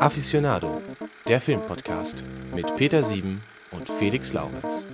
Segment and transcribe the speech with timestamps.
[0.00, 0.82] Aficionado,
[1.28, 3.40] der Filmpodcast mit Peter Sieben
[3.70, 4.84] und Felix Laurenz.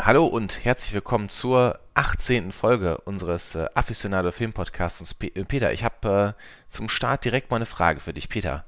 [0.00, 2.52] Hallo und herzlich willkommen zur 18.
[2.52, 5.14] Folge unseres äh, Aficionado Filmpodcasts.
[5.20, 8.28] Äh, Peter, ich habe äh, zum Start direkt mal eine Frage für dich.
[8.28, 8.64] Peter,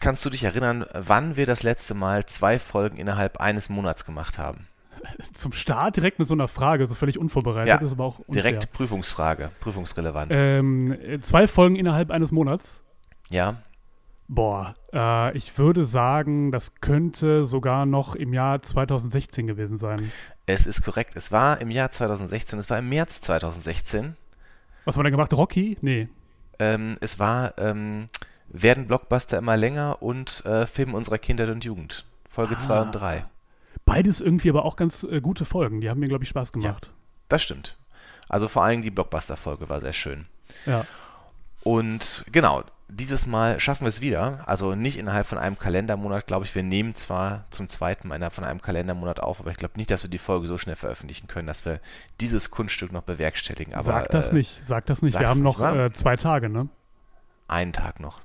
[0.00, 4.38] kannst du dich erinnern, wann wir das letzte Mal zwei Folgen innerhalb eines Monats gemacht
[4.38, 4.69] haben?
[5.32, 8.42] Zum Start direkt mit so einer Frage, so völlig unvorbereitet, Ja, ist aber auch unfair.
[8.42, 10.32] Direkt Prüfungsfrage, prüfungsrelevant.
[10.34, 12.80] Ähm, zwei Folgen innerhalb eines Monats.
[13.28, 13.56] ja,
[14.32, 20.12] Boah, äh, ich würde sagen, das könnte sogar noch im Jahr 2016 gewesen sein.
[20.46, 21.16] es ist korrekt.
[21.16, 24.14] Es war im Jahr 2016, es war im März 2016.
[24.84, 25.32] Was haben wir da gemacht?
[25.34, 25.78] Rocky?
[25.80, 26.06] Nee.
[26.60, 28.08] Ähm, es war ähm,
[28.48, 32.04] Werden Blockbuster immer länger und äh, Film unserer Kindheit und Jugend.
[32.28, 32.82] Folge 2 Ah.
[32.82, 33.24] und 3.
[33.90, 35.80] Beides irgendwie aber auch ganz äh, gute Folgen.
[35.80, 36.90] Die haben mir, glaube ich, Spaß gemacht.
[37.28, 37.76] Das stimmt.
[38.28, 40.26] Also vor allem die Blockbuster-Folge war sehr schön.
[40.66, 40.84] Ja.
[41.62, 44.44] Und genau, dieses Mal schaffen wir es wieder.
[44.46, 46.54] Also nicht innerhalb von einem Kalendermonat, glaube ich.
[46.54, 49.90] Wir nehmen zwar zum zweiten Mal innerhalb von einem Kalendermonat auf, aber ich glaube nicht,
[49.90, 51.80] dass wir die Folge so schnell veröffentlichen können, dass wir
[52.20, 53.74] dieses Kunststück noch bewerkstelligen.
[53.74, 55.12] Aber, sag das äh, nicht, sag das nicht.
[55.12, 55.86] sag Wir haben nicht, noch wa?
[55.86, 56.68] äh, zwei Tage, ne?
[57.48, 58.20] Einen Tag noch.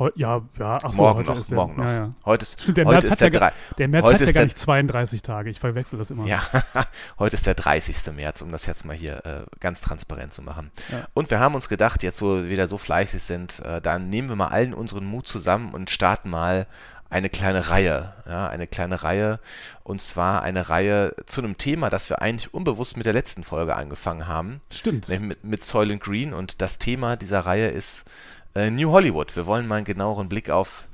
[0.00, 1.84] Heu ja, ja, ach so, morgen noch, ist der- morgen noch.
[1.84, 2.14] Ja, ja.
[2.24, 4.44] Heute ist, Stimmt, der heute März ist der, ja Der März Heute hat ja gar
[4.44, 5.50] nicht 32 Tage.
[5.50, 6.26] Ich verwechsel das immer.
[6.26, 6.42] Ja,
[7.18, 8.14] heute ist der 30.
[8.16, 10.70] März, um das jetzt mal hier äh, ganz transparent zu machen.
[10.90, 11.06] Ja.
[11.12, 14.30] Und wir haben uns gedacht, jetzt wo wir wieder so fleißig sind, äh, dann nehmen
[14.30, 16.66] wir mal allen unseren Mut zusammen und starten mal
[17.10, 18.14] eine kleine Reihe.
[18.26, 19.38] Ja, eine kleine Reihe.
[19.82, 23.76] Und zwar eine Reihe zu einem Thema, das wir eigentlich unbewusst mit der letzten Folge
[23.76, 25.08] angefangen haben, Stimmt.
[25.10, 26.32] nämlich mit, mit Soylent Green.
[26.32, 28.06] Und das Thema dieser Reihe ist
[28.54, 29.34] äh, New Hollywood.
[29.36, 30.84] Wir wollen mal einen genaueren Blick auf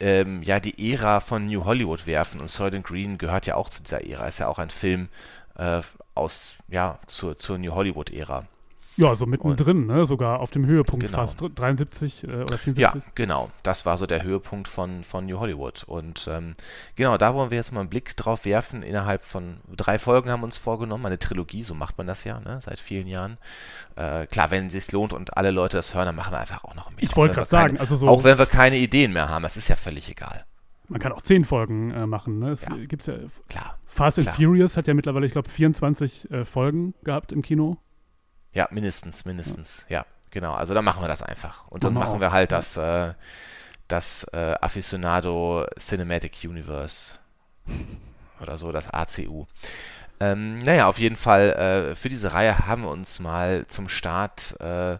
[0.00, 2.40] ähm, ja, die Ära von New Hollywood werfen.
[2.40, 4.26] Und Soylent Green gehört ja auch zu dieser Ära.
[4.26, 5.08] Ist ja auch ein Film
[5.56, 5.80] äh,
[6.14, 8.46] aus, ja, zur, zur New Hollywood-Ära.
[8.98, 10.06] Ja, so mittendrin, ne?
[10.06, 11.18] sogar auf dem Höhepunkt Genau.
[11.18, 11.38] fast.
[11.54, 12.78] 73 äh, oder 74.
[12.78, 13.50] Ja, genau.
[13.62, 15.84] Das war so der Höhepunkt von, von New Hollywood.
[15.86, 16.54] Und ähm,
[16.94, 18.82] genau, da wollen wir jetzt mal einen Blick drauf werfen.
[18.82, 21.04] Innerhalb von drei Folgen haben wir uns vorgenommen.
[21.04, 22.58] Eine Trilogie, so macht man das ja, ne?
[22.62, 23.36] seit vielen Jahren.
[23.96, 26.64] Äh, klar, wenn es sich lohnt und alle Leute das hören, dann machen wir einfach
[26.64, 27.02] auch noch mehr.
[27.02, 29.56] Ich wollte gerade keine- sagen, also so, Auch wenn wir keine Ideen mehr haben, das
[29.58, 30.44] ist ja völlig egal.
[30.88, 32.38] man kann auch 10 Folgen äh, machen.
[32.38, 32.50] Ne?
[32.52, 32.74] Es Ja.
[32.76, 33.14] gibt's ja,
[33.48, 33.76] Klar.
[33.86, 34.36] Fast and Klar.
[34.36, 37.76] Furious hat ja mittlerweile, ich glaube, 24 äh, Folgen gehabt im Kino.
[38.56, 39.84] Ja, mindestens, mindestens.
[39.90, 40.54] Ja, genau.
[40.54, 41.68] Also dann machen wir das einfach.
[41.68, 42.20] Und dann Machen wir machen auch.
[42.20, 43.12] wir halt das, äh,
[43.86, 47.18] das äh, Aficionado Cinematic Universe
[48.40, 49.44] oder so, das ACU.
[50.20, 51.50] Ähm, naja, auf jeden Fall,
[51.90, 54.96] äh, für diese Reihe haben wir uns mal zum Start äh,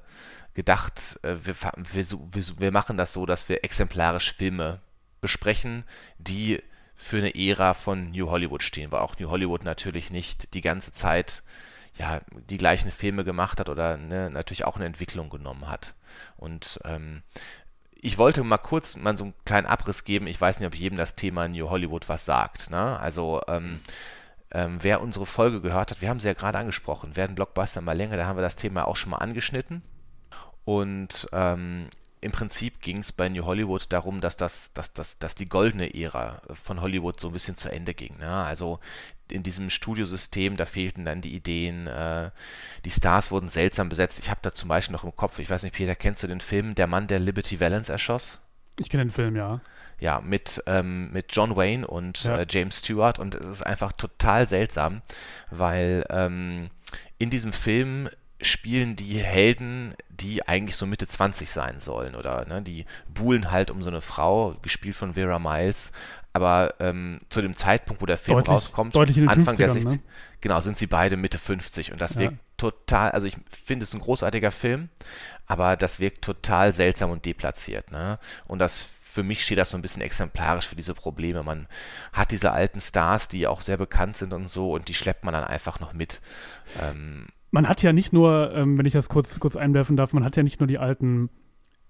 [0.52, 4.80] gedacht, äh, wir, wir, wir, wir machen das so, dass wir exemplarisch Filme
[5.22, 5.84] besprechen,
[6.18, 6.62] die
[6.94, 10.92] für eine Ära von New Hollywood stehen, weil auch New Hollywood natürlich nicht die ganze
[10.92, 11.42] Zeit
[11.98, 12.20] ja,
[12.50, 15.94] die gleichen Filme gemacht hat oder ne, natürlich auch eine Entwicklung genommen hat.
[16.36, 17.22] Und ähm,
[18.00, 20.26] ich wollte mal kurz mal so einen kleinen Abriss geben.
[20.26, 22.70] Ich weiß nicht, ob jedem das Thema New Hollywood was sagt.
[22.70, 22.98] Ne?
[23.00, 23.80] Also ähm,
[24.52, 27.96] ähm, wer unsere Folge gehört hat, wir haben sie ja gerade angesprochen, werden Blockbuster mal
[27.96, 29.82] länger, da haben wir das Thema auch schon mal angeschnitten.
[30.64, 31.88] Und ähm,
[32.20, 35.94] im Prinzip ging es bei New Hollywood darum, dass, das, dass, dass, dass die goldene
[35.94, 38.16] Ära von Hollywood so ein bisschen zu Ende ging.
[38.18, 38.28] Ne?
[38.28, 38.80] Also
[39.30, 42.30] in diesem Studiosystem, da fehlten dann die Ideen, äh,
[42.84, 44.18] die Stars wurden seltsam besetzt.
[44.18, 46.40] Ich habe da zum Beispiel noch im Kopf, ich weiß nicht, Peter, kennst du den
[46.40, 48.40] Film Der Mann, der Liberty Valance erschoss?
[48.78, 49.60] Ich kenne den Film, ja.
[49.98, 52.36] Ja, mit, ähm, mit John Wayne und Ja.
[52.38, 55.00] äh, James Stewart und es ist einfach total seltsam,
[55.50, 56.68] weil ähm,
[57.18, 58.10] in diesem Film
[58.42, 63.70] spielen die Helden, die eigentlich so Mitte 20 sein sollen oder ne, die buhlen halt
[63.70, 65.92] um so eine Frau, gespielt von Vera Miles,
[66.36, 70.00] aber ähm, zu dem Zeitpunkt, wo der Film Deutlich- rauskommt, deutlich Anfang der 50ern, 60
[70.00, 70.06] ne?
[70.40, 72.20] genau, sind sie beide Mitte 50 und das Ja.
[72.22, 74.88] wirkt total, also ich finde es ein großartiger Film,
[75.46, 78.18] aber das wirkt total seltsam und deplatziert, ne?
[78.46, 81.42] Und das für mich steht das so ein bisschen exemplarisch für diese Probleme.
[81.42, 81.68] Man
[82.12, 85.32] hat diese alten Stars, die auch sehr bekannt sind und so, und die schleppt man
[85.32, 86.20] dann einfach noch mit.
[86.82, 90.22] Ähm, Man hat ja nicht nur, ähm, wenn ich das kurz, kurz einwerfen darf, man
[90.22, 91.30] hat ja nicht nur die alten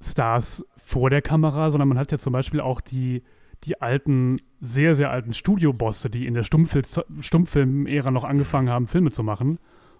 [0.00, 3.24] Stars vor der Kamera, sondern man hat ja zum Beispiel auch die,
[3.64, 6.82] die alten, sehr, sehr alten Studiobosse, die in der Stummfil
[7.20, 9.58] Stummfilm-Ära noch angefangen haben, Filme zu machen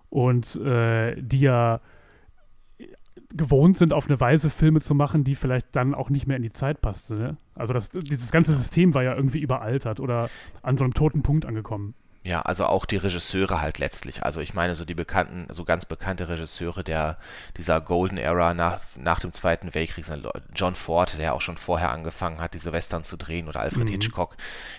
[0.09, 1.81] und äh, die ja
[3.35, 6.43] gewohnt sind, auf eine Weise Filme zu machen, die vielleicht dann auch nicht mehr in
[6.43, 7.15] die Zeit passte.
[7.15, 7.37] Ne?
[7.55, 10.29] Also das, dieses ganze System war ja irgendwie überaltert oder
[10.63, 11.95] an so einem toten Punkt angekommen.
[12.27, 14.25] Ja, also auch die Regisseure halt letztlich.
[14.25, 17.19] Also ich meine, so die bekannten, so ganz bekannte Regisseure der
[17.57, 21.93] dieser Golden Era nach, nach dem Zweiten Weltkrieg, sind John Ford, der auch schon vorher
[21.93, 23.93] angefangen hat, diese Western zu drehen, oder Alfred Mhm.
[23.93, 24.37] Hitchcock,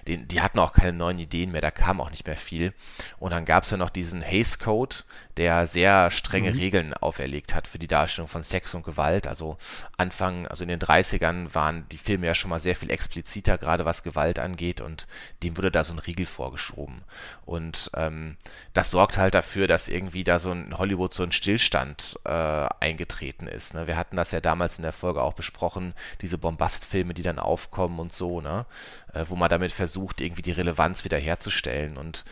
[0.10, 2.74] den, die hatten auch keine neuen Ideen mehr, da kam auch nicht mehr viel.
[3.18, 4.98] Und dann gab es ja noch diesen Hays Code,
[5.38, 6.58] der sehr strenge mhm.
[6.58, 9.28] Regeln auferlegt hat für die Darstellung von Sex und Gewalt.
[9.28, 9.58] Also
[9.96, 13.86] Anfang, also in den 30ern waren die Filme ja schon mal sehr viel expliziter, gerade
[13.86, 15.08] was Gewalt angeht und
[15.44, 17.04] dem wurde da so ein Riegel vorgeschoben.
[17.46, 18.38] Und ähm,
[18.74, 23.48] das sorgt halt dafür, dass irgendwie da so ein Hollywood so ein Stillstand äh, eingetreten
[23.48, 23.74] ist.
[23.74, 23.88] Ne?
[23.88, 28.00] Wir hatten das ja damals in der Folge auch besprochen, diese Bombastfilme, die dann aufkommen
[28.00, 28.66] und so, ne?
[29.14, 32.26] Äh, wo man damit versucht, irgendwie die Relevanz wiederherzustellen und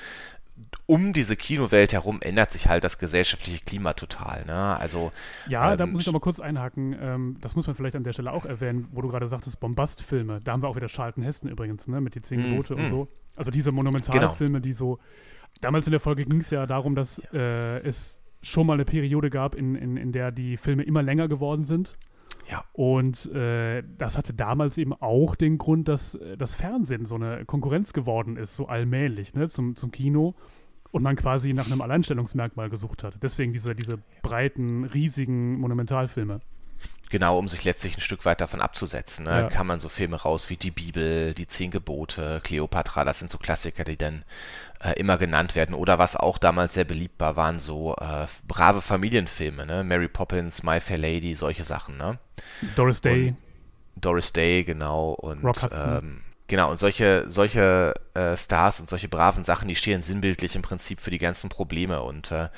[0.85, 4.45] um diese Kinowelt herum ändert sich halt das gesellschaftliche Klima total.
[4.45, 4.77] Ne?
[4.77, 5.11] Also,
[5.47, 6.95] ja, ähm, da muss ich noch mal kurz einhaken.
[6.99, 10.41] Ähm, das muss man vielleicht an der Stelle auch erwähnen, wo du gerade sagtest, Bombastfilme.
[10.43, 12.01] Da haben wir auch wieder Charlton Heston übrigens, ne?
[12.01, 12.89] mit die zehn Gebote mm, und mm.
[12.89, 13.07] so.
[13.35, 14.63] Also diese Monumentalfilme, genau.
[14.63, 14.99] die so.
[15.61, 19.29] Damals in der Folge ging es ja darum, dass äh, es schon mal eine Periode
[19.29, 21.97] gab, in, in, in der die Filme immer länger geworden sind.
[22.50, 22.63] Ja.
[22.74, 27.45] Und äh, das hatte damals eben auch den Grund, dass äh, das Fernsehen so eine
[27.45, 30.36] Konkurrenz geworden ist, so allmählich, ne, zum, zum Kino.
[30.92, 33.18] Und man quasi nach einem Alleinstellungsmerkmal gesucht hat.
[33.21, 36.39] Deswegen diese, diese breiten, riesigen Monumentalfilme.
[37.09, 39.25] Genau, um sich letztlich ein Stück weit davon abzusetzen.
[39.25, 39.41] Ne?
[39.41, 39.47] Ja.
[39.49, 43.37] Kann man so Filme raus wie die Bibel, die Zehn Gebote, Cleopatra, das sind so
[43.37, 44.25] Klassiker, die dann
[44.83, 45.75] äh, immer genannt werden.
[45.75, 49.83] Oder was auch damals sehr beliebt war, waren so äh, brave Familienfilme, ne?
[49.83, 51.97] Mary Poppins, My Fair Lady, solche Sachen.
[51.97, 52.17] Ne?
[52.75, 53.29] Doris Day.
[53.95, 55.11] Und Doris Day, genau.
[55.11, 60.55] Und ähm, Genau, und solche, solche äh, Stars und solche braven Sachen, die stehen sinnbildlich
[60.55, 62.03] im Prinzip für die ganzen Probleme.
[62.03, 62.49] Und äh,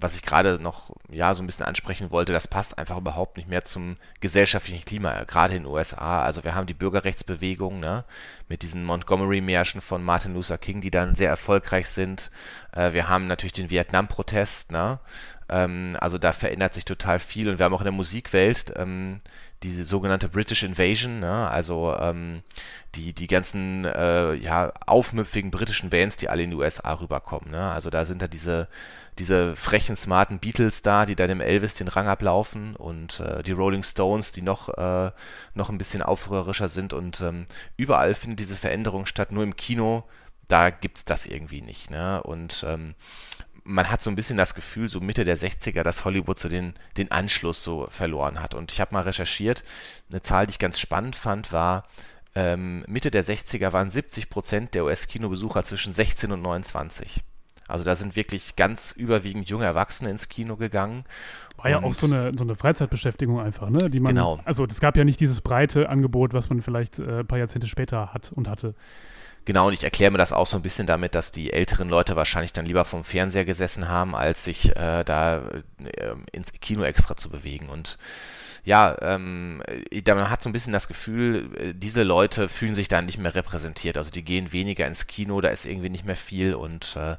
[0.00, 3.48] was ich gerade noch ja so ein bisschen ansprechen wollte, das passt einfach überhaupt nicht
[3.48, 6.22] mehr zum gesellschaftlichen Klima, gerade in den USA.
[6.22, 8.04] Also wir haben die Bürgerrechtsbewegung, ne,
[8.48, 12.30] mit diesen Montgomery-Märschen von Martin Luther King, die dann sehr erfolgreich sind.
[12.72, 15.00] Äh, wir haben natürlich den Vietnam-Protest, ne,
[15.48, 19.20] ähm, also da verändert sich total viel und wir haben auch in der Musikwelt ähm,
[19.62, 21.48] diese sogenannte British Invasion, ne?
[21.50, 22.42] also ähm,
[22.94, 27.50] die, die ganzen äh, ja, aufmüpfigen britischen Bands, die alle in die USA rüberkommen.
[27.50, 27.70] Ne?
[27.70, 28.68] Also da sind da diese,
[29.18, 33.52] diese frechen, smarten Beatles da, die dann dem Elvis den Rang ablaufen und äh, die
[33.52, 35.10] Rolling Stones, die noch, äh,
[35.54, 40.04] noch ein bisschen aufrührerischer sind und ähm, überall findet diese Veränderung statt, nur im Kino,
[40.46, 41.90] da gibt es das irgendwie nicht.
[41.90, 42.22] Ne?
[42.22, 42.94] Und ähm,
[43.64, 46.74] man hat so ein bisschen das Gefühl, so Mitte der 60er, dass Hollywood so den,
[46.96, 48.54] den Anschluss so verloren hat.
[48.54, 49.62] Und ich habe mal recherchiert,
[50.10, 51.84] eine Zahl, die ich ganz spannend fand, war,
[52.34, 57.22] ähm, Mitte der 60er waren 70 Prozent der US-Kinobesucher zwischen 16 und 29.
[57.68, 61.04] Also da sind wirklich ganz überwiegend junge Erwachsene ins Kino gegangen.
[61.58, 63.90] War ja auch so eine, so eine Freizeitbeschäftigung einfach, ne?
[63.90, 64.40] Die man, genau.
[64.44, 67.66] Also es gab ja nicht dieses breite Angebot, was man vielleicht äh, ein paar Jahrzehnte
[67.66, 68.74] später hat und hatte.
[69.44, 72.16] Genau, und ich erkläre mir das auch so ein bisschen damit, dass die älteren Leute
[72.16, 77.16] wahrscheinlich dann lieber vom Fernseher gesessen haben, als sich äh, da äh, ins Kino extra
[77.16, 77.68] zu bewegen.
[77.68, 77.98] Und
[78.68, 79.62] ja, ähm,
[80.06, 83.34] man hat so ein bisschen das Gefühl, äh, diese Leute fühlen sich da nicht mehr
[83.34, 83.96] repräsentiert.
[83.96, 87.16] Also die gehen weniger ins Kino, da ist irgendwie nicht mehr viel und äh,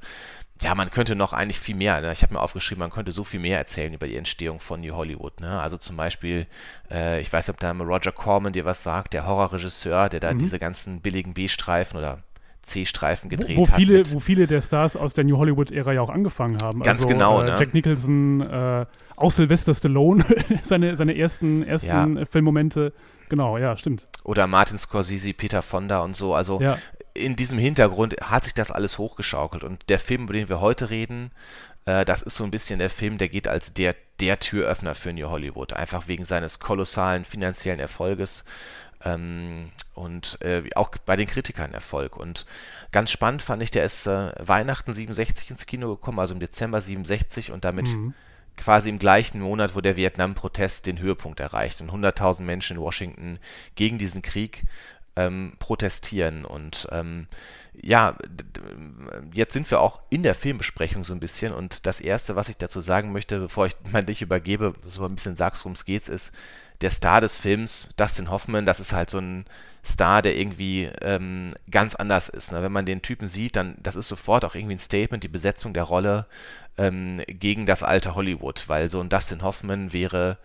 [0.61, 2.11] ja, man könnte noch eigentlich viel mehr, ne?
[2.11, 4.93] ich habe mir aufgeschrieben, man könnte so viel mehr erzählen über die Entstehung von New
[4.93, 5.39] Hollywood.
[5.39, 5.59] Ne?
[5.59, 6.45] Also zum Beispiel,
[6.91, 10.33] äh, ich weiß nicht, ob da Roger Corman dir was sagt, der Horrorregisseur, der da
[10.33, 10.37] mhm.
[10.37, 12.21] diese ganzen billigen B-Streifen oder
[12.69, 14.13] C-Streifen gedreht wo, wo viele, hat.
[14.13, 16.81] Wo viele der Stars aus der New Hollywood-Ära ja auch angefangen haben.
[16.81, 17.55] Ganz also, genau, äh, ne?
[17.59, 18.85] Jack Nicholson, äh,
[19.15, 20.25] auch Sylvester Stallone,
[20.63, 22.25] seine, seine ersten, ersten ja.
[22.25, 22.93] Filmmomente.
[23.27, 24.07] Genau, ja, stimmt.
[24.23, 26.33] Oder Martin Scorsese, Peter Fonda und so.
[26.33, 26.77] Also ja
[27.13, 29.63] in diesem Hintergrund hat sich das alles hochgeschaukelt.
[29.63, 31.31] Und der Film, über den wir heute reden,
[31.85, 35.13] äh, das ist so ein bisschen der Film, der geht als der, der Türöffner für
[35.13, 35.73] New Hollywood.
[35.73, 38.45] Einfach wegen seines kolossalen finanziellen Erfolges.
[39.03, 42.15] Ähm, und äh, auch bei den Kritikern Erfolg.
[42.17, 42.45] Und
[42.91, 46.81] ganz spannend fand ich, der ist äh, Weihnachten 67 ins Kino gekommen, also im Dezember
[46.81, 48.13] 67 und damit mhm.
[48.55, 53.39] quasi im gleichen Monat, wo der Vietnam-Protest den Höhepunkt erreicht und 100.000 Menschen in Washington
[53.75, 54.63] gegen diesen Krieg
[55.17, 56.45] ähm, protestieren.
[56.45, 57.27] Und ähm,
[57.73, 58.15] ja,
[59.33, 61.53] jetzt sind wir auch in der Filmbesprechung so ein bisschen.
[61.53, 65.15] Und das Erste, was ich dazu sagen möchte, bevor ich mal dich übergebe, so ein
[65.15, 66.31] bisschen sagst, worum es geht, ist,
[66.81, 69.45] der Star des Films, Dustin Hoffman, das ist halt so ein
[69.83, 72.51] Star, der irgendwie ähm, ganz anders ist.
[72.51, 72.61] Ne?
[72.61, 75.73] Wenn man den Typen sieht, dann das ist sofort auch irgendwie ein Statement, die Besetzung
[75.73, 76.27] der Rolle
[76.77, 80.37] ähm, gegen das alte Hollywood, weil so ein Dustin Hoffman wäre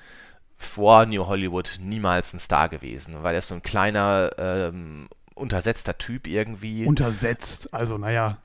[0.56, 5.98] vor New Hollywood niemals ein Star gewesen, weil er ist so ein kleiner, ähm, untersetzter
[5.98, 6.86] Typ irgendwie.
[6.86, 8.38] Untersetzt, also naja.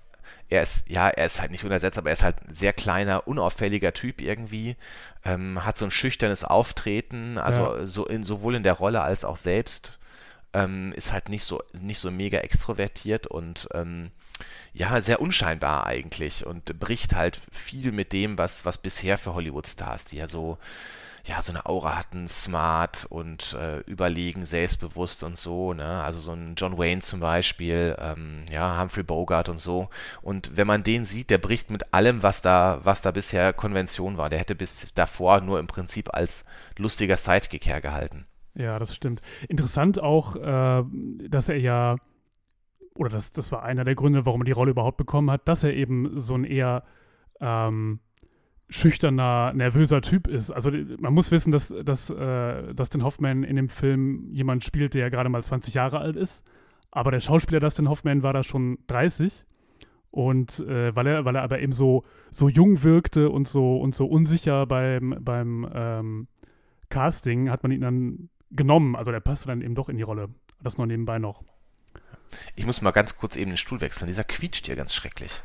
[0.49, 3.27] Er ist, ja, er ist halt nicht untersetzt, aber er ist halt ein sehr kleiner,
[3.27, 4.75] unauffälliger Typ irgendwie.
[5.23, 7.85] Ähm, hat so ein schüchternes Auftreten, also ja.
[7.85, 9.98] so in, sowohl in der Rolle als auch selbst.
[10.53, 14.09] Ähm, ist halt nicht so, nicht so mega extrovertiert und ähm,
[14.73, 20.05] ja, sehr unscheinbar eigentlich und bricht halt viel mit dem, was, was bisher für Hollywood-Stars,
[20.05, 20.57] die ja so
[21.25, 26.03] ja, so eine Aura hatten, smart und äh, überlegen, selbstbewusst und so, ne?
[26.03, 29.89] Also so ein John Wayne zum Beispiel, ähm, ja, Humphrey Bogart und so.
[30.21, 34.17] Und wenn man den sieht, der bricht mit allem, was da, was da bisher Konvention
[34.17, 34.29] war.
[34.29, 36.45] Der hätte bis davor nur im Prinzip als
[36.77, 38.25] lustiger Sidekick hergehalten.
[38.59, 39.21] Ja, das stimmt.
[39.47, 40.83] Interessant auch, äh,
[41.29, 41.95] dass er ja,
[42.93, 45.63] oder das, das war einer der Gründe, warum er die Rolle überhaupt bekommen hat, dass
[45.63, 46.83] er eben so ein eher
[47.39, 48.01] ähm,
[48.67, 50.51] schüchterner, nervöser Typ ist.
[50.51, 55.09] Also man muss wissen, dass, dass äh, Dustin Hoffman in dem Film jemand spielt, der
[55.09, 56.43] gerade mal 20 Jahre alt ist.
[56.91, 59.45] Aber der Schauspieler Dustin Hoffman war da schon 30.
[60.11, 63.95] Und äh, weil er, weil er aber eben so, so jung wirkte und so und
[63.95, 66.27] so unsicher beim, beim ähm,
[66.89, 68.95] Casting, hat man ihn dann genommen.
[68.95, 70.29] Also der passte dann eben doch in die Rolle.
[70.61, 71.43] Das nur nebenbei noch.
[72.55, 74.07] Ich muss mal ganz kurz eben den Stuhl wechseln.
[74.07, 75.41] Dieser quietscht hier ganz schrecklich.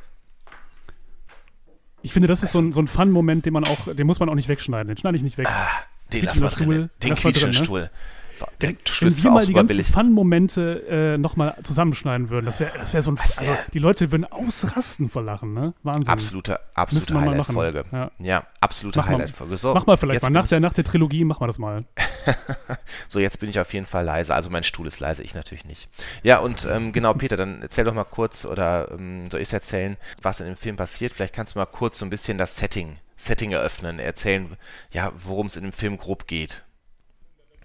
[2.03, 4.29] Ich finde, das ist so ein, so ein Fun-Moment, den man auch, den muss man
[4.29, 4.89] auch nicht wegschneiden.
[4.89, 5.49] Den schneide ich nicht weg.
[5.49, 5.71] Ah,
[6.13, 6.91] den lassen wir drin.
[7.03, 7.91] Den quietschenden ne?
[8.37, 13.03] So, wenn, wenn wir mal die ganzen Fun-Momente äh, nochmal zusammenschneiden würden, das wäre wär
[13.03, 13.19] so ein.
[13.19, 15.75] Also, die Leute würden ausrasten vor Lachen, ne?
[15.83, 16.09] Wahnsinn.
[16.09, 17.85] Absolute, absolute Highlight-Folge.
[17.93, 18.11] Ja.
[18.19, 18.47] ja.
[18.61, 19.57] absolute Highlight-Folge.
[19.57, 20.31] So, mach mal vielleicht mal.
[20.31, 21.85] Nach der, nach der Trilogie machen wir das mal.
[23.09, 24.35] so, jetzt bin ich auf jeden Fall leise.
[24.35, 25.89] Also mein Stuhl ist leise, ich natürlich nicht.
[26.23, 29.97] Ja, und ähm, genau, Peter, dann erzähl doch mal kurz, oder ähm, soll ich erzählen,
[30.23, 31.13] was in dem Film passiert?
[31.13, 34.57] Vielleicht kannst du mal kurz so ein bisschen das Setting, Setting eröffnen, erzählen,
[34.91, 36.65] ja, worum es in dem Film grob geht.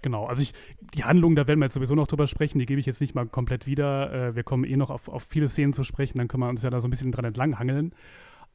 [0.02, 0.54] Genau, also ich,
[0.94, 3.14] die Handlung, da werden wir jetzt sowieso noch drüber sprechen, die gebe ich jetzt nicht
[3.14, 4.12] mal komplett wieder.
[4.12, 6.62] Äh, wir kommen eh noch auf, auf viele Szenen zu sprechen, dann können wir uns
[6.62, 7.92] ja da so ein bisschen dran entlanghangeln.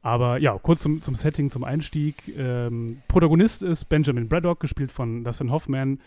[0.02, 2.28] Aber ja, kurz zum, zum Setting, zum Einstieg.
[2.36, 6.00] Ähm, Protagonist ist Benjamin Braddock, gespielt von Dustin Hoffman.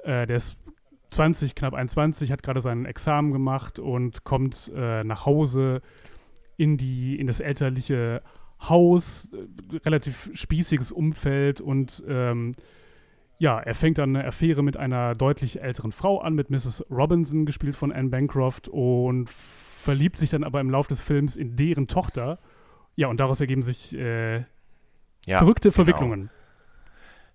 [0.00, 0.56] Äh, der ist
[1.10, 5.80] 20, knapp 21, hat gerade sein Examen gemacht und kommt äh, nach Hause
[6.56, 8.22] in, die, in das elterliche
[8.60, 12.54] Haus, äh, relativ spießiges Umfeld und ähm,
[13.38, 16.84] ja, er fängt dann eine Affäre mit einer deutlich älteren Frau an, mit Mrs.
[16.90, 21.56] Robinson, gespielt von Anne Bancroft, und verliebt sich dann aber im Laufe des Films in
[21.56, 22.38] deren Tochter.
[22.94, 24.38] Ja, und daraus ergeben sich äh,
[25.26, 25.74] ja, verrückte genau.
[25.74, 26.30] Verwicklungen.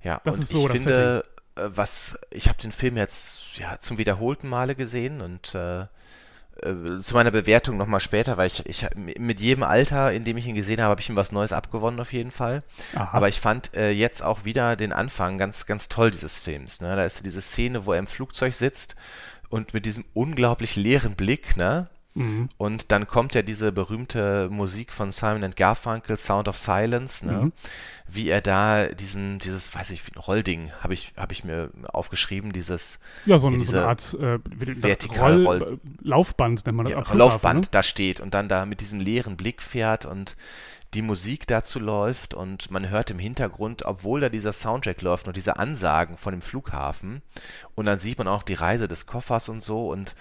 [0.04, 1.24] Ja, das ist so ich finde,
[1.56, 1.72] Setting.
[1.74, 5.86] Äh, was ich habe den Film jetzt ja zum wiederholten Male gesehen und äh,
[6.62, 10.48] äh, zu meiner Bewertung nochmal später, weil ich, ich mit jedem Alter, in dem ich
[10.48, 12.64] ihn gesehen habe, habe ich ihm was Neues abgewonnen auf jeden Fall.
[12.94, 13.10] Aha.
[13.14, 16.82] Aber ich fand äh, jetzt auch wieder den Anfang ganz, ganz toll dieses Films.
[16.82, 16.96] Ne?
[16.96, 18.96] Da ist diese Szene, wo er im Flugzeug sitzt
[19.50, 21.90] und mit diesem unglaublich leeren Blick, ne?
[22.14, 22.50] Mhm.
[22.58, 27.34] Und dann kommt ja diese berühmte Musik von Simon and Garfunkel, Sound of Silence, ne?
[27.34, 27.54] Mhm.
[28.08, 33.00] wie er da diesen, dieses, weiß ich, Rollding habe ich, hab ich mir aufgeschrieben, dieses
[33.26, 37.08] ja, so, ein, so eine Art äh, vertikale Roll, Roll Laufband, nennt man das.
[37.08, 37.70] Ja, Laufband ne?
[37.72, 40.36] da steht und dann da mit diesem leeren Blick fährt und
[40.94, 45.38] die Musik dazu läuft und man hört im Hintergrund, obwohl da dieser Soundtrack läuft und
[45.38, 47.22] diese Ansagen von dem Flughafen
[47.76, 50.16] und dann sieht man auch die Reise des Koffers und so und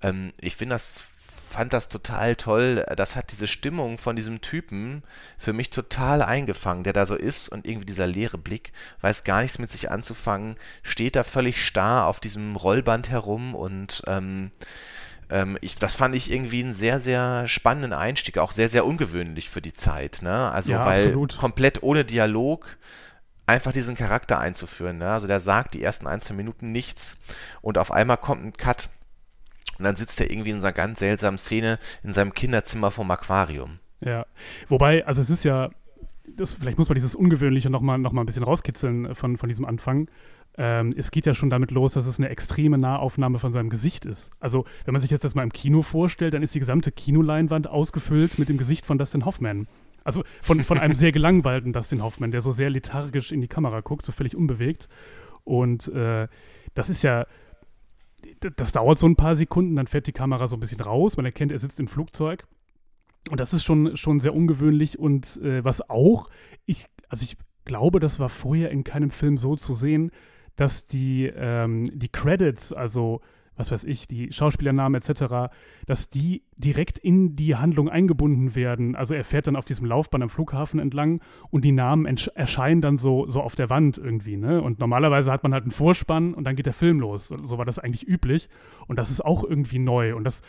[0.00, 1.04] ähm, ich finde das
[1.44, 2.84] fand das total toll.
[2.96, 5.02] Das hat diese Stimmung von diesem Typen
[5.38, 9.42] für mich total eingefangen, der da so ist und irgendwie dieser leere Blick, weiß gar
[9.42, 14.50] nichts mit sich anzufangen, steht da völlig starr auf diesem Rollband herum und ähm,
[15.30, 19.48] ähm, ich, das fand ich irgendwie einen sehr, sehr spannenden Einstieg, auch sehr, sehr ungewöhnlich
[19.48, 20.20] für die Zeit.
[20.22, 20.50] Ne?
[20.50, 21.36] Also, ja, weil absolut.
[21.36, 22.76] komplett ohne Dialog
[23.46, 24.98] einfach diesen Charakter einzuführen.
[24.98, 25.10] Ne?
[25.10, 27.18] Also der sagt die ersten ein, zwei Minuten nichts
[27.60, 28.88] und auf einmal kommt ein Cut
[29.78, 33.10] und dann sitzt er irgendwie in so einer ganz seltsamen Szene in seinem Kinderzimmer vom
[33.10, 33.78] Aquarium.
[34.00, 34.26] Ja,
[34.68, 35.70] wobei, also es ist ja,
[36.36, 39.64] das, vielleicht muss man dieses Ungewöhnliche nochmal noch mal ein bisschen rauskitzeln von, von diesem
[39.64, 40.08] Anfang.
[40.56, 44.04] Ähm, es geht ja schon damit los, dass es eine extreme Nahaufnahme von seinem Gesicht
[44.04, 44.30] ist.
[44.38, 47.66] Also, wenn man sich jetzt das mal im Kino vorstellt, dann ist die gesamte Kinoleinwand
[47.66, 49.66] ausgefüllt mit dem Gesicht von Dustin Hoffman.
[50.04, 53.80] Also von, von einem sehr gelangweilten Dustin Hoffman, der so sehr lethargisch in die Kamera
[53.80, 54.88] guckt, so völlig unbewegt.
[55.42, 56.28] Und äh,
[56.74, 57.26] das ist ja,
[58.56, 61.26] das dauert so ein paar Sekunden, dann fährt die Kamera so ein bisschen raus, man
[61.26, 62.46] erkennt, er sitzt im Flugzeug.
[63.30, 66.28] Und das ist schon, schon sehr ungewöhnlich und äh, was auch,
[66.66, 70.10] ich, also ich glaube, das war vorher in keinem Film so zu sehen,
[70.56, 73.22] dass die, ähm, die Credits, also
[73.56, 75.54] was weiß ich, die Schauspielernamen etc.,
[75.86, 78.96] dass die direkt in die Handlung eingebunden werden.
[78.96, 81.20] Also er fährt dann auf diesem Laufbahn am Flughafen entlang
[81.50, 84.36] und die Namen erscheinen dann so, so auf der Wand irgendwie.
[84.36, 84.60] Ne?
[84.60, 87.28] Und normalerweise hat man halt einen Vorspann und dann geht der Film los.
[87.28, 88.48] So war das eigentlich üblich.
[88.86, 90.14] Und das ist auch irgendwie neu.
[90.16, 90.42] Und das,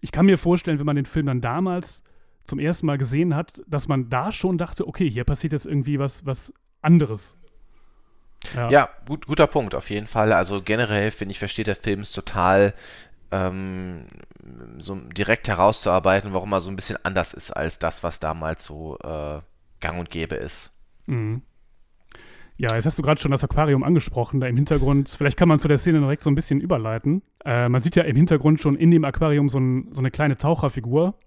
[0.00, 2.02] ich kann mir vorstellen, wenn man den Film dann damals
[2.44, 5.98] zum ersten Mal gesehen hat, dass man da schon dachte, okay, hier passiert jetzt irgendwie
[5.98, 7.36] was, was anderes.
[8.54, 10.32] Ja, ja gut, guter Punkt, auf jeden Fall.
[10.32, 12.74] Also generell finde ich, versteht der Film es total,
[13.30, 14.06] ähm,
[14.78, 18.98] so direkt herauszuarbeiten, warum er so ein bisschen anders ist als das, was damals so
[18.98, 19.40] äh,
[19.80, 20.72] gang und gäbe ist.
[21.06, 21.42] Mhm.
[22.58, 25.08] Ja, jetzt hast du gerade schon das Aquarium angesprochen, da im Hintergrund.
[25.08, 27.22] Vielleicht kann man zu der Szene direkt so ein bisschen überleiten.
[27.44, 30.36] Äh, man sieht ja im Hintergrund schon in dem Aquarium so, ein, so eine kleine
[30.36, 31.18] Taucherfigur.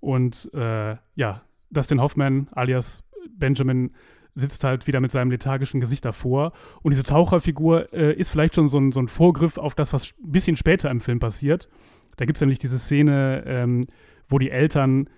[0.00, 3.04] Und äh, ja, Dustin Hoffman alias
[3.36, 3.92] Benjamin
[4.34, 6.52] sitzt halt wieder mit seinem lethargischen Gesicht davor.
[6.82, 10.14] Und diese Taucherfigur äh, ist vielleicht schon so ein, so ein, Vorgriff auf das, was
[10.22, 11.68] ein bisschen später im Film passiert.
[12.16, 13.84] Da gibt es nämlich diese Szene, ähm,
[14.28, 15.08] wo die Eltern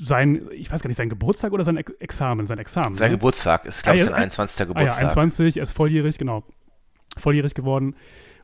[0.00, 2.94] sein, ich weiß gar nicht, sein Geburtstag oder sein Examen, sein Examen.
[2.94, 3.18] Sein ne?
[3.18, 4.66] Geburtstag ist, glaube ich, ah, sein 21.
[4.68, 4.98] Geburtstag.
[4.98, 6.44] Ah, ja, 21, er ist volljährig, genau.
[7.16, 7.94] Volljährig geworden.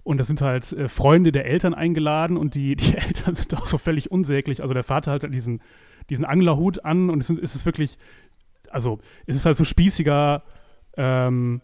[0.05, 3.67] Und das sind halt äh, Freunde der Eltern eingeladen und die, die Eltern sind auch
[3.67, 4.63] so völlig unsäglich.
[4.63, 5.61] Also der Vater hat diesen,
[6.11, 7.99] diesen Anglerhut an und es ist, es wirklich,
[8.71, 10.43] also es ist halt so spießiger,
[10.97, 11.61] ähm,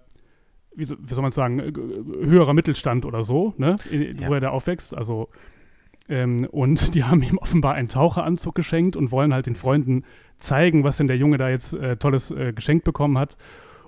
[0.75, 3.77] wie, so, wie, soll man sagen, höherer Mittelstand oder so, ne?
[3.91, 4.29] In, ja.
[4.29, 4.97] wo er da aufwächst.
[4.97, 5.29] Also
[6.09, 10.05] ähm, und die haben ihm offenbar einen Taucheranzug geschenkt und wollen halt den Freunden
[10.39, 13.37] zeigen, was denn der Junge da jetzt äh, tolles äh, geschenkt bekommen hat.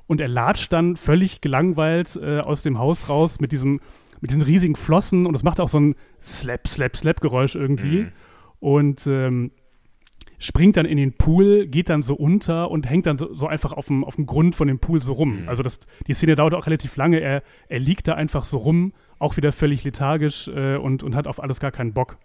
[0.06, 3.80] Und er latscht dann völlig gelangweilt äh, aus dem Haus raus mit diesem
[4.20, 8.02] mit diesen riesigen Flossen und es macht auch so ein Slap, Slap, Slap-Geräusch irgendwie.
[8.02, 8.12] Mhm.
[8.60, 9.50] Und ähm,
[10.38, 13.72] springt dann in den Pool, geht dann so unter und hängt dann so, so einfach
[13.72, 15.42] auf dem, auf dem Grund von dem Pool so rum.
[15.42, 15.48] Mhm.
[15.48, 17.20] Also das, die Szene dauert auch relativ lange.
[17.20, 21.26] Er, er liegt da einfach so rum auch wieder völlig lethargisch äh, und, und hat
[21.26, 22.18] auf alles gar keinen Bock.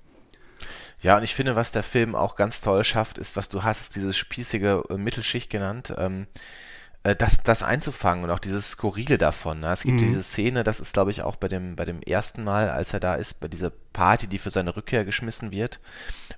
[0.99, 3.95] Ja, und ich finde, was der Film auch ganz toll schafft, ist, was du hast,
[3.95, 6.39] dieses spießige äh, Mittelschicht genannt, ähm, äh,
[7.03, 9.61] das, das einzufangen und auch dieses Skurrile davon.
[9.61, 9.71] Ne?
[9.71, 10.05] Es gibt mhm.
[10.05, 12.99] diese Szene, das ist, glaube ich, auch bei dem, bei dem ersten Mal, als er
[12.99, 15.79] da ist, bei dieser Party, die für seine Rückkehr geschmissen wird,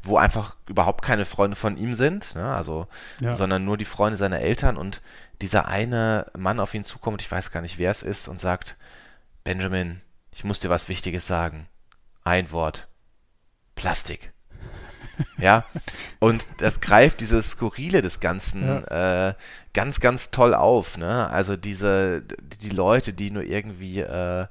[0.04, 2.54] wo einfach überhaupt keine Freunde von ihm sind, ne?
[2.56, 2.88] also,
[3.20, 3.36] ja.
[3.36, 5.02] sondern nur die Freunde seiner Eltern und
[5.42, 8.78] dieser eine Mann auf ihn zukommt, ich weiß gar nicht, wer es ist, und sagt,
[9.44, 10.02] Benjamin,
[10.32, 11.68] ich muss dir was Wichtiges sagen.
[12.24, 12.88] Ein Wort.
[13.76, 14.32] Plastik.
[15.38, 15.66] ja,
[16.20, 19.30] und das greift dieses Skurrile des Ganzen ja.
[19.30, 19.34] äh,
[19.74, 20.98] ganz, ganz toll auf.
[20.98, 21.30] Ne?
[21.30, 22.22] Also diese,
[22.62, 24.48] die Leute, die nur irgendwie äh,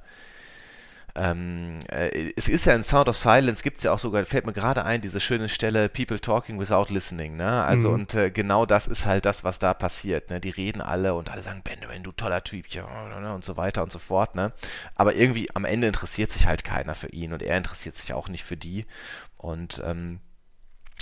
[1.15, 4.47] ähm, äh, es ist ja in Sound of Silence, gibt es ja auch sogar, fällt
[4.47, 7.63] mir gerade ein, diese schöne Stelle, People talking without listening, ne?
[7.63, 7.95] Also mhm.
[7.95, 10.39] und äh, genau das ist halt das, was da passiert, ne?
[10.39, 12.85] Die reden alle und alle sagen, Benjamin, du toller Typ, ja,
[13.33, 14.53] und so weiter und so fort, ne?
[14.95, 18.27] Aber irgendwie am Ende interessiert sich halt keiner für ihn und er interessiert sich auch
[18.27, 18.87] nicht für die.
[19.37, 20.19] Und ähm,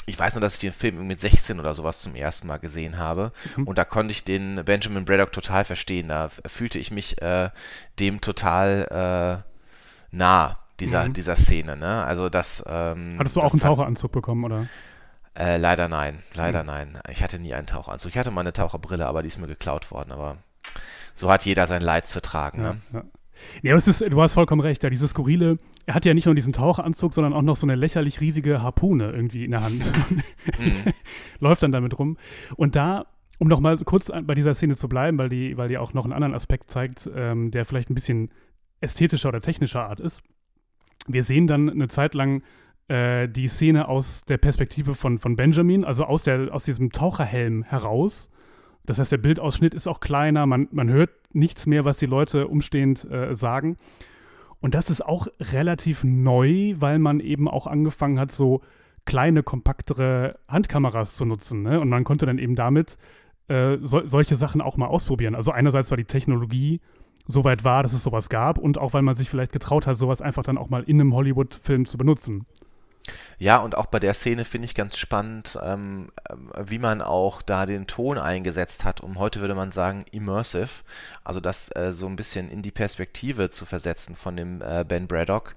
[0.06, 2.98] ich weiß nur, dass ich den Film mit 16 oder sowas zum ersten Mal gesehen
[2.98, 3.32] habe.
[3.56, 3.68] Mhm.
[3.68, 6.08] Und da konnte ich den Benjamin Braddock total verstehen.
[6.08, 7.50] Da fühlte ich mich äh,
[8.00, 11.14] dem total äh, nah, dieser, mhm.
[11.14, 11.78] dieser Szene.
[11.78, 12.04] Ne?
[12.04, 12.64] Also das.
[12.68, 14.68] Ähm, Hattest du auch einen Taucheranzug bekommen, oder?
[15.34, 16.68] Äh, leider nein, leider mhm.
[16.68, 17.00] nein.
[17.10, 18.12] Ich hatte nie einen Taucheranzug.
[18.12, 20.12] Ich hatte mal eine Taucherbrille, aber die ist mir geklaut worden.
[20.12, 20.38] Aber
[21.16, 22.64] so hat jeder sein Leid zu tragen.
[22.64, 22.82] Ja, ne?
[22.94, 23.04] ja.
[23.62, 24.84] Ja, aber ist, du hast vollkommen recht.
[24.84, 25.58] Ja, dieses skurrile,
[25.92, 29.12] er hat ja nicht nur diesen Taucheranzug, sondern auch noch so eine lächerlich riesige Harpune
[29.12, 29.92] irgendwie in der Hand.
[30.58, 30.94] mhm.
[31.42, 32.16] Läuft dann damit rum.
[32.56, 33.08] Und da,
[33.40, 36.06] um noch mal kurz bei dieser Szene zu bleiben, weil die, weil die auch noch
[36.06, 38.30] einen anderen Aspekt zeigt, ähm, der vielleicht ein bisschen
[38.80, 40.24] ästhetischer oder technischer Art ist.
[41.08, 42.42] Wir sehen dann eine Zeit lang
[42.88, 47.64] äh, die Szene aus der Perspektive von, von Benjamin, also aus, der, aus diesem Taucherhelm
[47.64, 48.30] heraus.
[48.86, 52.48] Das heißt, der Bildausschnitt ist auch kleiner, man, man hört nichts mehr, was die Leute
[52.48, 53.76] umstehend äh, sagen.
[54.62, 58.62] Und das ist auch relativ neu, weil man eben auch angefangen hat, so
[59.06, 61.64] kleine, kompaktere Handkameras zu nutzen.
[61.64, 61.80] Ne?
[61.80, 62.98] Und man konnte dann eben damit
[63.48, 65.36] äh, so, solche Sachen auch mal ausprobieren.
[65.36, 66.80] Also einerseits war die Technologie
[67.28, 69.98] so weit war, dass es sowas gab und auch weil man sich vielleicht getraut hat,
[69.98, 72.46] sowas einfach dann auch mal in einem Hollywood-Film zu benutzen.
[73.42, 76.12] Ja, und auch bei der Szene finde ich ganz spannend, ähm,
[76.64, 80.84] wie man auch da den Ton eingesetzt hat, um heute würde man sagen immersive,
[81.24, 85.08] also das äh, so ein bisschen in die Perspektive zu versetzen von dem äh, Ben
[85.08, 85.56] Braddock,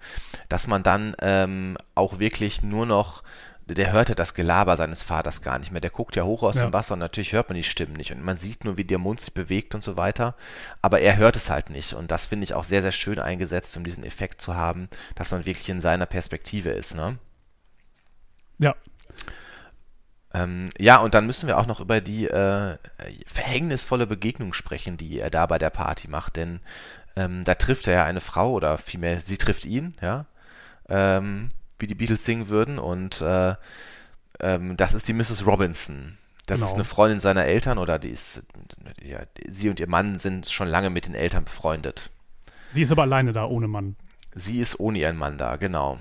[0.48, 3.22] dass man dann ähm, auch wirklich nur noch
[3.66, 5.82] der hörte das Gelaber seines Vaters gar nicht mehr.
[5.82, 6.62] Der guckt ja hoch aus ja.
[6.62, 8.12] dem Wasser und natürlich hört man die Stimmen nicht.
[8.12, 10.34] Und man sieht nur, wie der Mund sich bewegt und so weiter.
[10.82, 11.94] Aber er hört es halt nicht.
[11.94, 15.32] Und das finde ich auch sehr, sehr schön eingesetzt, um diesen Effekt zu haben, dass
[15.32, 16.94] man wirklich in seiner Perspektive ist.
[16.94, 17.18] Ne?
[18.58, 18.74] Ja.
[20.32, 22.76] Ähm, ja, und dann müssen wir auch noch über die äh,
[23.26, 26.36] verhängnisvolle Begegnung sprechen, die er da bei der Party macht.
[26.36, 26.60] Denn
[27.16, 30.26] ähm, da trifft er ja eine Frau oder vielmehr, sie trifft ihn, ja.
[30.88, 32.78] Ähm, wie die Beatles singen würden.
[32.78, 33.54] Und äh,
[34.40, 35.46] ähm, das ist die Mrs.
[35.46, 36.18] Robinson.
[36.46, 36.68] Das genau.
[36.68, 38.42] ist eine Freundin seiner Eltern oder die ist,
[39.02, 42.10] ja, sie und ihr Mann sind schon lange mit den Eltern befreundet.
[42.72, 43.96] Sie ist aber alleine da, ohne Mann.
[44.34, 45.98] Sie ist ohne ihren Mann da, genau.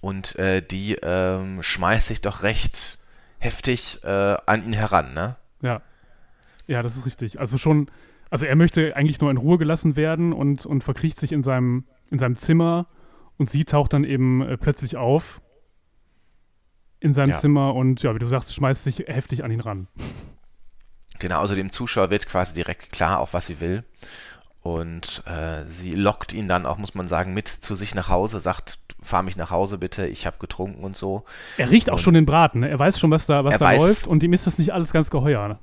[0.00, 2.98] Und äh, die ähm, schmeißt sich doch recht
[3.38, 5.36] heftig äh, an ihn heran, ne?
[5.60, 5.82] Ja.
[6.66, 7.40] Ja, das ist richtig.
[7.40, 7.90] Also schon,
[8.30, 11.84] also er möchte eigentlich nur in Ruhe gelassen werden und, und verkriecht sich in seinem,
[12.10, 12.86] in seinem Zimmer
[13.36, 15.40] und sie taucht dann eben äh, plötzlich auf
[17.00, 17.36] in seinem ja.
[17.36, 19.88] Zimmer und ja, wie du sagst, schmeißt sich heftig an ihn ran.
[21.18, 23.84] Genau, also dem Zuschauer wird quasi direkt klar, auch was sie will.
[24.64, 28.40] Und äh, sie lockt ihn dann auch, muss man sagen, mit zu sich nach Hause,
[28.40, 31.24] sagt, fahr mich nach Hause bitte, ich habe getrunken und so.
[31.58, 32.70] Er riecht auch und schon den Braten, ne?
[32.70, 34.90] er weiß schon, was da, was da weiß- läuft und ihm ist das nicht alles
[34.94, 35.46] ganz geheuer.
[35.48, 35.58] Ne?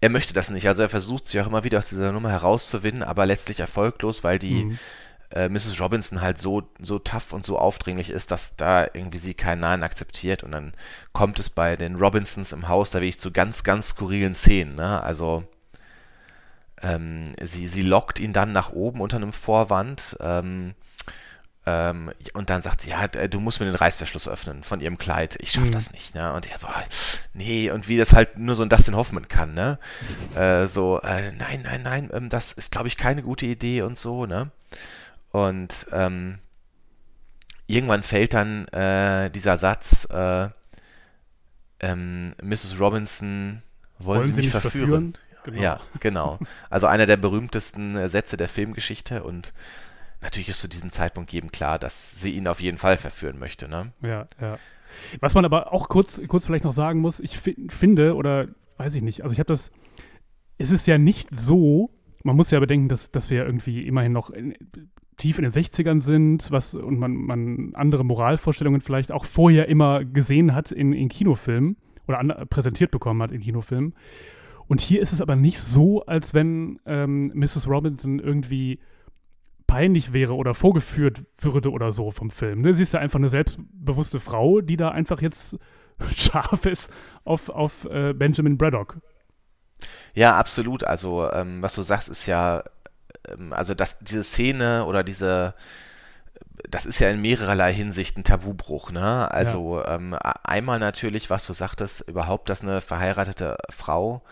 [0.00, 3.04] Er möchte das nicht, also er versucht sich auch immer wieder aus dieser Nummer herauszuwinden,
[3.04, 4.78] aber letztlich erfolglos, weil die Mhm.
[5.30, 5.80] äh, Mrs.
[5.80, 9.84] Robinson halt so, so tough und so aufdringlich ist, dass da irgendwie sie keinen Nein
[9.84, 10.72] akzeptiert und dann
[11.12, 15.00] kommt es bei den Robinsons im Haus da wirklich zu ganz, ganz skurrilen Szenen, ne?
[15.04, 15.44] Also
[16.82, 20.74] ähm, sie, sie lockt ihn dann nach oben unter einem Vorwand ähm,
[21.68, 25.36] ähm, und dann sagt sie, ja, du musst mir den Reißverschluss öffnen von ihrem Kleid.
[25.40, 25.72] Ich schaff Mhm.
[25.72, 26.32] das nicht, ne?
[26.32, 26.84] Und er so, ah,
[27.34, 29.78] nee, und wie das halt nur so ein Dustin Hoffman kann, ne?
[30.36, 33.98] äh, so, äh, nein, nein, nein, ähm, das ist, glaube ich, keine gute Idee und
[33.98, 34.50] so, ne?
[35.32, 36.38] Und ähm,
[37.66, 40.48] irgendwann fällt dann äh, dieser Satz, äh,
[41.80, 42.78] ähm, Mrs.
[42.78, 43.62] Robinson,
[43.98, 45.16] wollen, Sie mich verführen?
[45.46, 45.62] Genau.
[45.62, 46.38] Ja, genau.
[46.70, 49.54] Also einer der berühmtesten äh, Sätze der Filmgeschichte und
[50.20, 53.68] natürlich ist zu diesem Zeitpunkt jedem klar, dass sie ihn auf jeden Fall verführen möchte,
[53.68, 53.92] ne?
[54.02, 54.58] Ja, ja.
[55.20, 58.94] Was man aber auch kurz, kurz vielleicht noch sagen muss, ich fi finde, oder weiß
[58.96, 59.70] ich nicht, also ich habe das,
[60.58, 61.90] es ist ja nicht so,
[62.24, 64.54] man muss ja bedenken, dass, dass wir irgendwie immerhin noch in,
[65.16, 70.04] tief in den 60ern sind, was und man, man andere Moralvorstellungen vielleicht auch vorher immer
[70.04, 71.76] gesehen hat in, in Kinofilmen
[72.08, 73.94] oder an, präsentiert bekommen hat in Kinofilmen.
[74.68, 77.68] Und hier ist es aber nicht so, als wenn ähm, Mrs.
[77.68, 78.80] Robinson irgendwie
[79.66, 82.62] peinlich wäre oder vorgeführt würde oder so vom Film.
[82.62, 82.74] Ne?
[82.74, 85.56] Sie ist ja einfach eine selbstbewusste Frau, die da einfach jetzt
[86.14, 86.90] scharf ist
[87.24, 88.98] auf, auf äh, Benjamin Braddock.
[90.14, 90.84] Ja, absolut.
[90.84, 92.62] Also, ähm, was du sagst, ist ja,
[93.28, 95.54] ähm, also das, diese Szene oder diese,
[96.70, 99.30] das ist ja in mehrerlei Hinsicht ein Tabubruch, ne?
[99.30, 104.22] Also ähm, a- einmal natürlich, was du sagtest, überhaupt, dass eine verheiratete Frau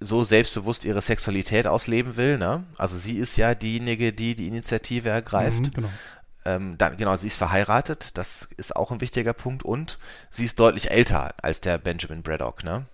[0.00, 2.64] so selbstbewusst ihre Sexualität ausleben will, ne?
[2.76, 5.60] Also sie ist ja diejenige, die die Initiative ergreift.
[5.60, 5.88] Mhm, genau.
[6.44, 9.98] Ähm, dann, genau, sie ist verheiratet, das ist auch ein wichtiger Punkt und
[10.30, 12.86] sie ist deutlich älter als der Benjamin Braddock, ne?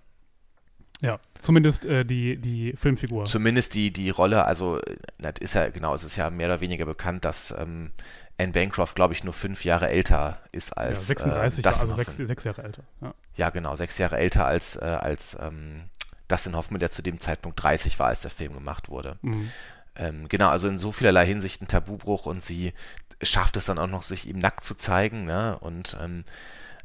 [1.01, 3.25] Ja, zumindest äh, die, die Filmfigur.
[3.25, 6.61] Zumindest die, die Rolle, also äh, das ist ja, genau, es ist ja mehr oder
[6.61, 7.91] weniger bekannt, dass ähm,
[8.37, 12.03] Anne Bancroft, glaube ich, nur fünf Jahre älter ist ja, als 36, äh, Dustin also
[12.03, 12.83] sechs, sechs Jahre älter.
[13.01, 13.13] Ja.
[13.35, 15.83] Ja, genau, sechs Jahre älter als, äh, als ähm,
[16.27, 19.17] Dustin Hoffman, der zu dem Zeitpunkt 30 war, als der Film gemacht wurde.
[19.21, 19.51] Mhm.
[19.95, 22.73] Ähm, genau, also in so vielerlei Hinsicht ein Tabubruch und sie
[23.21, 25.57] schafft es dann auch noch, sich ihm nackt zu zeigen, ne?
[25.59, 26.25] Und ähm,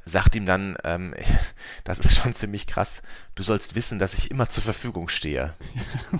[0.05, 1.15] sagt ihm dann, ähm,
[1.85, 3.03] das ist schon ziemlich krass,
[3.35, 5.55] du sollst wissen, dass ich immer zur Verfügung stehe.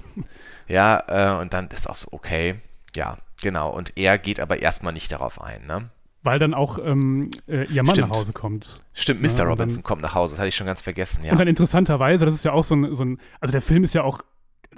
[0.69, 1.03] ja,
[1.37, 2.61] äh, und dann ist auch so, okay,
[2.95, 3.71] ja, genau.
[3.71, 5.91] Und er geht aber erstmal nicht darauf ein, ne?
[6.23, 8.11] Weil dann auch ähm, äh, ihr Mann Stimmt.
[8.11, 8.83] nach Hause kommt.
[8.93, 9.37] Stimmt, Ja, Mr.
[9.39, 11.33] dann- Robinson kommt nach Hause, das hatte ich schon ganz vergessen, ja.
[11.33, 13.95] Und dann interessanterweise, das ist ja auch so ein, so ein also der Film ist
[13.95, 14.21] ja auch,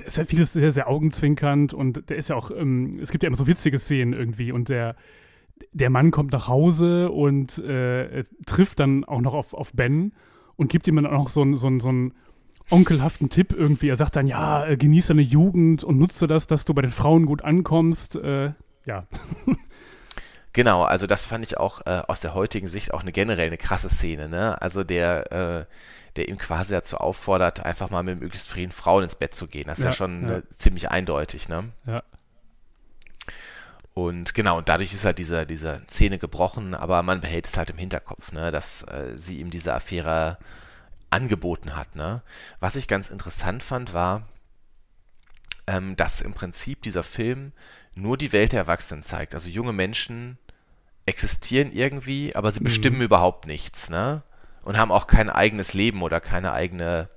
[0.07, 3.27] ist ja vieles sehr, sehr augenzwinkernd und der ist ja auch, ähm, es gibt ja
[3.27, 4.95] immer so witzige Szenen irgendwie und der,
[5.73, 10.13] der Mann kommt nach Hause und äh, trifft dann auch noch auf, auf Ben
[10.57, 12.13] und gibt ihm dann auch noch so einen so einen- so einen
[12.71, 13.89] onkelhaften Tipp irgendwie.
[13.89, 16.93] Er sagt dann, ja, äh, genieß deine Jugend und nutze das, dass du bei den
[16.93, 18.15] Frauen gut ankommst.
[18.15, 18.53] Äh,
[18.87, 19.07] ja,
[20.55, 23.57] Genau, also das fand ich auch äh, aus der heutigen Sicht auch eine generell eine
[23.57, 24.61] krasse Szene, ne?
[24.61, 25.65] Also der, äh,
[26.17, 29.69] der ihn quasi dazu auffordert, einfach mal mit möglichst vielen Frauen ins Bett zu gehen.
[29.69, 30.37] Das ist ja, Ja, schon ja.
[30.39, 31.73] äh, ziemlich eindeutig, ne?
[31.87, 32.03] ja.
[33.95, 37.71] Und genau, und dadurch ist halt diese, diese Szene gebrochen, aber man behält es halt
[37.71, 40.39] im Hinterkopf, ne, dass äh, sie ihm diese Affäre
[41.11, 42.23] angeboten hat, ne.
[42.59, 44.27] Was ich ganz interessant fand, war,
[45.67, 47.53] ähm, dass im Prinzip dieser Film
[47.95, 49.35] nur die Welt der Erwachsenen zeigt.
[49.35, 50.39] Also junge Menschen
[51.07, 52.65] existieren irgendwie, aber sie Mhm.
[52.65, 54.23] bestimmen überhaupt nichts, ne?
[54.65, 57.09] Und haben auch kein eigenes Leben oder keine eigene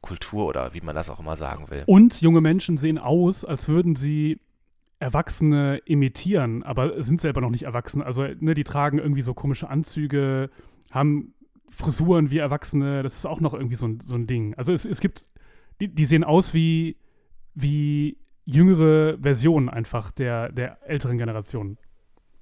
[0.00, 1.82] Kultur oder wie man das auch immer sagen will.
[1.86, 4.40] Und junge Menschen sehen aus, als würden sie
[5.00, 8.00] Erwachsene imitieren, aber sind selber noch nicht erwachsen.
[8.02, 10.48] Also, ne, die tragen irgendwie so komische Anzüge,
[10.90, 11.34] haben
[11.68, 13.02] Frisuren wie Erwachsene.
[13.02, 14.54] Das ist auch noch irgendwie so ein, so ein Ding.
[14.54, 15.24] Also, es, es gibt,
[15.80, 16.96] die, die sehen aus wie,
[17.54, 21.76] wie jüngere Versionen einfach der, der älteren Generation.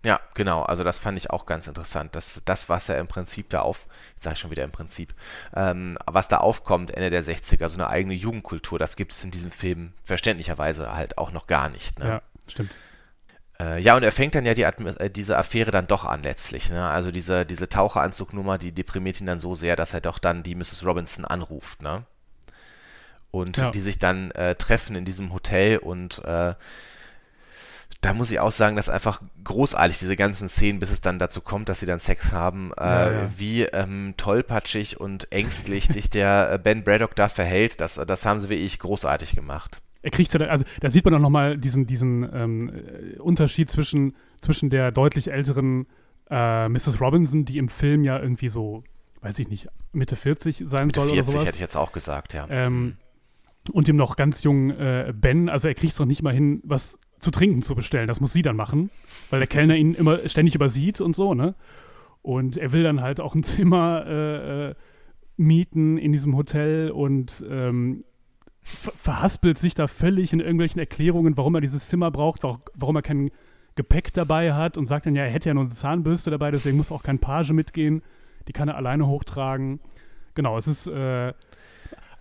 [0.05, 0.63] Ja, genau.
[0.63, 2.15] Also das fand ich auch ganz interessant.
[2.17, 5.15] Das, das was ja im Prinzip da auf, jetzt sage ich schon wieder im Prinzip,
[5.55, 9.31] ähm, was da aufkommt Ende der 60er, so eine eigene Jugendkultur, das gibt es in
[9.31, 12.01] diesem Film verständlicherweise halt auch noch gar nicht.
[12.01, 12.07] Ne?
[12.09, 12.73] Ja, stimmt.
[13.61, 16.69] Äh, ja, und er fängt dann ja die, äh, diese Affäre dann doch an letztlich.
[16.69, 16.85] Ne?
[16.89, 20.57] Also diese, diese Taucheranzugnummer, die deprimiert ihn dann so sehr, dass er doch dann die
[20.57, 20.85] Mrs.
[20.85, 21.81] Robinson anruft.
[21.81, 22.05] Ne?
[23.31, 23.71] Und Ja.
[23.71, 26.55] die sich dann äh, treffen in diesem Hotel und äh,
[28.03, 31.41] da muss ich auch sagen, dass einfach großartig diese ganzen Szenen, bis es dann dazu
[31.41, 33.31] kommt, dass sie dann Sex haben, äh, ja, ja.
[33.39, 38.41] wie ähm, tollpatschig und ängstlich dich der äh, Ben Braddock da verhält, das, das haben
[38.41, 39.81] sie wirklich großartig gemacht.
[40.03, 42.73] Er kriegt also da sieht man auch nochmal diesen, diesen ähm,
[43.21, 45.87] Unterschied zwischen, zwischen der deutlich älteren
[46.29, 47.01] äh, Mrs.
[47.01, 48.83] Robinson, die im Film ja irgendwie so,
[49.21, 51.47] weiß ich nicht, Mitte 40 sein Mitte soll 40 oder sowas.
[51.47, 52.49] hätte ich jetzt auch gesagt, ja.
[52.51, 52.97] Ähm, mhm.
[53.71, 56.63] und dem noch ganz jungen äh, Ben, also er kriegt es noch nicht mal hin,
[56.65, 58.09] was zu trinken zu bestellen.
[58.09, 58.91] Das muss sie dann machen,
[59.31, 61.55] weil der Kellner ihn immer ständig übersieht und so, ne?
[62.21, 64.75] Und er will dann halt auch ein Zimmer äh, äh,
[65.37, 68.05] mieten in diesem Hotel und ähm,
[68.63, 73.03] ver verhaspelt sich da völlig in irgendwelchen Erklärungen, warum er dieses Zimmer braucht, warum er
[73.03, 73.31] kein
[73.75, 76.77] Gepäck dabei hat und sagt dann, ja, er hätte ja nur eine Zahnbürste dabei, deswegen
[76.77, 78.03] muss auch kein Page mitgehen.
[78.47, 79.81] Die kann er alleine hochtragen.
[80.35, 81.33] Genau, es ist äh,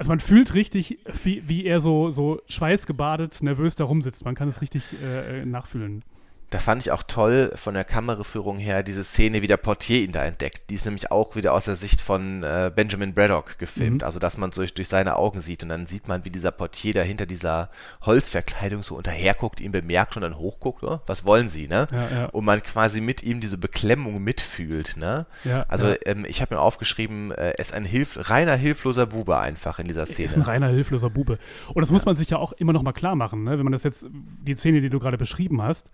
[0.02, 4.26] also man fühlt richtig, wie, wie er so, so schweißgebadet, nervös da rumsitzt.
[4.26, 6.04] Man kann es richtig äh, äh nachfühlen.
[6.52, 10.12] Da fand ich auch toll von der Kameraführung her diese Szene, wie der Portier ihn
[10.12, 10.70] da entdeckt.
[10.70, 14.02] Die ist nämlich auch wieder aus der Sicht von äh, Benjamin Braddock gefilmt.
[14.02, 14.04] Mhm.
[14.04, 16.52] Also, dass man so durch, durch seine Augen sieht und dann sieht man, wie dieser
[16.52, 17.70] Portier da hinter dieser
[18.02, 20.84] Holzverkleidung so unterherguckt, ihn bemerkt und dann hochguckt.
[20.84, 21.88] Oh, was wollen Sie, ne?
[21.90, 22.26] Ja, ja.
[22.26, 25.28] Und man quasi mit ihm diese Beklemmung mitfühlt, ne?
[25.46, 29.40] Ja, also, ähm, ich habe mir aufgeschrieben, äh, er ist ein Hilf reiner, hilfloser Bube
[29.40, 30.28] einfach in dieser Szene.
[30.28, 31.40] Er ist ein reiner, hilfloser Bube.
[31.74, 33.52] Und das muss man sich ja auch immer noch mal klar machen, ne?
[33.52, 35.88] Wenn man das jetzt, die Szene, die du gerade beschrieben hast,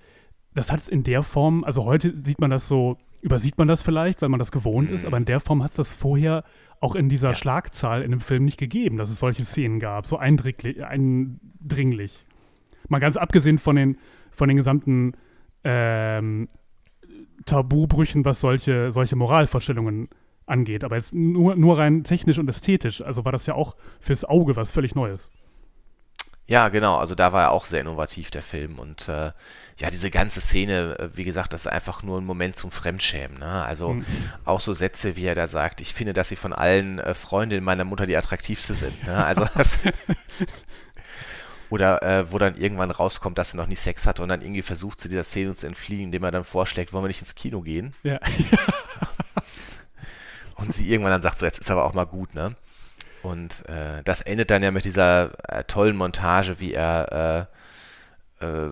[0.58, 3.84] das hat es in der Form, also heute sieht man das so, übersieht man das
[3.84, 4.96] vielleicht, weil man das gewohnt mhm.
[4.96, 6.44] ist, aber in der Form hat es das vorher
[6.80, 7.36] auch in dieser ja.
[7.36, 10.84] Schlagzahl in dem Film nicht gegeben, dass es solche Szenen gab, so eindringlich.
[10.84, 12.26] eindringlich.
[12.88, 13.98] Mal ganz abgesehen von den,
[14.32, 15.14] von den gesamten
[15.64, 16.48] ähm,
[17.46, 20.10] Tabubrüchen, was solche, solche Moralvorstellungen
[20.48, 20.84] angeht.
[20.84, 24.56] Aber jetzt nur, nur rein technisch und ästhetisch, also war das ja auch fürs Auge
[24.56, 25.32] was völlig Neues.
[26.48, 26.98] Ja, genau.
[26.98, 28.80] Also da war er auch sehr innovativ, der Film.
[28.80, 29.32] Und äh,
[29.80, 33.38] ja, diese ganze Szene, äh, wie gesagt, das ist einfach nur ein Moment zum Fremdschämen.
[33.38, 33.66] Ne?
[33.66, 34.06] Also mhm.
[34.46, 37.64] auch so Sätze, wie er da sagt, ich finde, dass sie von allen äh, Freundinnen
[37.64, 39.06] meiner Mutter die attraktivste sind.
[39.06, 39.26] Ne?
[39.26, 39.78] Also das,
[41.70, 44.62] Oder äh, wo dann irgendwann rauskommt, dass sie noch nie Sex hatte und dann irgendwie
[44.62, 47.62] versucht, zu dieser Szene zu entfliehen, indem er dann vorschlägt, wollen wir nicht ins Kino
[47.62, 47.94] gehen?
[48.04, 48.20] Ja.
[50.56, 52.56] und sie irgendwann dann sagt, so jetzt ist aber auch mal gut, ne?
[53.24, 57.50] Und äh, das endet dann ja mit dieser äh, tollen Montage, wie er
[58.42, 58.70] äh, äh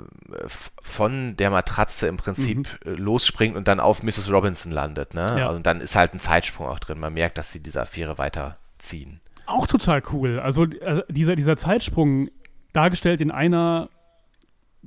[0.81, 2.91] von der Matratze im Prinzip mhm.
[2.91, 4.31] Äh, losspringt und dann auf Mrs.
[4.31, 5.13] Robinson landet.
[5.13, 5.21] Ne?
[5.21, 5.47] Ja.
[5.47, 6.99] Also, und dann ist halt ein Zeitsprung auch drin.
[6.99, 9.19] Man merkt, dass sie diese Affäre weiterziehen.
[9.47, 10.39] Auch total cool.
[10.39, 10.65] Also
[11.07, 12.29] dieser, dieser Zeitsprung
[12.73, 13.89] dargestellt in einer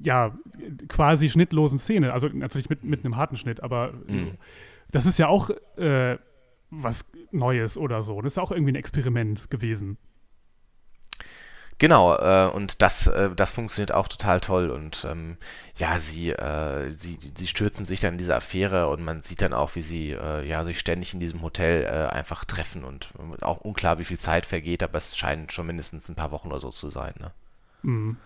[0.03, 0.33] ja,
[0.89, 2.13] quasi schnittlosen Szene.
[2.13, 4.33] Also natürlich mit, mit einem harten Schnitt, aber mhm.
[4.91, 6.19] das ist ja auch äh,
[6.71, 8.21] was Neues oder so.
[8.21, 9.99] Das ist auch irgendwie ein Experiment gewesen.
[11.81, 14.71] Genau, äh, und das, äh, das funktioniert auch total toll.
[14.71, 15.37] Und ähm,
[15.77, 19.53] ja, sie, äh, sie, sie stürzen sich dann in diese Affäre und man sieht dann
[19.53, 23.61] auch, wie sie äh, ja, sich ständig in diesem Hotel äh, einfach treffen und auch
[23.61, 26.71] unklar, wie viel Zeit vergeht, aber es scheint schon mindestens ein paar Wochen oder so
[26.71, 27.15] zu sein.
[27.21, 27.31] Ne?
[27.83, 28.17] Mhm.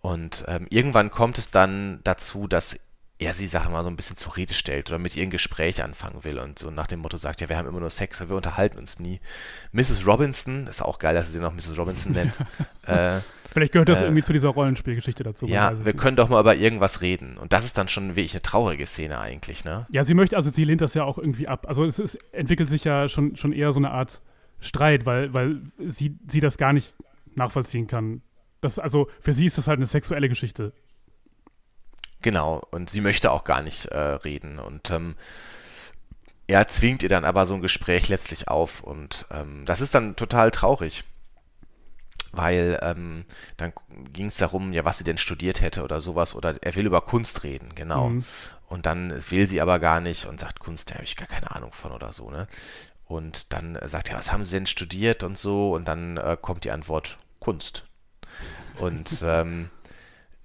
[0.00, 2.78] Und ähm, irgendwann kommt es dann dazu, dass
[3.18, 5.82] er sie, sag mal, so ein bisschen zur Rede stellt oder mit ihr ein Gespräch
[5.82, 8.30] anfangen will und so nach dem Motto sagt, ja, wir haben immer nur Sex, aber
[8.30, 9.20] wir unterhalten uns nie.
[9.72, 10.06] Mrs.
[10.06, 11.78] Robinson, ist auch geil, dass er sie noch Mrs.
[11.78, 12.40] Robinson nennt.
[12.82, 15.46] äh, Vielleicht gehört das äh, irgendwie zu dieser Rollenspielgeschichte dazu.
[15.46, 15.98] Ja, wir nicht.
[15.98, 17.38] können doch mal über irgendwas reden.
[17.38, 19.86] Und das ist dann schon wirklich eine traurige Szene eigentlich, ne?
[19.88, 21.66] Ja, sie möchte, also sie lehnt das ja auch irgendwie ab.
[21.66, 24.20] Also es ist, entwickelt sich ja schon, schon eher so eine Art
[24.60, 26.94] Streit, weil, weil sie, sie das gar nicht
[27.34, 28.20] nachvollziehen kann.
[28.60, 30.74] Das, also für sie ist das halt eine sexuelle Geschichte.
[32.26, 34.58] Genau, und sie möchte auch gar nicht äh, reden.
[34.58, 35.14] Und ähm,
[36.48, 38.80] er zwingt ihr dann aber so ein Gespräch letztlich auf.
[38.80, 41.04] Und ähm, das ist dann total traurig.
[42.32, 43.26] Weil ähm,
[43.58, 43.72] dann
[44.12, 46.34] ging es darum, ja, was sie denn studiert hätte oder sowas.
[46.34, 48.08] Oder er will über Kunst reden, genau.
[48.08, 48.24] Mhm.
[48.66, 51.54] Und dann will sie aber gar nicht und sagt, Kunst, da habe ich gar keine
[51.54, 52.48] Ahnung von oder so, ne?
[53.04, 55.76] Und dann sagt er, was haben Sie denn studiert und so?
[55.76, 57.84] Und dann äh, kommt die Antwort, Kunst.
[58.78, 59.70] Und ähm,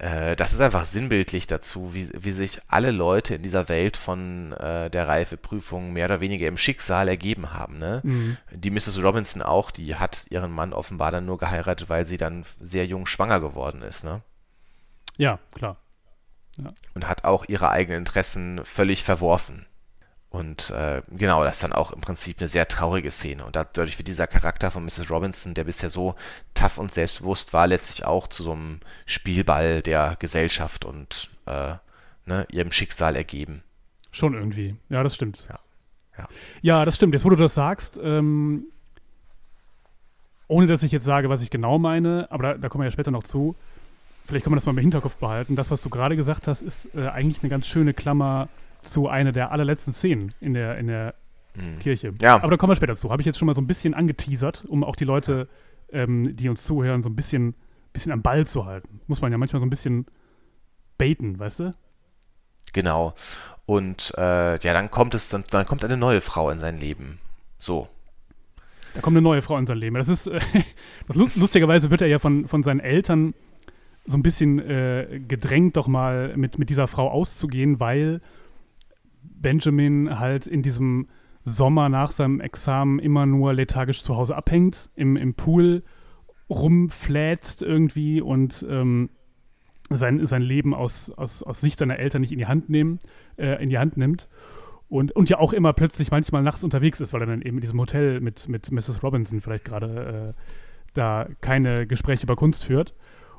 [0.01, 4.51] äh, das ist einfach sinnbildlich dazu, wie, wie sich alle Leute in dieser Welt von
[4.53, 7.77] äh, der Reifeprüfung mehr oder weniger im Schicksal ergeben haben.
[7.77, 8.01] Ne?
[8.03, 8.37] Mhm.
[8.51, 9.03] Die Mrs.
[9.03, 13.05] Robinson auch, die hat ihren Mann offenbar dann nur geheiratet, weil sie dann sehr jung
[13.05, 14.03] schwanger geworden ist.
[14.03, 14.21] Ne?
[15.17, 15.77] Ja, klar.
[16.57, 16.73] Ja.
[16.95, 19.67] Und hat auch ihre eigenen Interessen völlig verworfen.
[20.31, 23.45] Und äh, genau, das ist dann auch im Prinzip eine sehr traurige Szene.
[23.45, 25.09] Und dadurch wird dieser Charakter von Mrs.
[25.09, 26.15] Robinson, der bisher so
[26.53, 31.73] tough und selbstbewusst war, letztlich auch zu so einem Spielball der Gesellschaft und äh,
[32.25, 33.61] ne, ihrem Schicksal ergeben.
[34.13, 34.77] Schon irgendwie.
[34.87, 35.45] Ja, das stimmt.
[35.49, 35.59] Ja,
[36.17, 36.27] ja.
[36.61, 37.13] ja das stimmt.
[37.13, 38.67] Jetzt, wo du das sagst, ähm,
[40.47, 42.91] ohne dass ich jetzt sage, was ich genau meine, aber da, da kommen wir ja
[42.91, 43.53] später noch zu,
[44.27, 46.95] vielleicht kann man das mal im Hinterkopf behalten, das, was du gerade gesagt hast, ist
[46.95, 48.47] äh, eigentlich eine ganz schöne Klammer
[48.83, 51.15] zu einer der allerletzten Szenen in der, in der
[51.55, 51.79] mhm.
[51.79, 52.13] Kirche.
[52.21, 52.35] Ja.
[52.35, 53.11] Aber da kommen wir später zu.
[53.11, 55.47] Habe ich jetzt schon mal so ein bisschen angeteasert, um auch die Leute,
[55.91, 57.55] ähm, die uns zuhören, so ein bisschen,
[57.93, 59.01] bisschen am Ball zu halten.
[59.07, 60.05] Muss man ja manchmal so ein bisschen
[60.97, 61.71] baiten, weißt du?
[62.73, 63.13] Genau.
[63.65, 67.19] Und äh, ja, dann kommt es, dann, dann kommt eine neue Frau in sein Leben.
[67.59, 67.87] So.
[68.93, 69.95] Da kommt eine neue Frau in sein Leben.
[69.95, 70.39] Das ist, äh,
[71.07, 73.33] das, lustigerweise wird er ja von, von seinen Eltern
[74.05, 78.21] so ein bisschen äh, gedrängt, doch mal mit, mit dieser Frau auszugehen, weil
[79.23, 81.07] Benjamin halt in diesem
[81.43, 85.83] Sommer nach seinem Examen immer nur lethargisch zu Hause abhängt, im, im Pool
[86.49, 89.09] rumfläzt irgendwie und ähm,
[89.89, 92.99] sein, sein Leben aus, aus, aus Sicht seiner Eltern nicht in die Hand nehmen,
[93.37, 94.27] äh, in die Hand nimmt.
[94.87, 97.61] Und, und ja auch immer plötzlich manchmal nachts unterwegs ist, weil er dann eben in
[97.61, 99.01] diesem Hotel mit, mit Mrs.
[99.01, 100.41] Robinson vielleicht gerade äh,
[100.93, 102.93] da keine Gespräche über Kunst führt.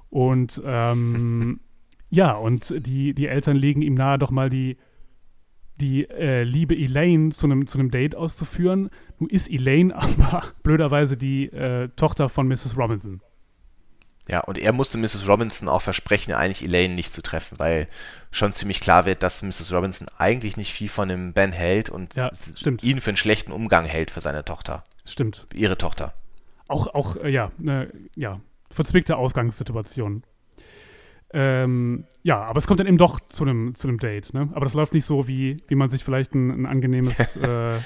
[0.09, 1.61] Und ähm,
[2.11, 4.79] ja, und die, die Eltern legen ihm nahe, doch mal die,
[5.81, 8.91] die äh, liebe Elaine zu einem zu Date auszuführen.
[9.19, 12.77] Nun ist Elaine aber blöderweise die äh, Tochter von Mrs.
[12.77, 13.21] Robinson.
[14.29, 15.27] Ja, und er musste Mrs.
[15.27, 17.89] Robinson auch versprechen, eigentlich Elaine nicht zu treffen, weil
[18.31, 19.73] schon ziemlich klar wird, dass Mrs.
[19.73, 22.31] Robinson eigentlich nicht viel von dem Ben hält und ja,
[22.83, 24.85] ihn für einen schlechten Umgang hält für seine Tochter.
[25.05, 25.49] Stimmt.
[25.55, 26.15] Ihre Tochter.
[26.69, 30.23] Auch, auch äh, ja, ne, ja, verzwickte Ausgangssituation.
[31.33, 34.51] Ähm, ja, aber es kommt dann eben doch zu einem zu Date, ne?
[34.53, 37.79] Aber das läuft nicht so, wie, wie man sich vielleicht ein, ein angenehmes äh,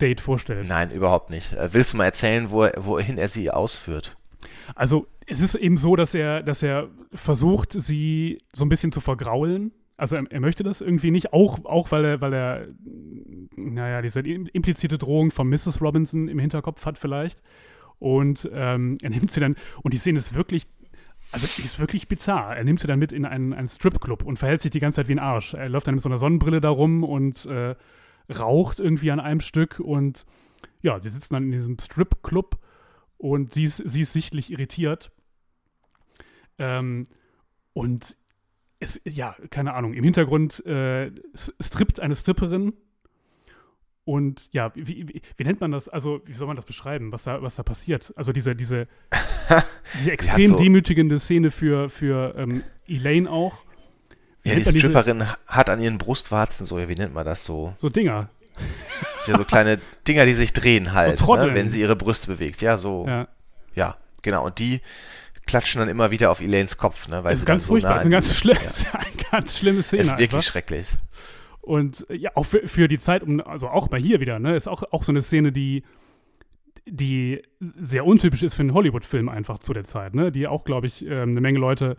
[0.00, 0.66] Date vorstellt.
[0.66, 1.52] Nein, überhaupt nicht.
[1.52, 4.16] Äh, willst du mal erzählen, wo, wohin er sie ausführt?
[4.74, 9.00] Also es ist eben so, dass er, dass er versucht, sie so ein bisschen zu
[9.00, 9.72] vergraulen.
[9.96, 12.66] Also er, er, möchte das irgendwie nicht, auch, auch weil er, weil er,
[13.56, 15.80] naja, diese implizite Drohung von Mrs.
[15.82, 17.42] Robinson im Hinterkopf hat vielleicht.
[17.98, 20.66] Und ähm, er nimmt sie dann, und die Szene ist wirklich,
[21.32, 22.56] also ist wirklich bizarr.
[22.56, 25.08] Er nimmt sie dann mit in einen, einen Stripclub und verhält sich die ganze Zeit
[25.08, 25.54] wie ein Arsch.
[25.54, 27.74] Er läuft dann mit so einer Sonnenbrille da rum und äh,
[28.32, 30.26] raucht irgendwie an einem Stück und
[30.82, 32.58] ja, sie sitzen dann in diesem Stripclub
[33.16, 35.10] und sie ist, sie ist sichtlich irritiert.
[36.58, 37.06] Ähm,
[37.72, 38.16] und
[38.78, 41.12] es, ja, keine Ahnung, im Hintergrund äh,
[41.60, 42.74] strippt eine Stripperin.
[44.04, 45.88] Und ja, wie, wie, wie, nennt man das?
[45.88, 48.12] Also, wie soll man das beschreiben, was da, was da passiert?
[48.16, 48.88] Also, diese, diese,
[49.94, 53.58] diese extrem so demütigende Szene für, für ähm, Elaine auch.
[54.42, 57.44] Wie ja, die Stripperin diese, hat an ihren Brustwarzen so, ja, wie nennt man das
[57.44, 57.74] so?
[57.80, 58.28] So Dinger.
[59.28, 62.60] Ja, so kleine Dinger, die sich drehen halt, so ne, wenn sie ihre Brüste bewegt.
[62.60, 63.06] Ja, so.
[63.06, 63.28] Ja.
[63.76, 64.44] ja, genau.
[64.44, 64.80] Und die
[65.46, 67.22] klatschen dann immer wieder auf Elaines Kopf, ne?
[67.22, 68.98] Weil das ist ganz so furchtbar, das ist, ein ganz schlimm, ja.
[68.98, 70.02] eine ganz schlimme Szene.
[70.02, 70.42] Das ist wirklich einfach.
[70.42, 70.88] schrecklich.
[71.62, 74.68] Und ja, auch für, für, die Zeit, um, also auch bei hier wieder, ne, ist
[74.68, 75.84] auch, auch so eine Szene, die,
[76.86, 80.32] die sehr untypisch ist für einen Hollywood-Film einfach zu der Zeit, ne?
[80.32, 81.96] Die auch, glaube ich, ähm, eine Menge Leute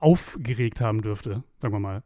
[0.00, 2.02] aufgeregt haben dürfte, sagen wir mal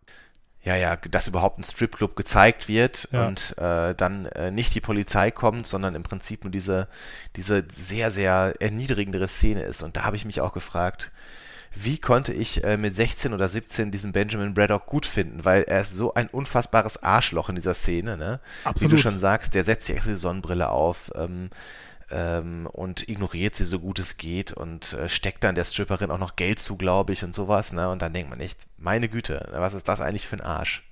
[0.65, 3.27] ja, ja, dass überhaupt ein Stripclub gezeigt wird ja.
[3.27, 6.89] und äh, dann äh, nicht die Polizei kommt, sondern im Prinzip nur diese,
[7.37, 9.83] diese sehr, sehr erniedrigendere Szene ist.
[9.83, 11.13] Und da habe ich mich auch gefragt,
[11.75, 15.83] wie konnte ich äh, mit 16 oder 17 diesen Benjamin Braddock gut finden, weil er
[15.83, 18.41] ist so ein unfassbares Arschloch in dieser Szene, ne?
[18.65, 18.93] Absolut.
[18.93, 21.51] Wie du schon sagst, der setzt sich extra die Sonnenbrille auf, ähm,
[22.11, 26.19] ähm, und ignoriert sie so gut es geht und äh, steckt dann der Stripperin auch
[26.19, 27.73] noch Geld zu, glaube ich, und sowas.
[27.73, 27.89] Ne?
[27.91, 30.85] Und dann denkt man echt, meine Güte, was ist das eigentlich für ein Arsch?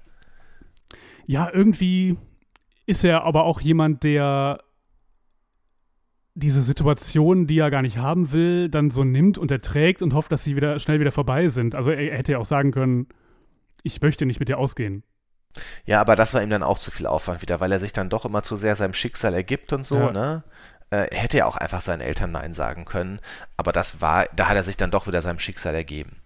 [1.27, 2.17] Ja, irgendwie
[2.87, 4.63] ist er aber auch jemand, der
[6.35, 10.33] diese Situation, die er gar nicht haben will, dann so nimmt und erträgt und hofft,
[10.33, 11.75] dass sie wieder schnell wieder vorbei sind.
[11.75, 13.07] Also er, er hätte ja auch sagen können,
[13.83, 15.03] ich möchte nicht mit dir ausgehen.
[15.85, 18.09] Ja, aber das war ihm dann auch zu viel Aufwand wieder, weil er sich dann
[18.09, 20.13] doch immer zu sehr seinem Schicksal ergibt und so, ja.
[20.13, 20.45] ne?
[20.93, 23.21] äh, hätte er auch einfach seinen Eltern Nein sagen können.
[23.57, 26.17] Aber das war, da hat er sich dann doch wieder seinem Schicksal ergeben.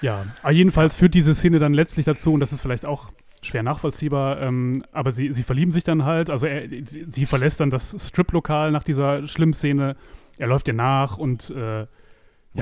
[0.00, 3.10] Ja, aber jedenfalls führt diese Szene dann letztlich dazu, und das ist vielleicht auch
[3.44, 7.60] schwer nachvollziehbar, ähm, aber sie, sie verlieben sich dann halt, also er, sie, sie verlässt
[7.60, 9.96] dann das Strip-Lokal nach dieser schlimmen Szene,
[10.38, 11.86] er läuft ihr nach und äh, ja.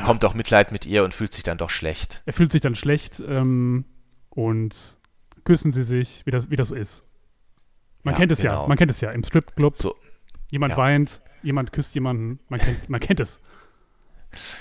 [0.05, 2.23] kommt auch Mitleid mit ihr und fühlt sich dann doch schlecht.
[2.27, 3.85] Er fühlt sich dann schlecht ähm,
[4.31, 4.97] und
[5.45, 7.05] küssen sie sich, wie das, wie das so ist.
[8.03, 8.63] Man ja, kennt es genau.
[8.63, 9.77] ja, man kennt es ja im Stripclub.
[9.77, 9.95] So,
[10.53, 10.77] Jemand ja.
[10.77, 13.41] weint, jemand küsst jemanden, man kennt, man kennt es.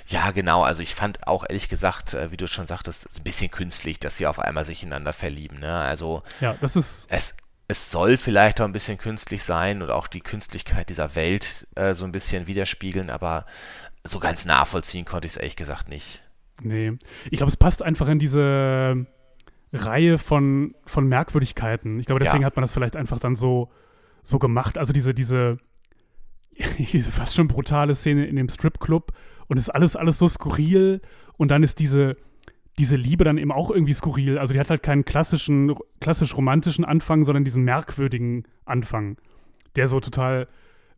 [0.08, 0.64] Ja, genau.
[0.64, 4.18] Also ich fand auch ehrlich gesagt, äh, wie du schon sagtest, ein bisschen künstlich, dass
[4.18, 5.60] sie auf einmal sich ineinander verlieben.
[5.60, 5.74] Ne?
[5.74, 7.36] Also ja, das ist es,
[7.68, 11.94] es soll vielleicht auch ein bisschen künstlich sein und auch die Künstlichkeit dieser Welt äh,
[11.94, 13.46] so ein bisschen widerspiegeln, aber
[14.04, 16.24] so ganz nachvollziehen konnte ich es ehrlich gesagt nicht.
[16.62, 16.94] Nee.
[17.26, 19.06] Ich glaube, es passt einfach in diese
[19.74, 22.00] Reihe von, von Merkwürdigkeiten.
[22.00, 22.48] Ich glaube, deswegen ja.
[22.48, 23.72] hat man das vielleicht einfach dann so,
[24.24, 24.78] so gemacht.
[24.78, 25.58] Also diese, diese
[26.92, 29.14] diese fast schon brutale Szene in dem Stripclub
[29.52, 31.02] Und es ist alles, alles so skurril
[31.36, 32.16] und dann ist diese,
[32.80, 34.38] diese Liebe dann eben auch irgendwie skurril.
[34.38, 39.18] Also die hat halt keinen klassischen, klassisch romantischen Anfang, sondern diesen merkwürdigen Anfang,
[39.76, 40.48] der so total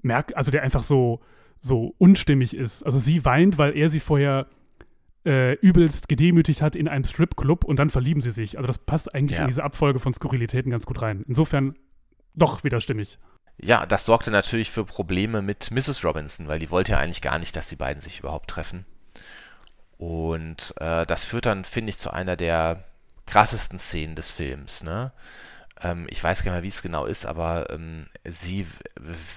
[0.03, 1.19] merk, also der einfach so,
[1.61, 2.83] so unstimmig ist.
[2.83, 4.45] Also sie weint, weil er sie vorher
[5.25, 8.57] äh, übelst gedemütigt hat in einem Stripclub und dann verlieben sie sich.
[8.57, 9.45] Also das passt eigentlich Ja.
[9.45, 11.25] in diese Abfolge von Skurrilitäten ganz gut rein.
[11.27, 11.73] Insofern
[12.35, 13.17] doch wieder stimmig.
[13.57, 16.03] Ja, das sorgte natürlich für Probleme mit Mrs.
[16.03, 18.85] Robinson, weil die wollte ja eigentlich gar nicht, dass die beiden sich überhaupt treffen.
[19.97, 22.83] Und äh, das führt dann, finde ich, zu einer der
[23.25, 24.83] krassesten Szenen des Films.
[24.83, 25.13] Ne?
[25.81, 28.67] Ähm, ich weiß gar nicht mehr, wie es genau ist, aber ähm, sie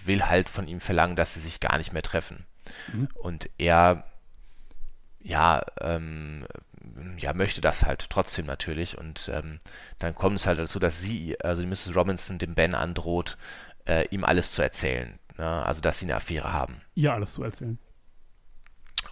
[0.05, 2.47] will halt von ihm verlangen, dass sie sich gar nicht mehr treffen.
[2.93, 3.09] Mhm.
[3.15, 4.05] Und er,
[5.21, 6.47] ja, ähm,
[7.19, 8.97] ja, möchte das halt trotzdem natürlich.
[8.99, 9.59] Und ähm,
[9.99, 11.95] dann kommt es halt dazu, dass sie, also die Mrs.
[11.95, 13.37] Robinson, dem Ben androht,
[13.87, 15.19] äh, ihm alles zu erzählen.
[15.39, 15.47] Ne?
[15.67, 16.81] Also, dass sie eine Affäre haben.
[16.95, 17.79] Ihr alles zu erzählen.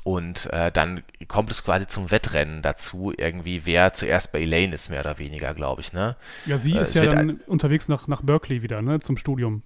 [0.03, 4.91] Und äh, dann kommt es quasi zum Wettrennen dazu, irgendwie, wer zuerst bei Elaine ist,
[4.91, 6.17] mehr oder weniger, glaube ich, ne?
[6.45, 9.63] Ja, sie Äh, ist ja dann unterwegs nach, nach Berkeley wieder, ne, zum Studium.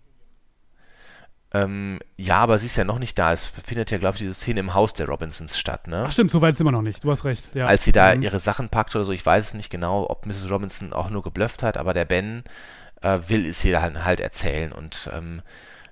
[1.54, 3.32] Ähm, ja, aber sie ist ja noch nicht da.
[3.32, 6.04] Es findet ja, glaube ich, diese Szene im Haus der Robinsons statt, ne?
[6.06, 7.02] Ach stimmt, so weit sind wir noch nicht.
[7.04, 7.48] Du hast recht.
[7.54, 7.64] Ja.
[7.66, 8.22] Als sie da Mhm.
[8.22, 10.50] ihre Sachen packt oder so, ich weiß es nicht genau, ob Mrs.
[10.50, 12.44] Robinson auch nur geblufft hat, aber der Ben
[13.02, 15.42] äh, will es ihr halt, halt erzählen und ähm,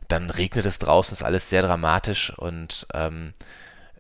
[0.09, 3.35] dann regnet es draußen, ist alles sehr dramatisch und ähm,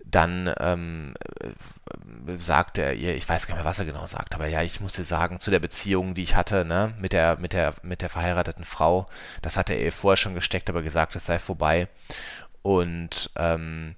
[0.05, 4.35] dann ähm, äh, sagt er ihr, ich weiß gar nicht mehr, was er genau sagt,
[4.35, 7.39] aber ja, ich muss dir sagen, zu der Beziehung, die ich hatte, ne, mit der,
[7.39, 9.07] mit der, mit der verheirateten Frau,
[9.43, 11.89] das hatte er ihr vorher schon gesteckt, aber gesagt, es sei vorbei.
[12.63, 13.97] Und ähm,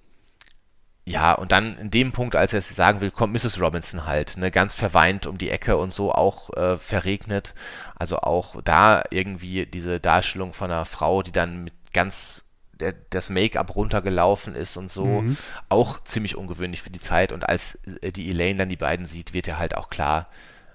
[1.09, 3.59] ja, und dann in dem Punkt, als er es sagen will, kommt Mrs.
[3.61, 7.55] Robinson halt, ne, ganz verweint um die Ecke und so auch äh, verregnet.
[7.99, 13.29] Also auch da irgendwie diese Darstellung von einer Frau, die dann mit ganz der, das
[13.29, 15.37] Make-up runtergelaufen ist und so, Mhm.
[15.69, 17.33] auch ziemlich ungewöhnlich für die Zeit.
[17.33, 20.29] Und als äh, die Elaine dann die beiden sieht, wird ja halt auch klar,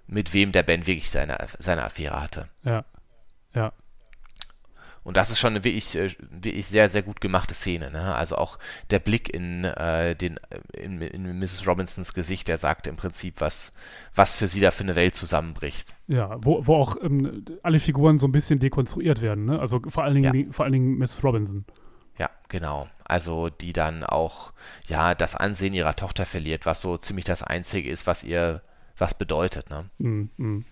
[0.06, 2.50] mit wem der Ben wirklich seine, seine Affäre hatte.
[2.64, 2.84] Ja.
[3.54, 3.72] Ja.
[5.04, 7.92] Und das ist schon eine wirklich, äh, wirklich sehr, sehr gut gemachte Szene.
[7.92, 8.16] Ne?
[8.16, 8.58] Also auch
[8.90, 10.40] der Blick in, äh, den,
[10.74, 11.68] in, in Mrs.
[11.68, 13.72] Robinsons Gesicht, der sagt im Prinzip, was,
[14.16, 15.96] was für sie da für eine Welt zusammenbricht.
[16.08, 19.60] Ja, wo, wo auch ähm, alle Figuren so ein bisschen dekonstruiert werden, ne?
[19.60, 20.52] Also vor allen Dingen, Ja.
[20.54, 21.66] vor allen Dingen Miss Robinson.
[22.18, 22.88] Ja, genau.
[23.06, 24.54] Also die dann auch,
[24.88, 28.62] ja, das Ansehen ihrer Tochter verliert, was so ziemlich das Einzige ist, was ihr
[28.98, 29.70] was bedeutet.
[29.70, 29.90] Ne?
[29.98, 30.30] Mhm.
[30.38, 30.66] Mhm.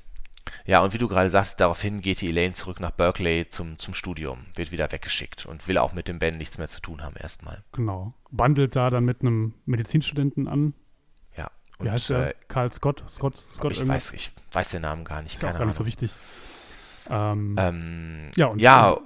[0.66, 3.94] Ja, und wie du gerade sagst, daraufhin geht die Elaine zurück nach Berkeley zum, zum
[3.94, 7.16] Studium, wird wieder weggeschickt und will auch mit dem Ben nichts mehr zu tun haben
[7.16, 7.64] erstmal.
[7.74, 8.14] Genau.
[8.32, 10.74] Bandelt da dann mit einem Medizinstudenten an.
[11.38, 11.50] Ja.
[11.80, 12.34] Wie heißt der?
[12.48, 13.04] Karl Scott?
[13.10, 13.44] Scott?
[13.54, 14.12] Scott ich, irgendwas?
[14.12, 15.88] weiß, ich weiß den Namen gar nicht, Ist ja auch keine gar nicht so Ahnung.
[15.88, 16.12] wichtig.
[17.10, 18.98] Ähm, Ähm, ja, und ja, äh,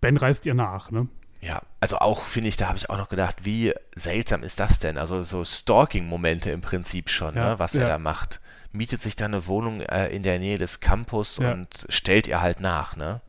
[0.00, 1.08] Ben reist ihr nach, ne?
[1.40, 4.78] Ja, also auch finde ich, da habe ich auch noch gedacht, wie seltsam ist das
[4.78, 4.96] denn?
[4.96, 7.82] Also so Stalking-Momente im Prinzip schon, Ja, ne, was ja.
[7.82, 8.40] er da macht.
[8.72, 11.52] Mietet sich da eine Wohnung äh, in der Nähe des Campus Ja.
[11.52, 13.20] und stellt ihr halt nach, ne?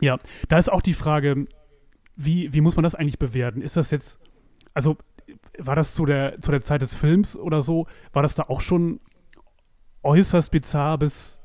[0.00, 0.18] Ja,
[0.48, 1.46] da ist auch die Frage,
[2.16, 3.62] wie, wie muss man das eigentlich bewerten?
[3.62, 4.18] Ist das jetzt,
[4.74, 4.96] also
[5.58, 8.60] war das zu der, zu der Zeit des Films oder so, war das da auch
[8.60, 9.00] schon
[10.02, 11.38] äußerst bizarr bis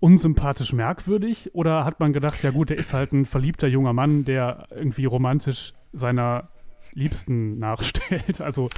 [0.00, 1.54] unsympathisch merkwürdig?
[1.54, 5.04] Oder hat man gedacht, ja gut, der ist halt ein verliebter junger Mann, der irgendwie
[5.04, 6.48] romantisch seiner
[6.92, 8.40] Liebsten nachstellt?
[8.40, 8.68] Also,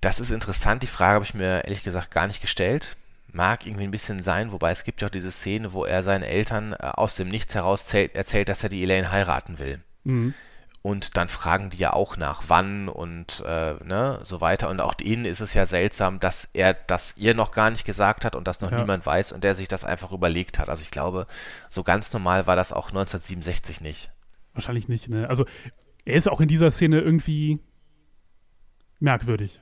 [0.00, 2.96] Das ist interessant, die Frage habe ich mir ehrlich gesagt gar nicht gestellt.
[3.32, 6.22] Mag irgendwie ein bisschen sein, wobei es gibt ja auch diese Szene, wo er seinen
[6.24, 9.80] Eltern äh, aus dem Nichts heraus zählt, erzählt, dass er die Elaine heiraten will.
[10.04, 10.32] mh,
[10.82, 14.68] Und dann fragen die ja auch nach, wann und äh, ne, so weiter.
[14.70, 18.24] Und auch ihnen ist es ja seltsam, dass er das ihr noch gar nicht gesagt
[18.24, 18.80] hat und das noch Ja.
[18.80, 20.68] niemand weiß und der sich das einfach überlegt hat.
[20.70, 21.26] Also ich glaube,
[21.68, 24.10] so ganz normal war das auch 1967 nicht.
[24.54, 25.28] wahrscheinlich nicht, ne?
[25.28, 25.44] Also,
[26.04, 27.60] er ist auch in dieser Szene irgendwie
[28.98, 29.60] merkwürdig.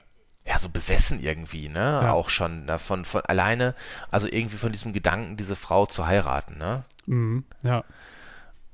[0.59, 2.01] Ja, so besessen irgendwie, ne?
[2.03, 2.13] Ja.
[2.13, 2.79] Auch schon ne?
[2.79, 3.75] von, alleine,
[4.11, 6.85] also irgendwie von diesem Gedanken, diese Frau zu heiraten, ne?
[7.07, 7.85] Mhm, ja.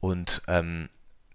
[0.01, 0.89] Und ähm,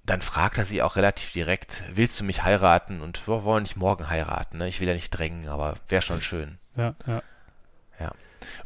[0.06, 3.02] dann fragt er sie auch relativ direkt, willst du mich heiraten?
[3.02, 4.68] Und wir wollen nicht morgen heiraten, ne?
[4.68, 6.58] Ich will ja nicht drängen, aber wäre schon schön.
[6.76, 7.22] Ja, ja.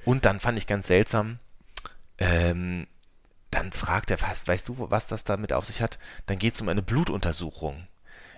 [0.05, 1.39] Und dann fand ich ganz seltsam,
[2.17, 2.87] ähm,
[3.51, 5.99] dann fragt er, weißt, weißt du, was das damit auf sich hat?
[6.27, 7.87] Dann geht es um eine Blutuntersuchung.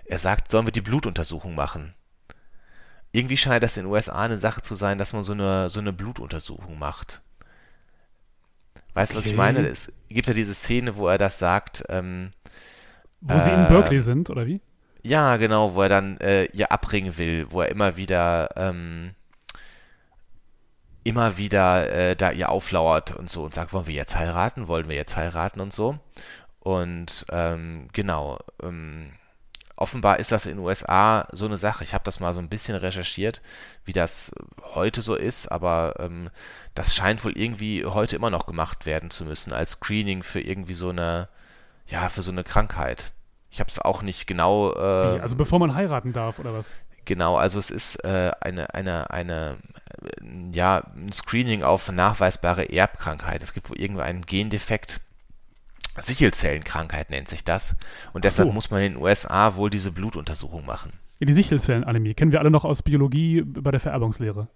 [0.04, 1.94] Er sagt, sollen wir die Blutuntersuchung machen?
[3.16, 5.80] Irgendwie scheint das in den USA eine Sache zu sein, dass man so eine, so
[5.80, 7.22] eine Blutuntersuchung macht.
[8.94, 9.36] Weißt du, was ich Okay.
[9.36, 9.66] meine?
[9.66, 12.30] Es gibt ja diese Szene, wo er das sagt, ähm,
[13.20, 14.60] Wo sie in Äh, Berkeley sind, oder wie?
[15.02, 19.14] ja, genau, wo er dann äh, ihr abbringen will, wo er immer wieder, ähm,
[21.04, 24.88] immer wieder äh, da ihr auflauert und so und sagt, wollen wir jetzt heiraten, wollen
[24.88, 25.98] wir jetzt heiraten und so.
[26.60, 29.12] Und ähm, genau, ähm,
[29.76, 31.84] offenbar ist das in den USA so eine Sache.
[31.84, 33.42] Ich habe das mal so ein bisschen recherchiert,
[33.84, 34.32] wie das
[34.74, 36.30] heute so ist, aber ähm,
[36.74, 40.74] das scheint wohl irgendwie heute immer noch gemacht werden zu müssen als Screening für irgendwie
[40.74, 41.28] so eine,
[41.86, 43.12] ja, für so eine Krankheit.
[43.50, 44.72] Ich habe es auch nicht genau.
[44.72, 46.66] Äh, also bevor man heiraten darf oder was?
[47.04, 49.58] Genau, also es ist äh, eine, eine, eine,
[50.52, 53.42] ja, ein Screening auf nachweisbare Erbkrankheit.
[53.42, 55.00] Es gibt wohl irgendwo einen Gendefekt
[55.98, 57.76] Sichelzellenkrankheit nennt sich das.
[58.12, 58.52] Und deshalb so.
[58.52, 60.92] muss man in den USA wohl diese Blutuntersuchung machen.
[61.20, 64.48] Ja, die Sichelzellenanämie kennen wir alle noch aus Biologie bei der Vererbungslehre.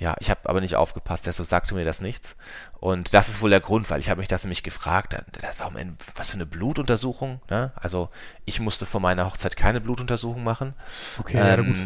[0.00, 2.36] Ja, ich habe aber nicht aufgepasst, deshalb sagte mir das nichts.
[2.78, 5.14] Und das ist wohl der Grund, weil ich habe mich das nämlich gefragt,
[5.58, 5.76] warum,
[6.14, 7.42] was für eine Blutuntersuchung?
[7.50, 7.72] Ne?
[7.76, 8.08] Also
[8.46, 10.72] ich musste vor meiner Hochzeit keine Blutuntersuchung machen.
[11.18, 11.76] Okay, ähm, ja, gut.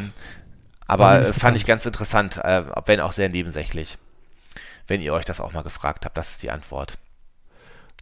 [0.86, 3.98] Aber fand ich ganz interessant, äh, wenn auch sehr nebensächlich.
[4.86, 6.98] Wenn ihr euch das auch mal gefragt habt, das ist die Antwort.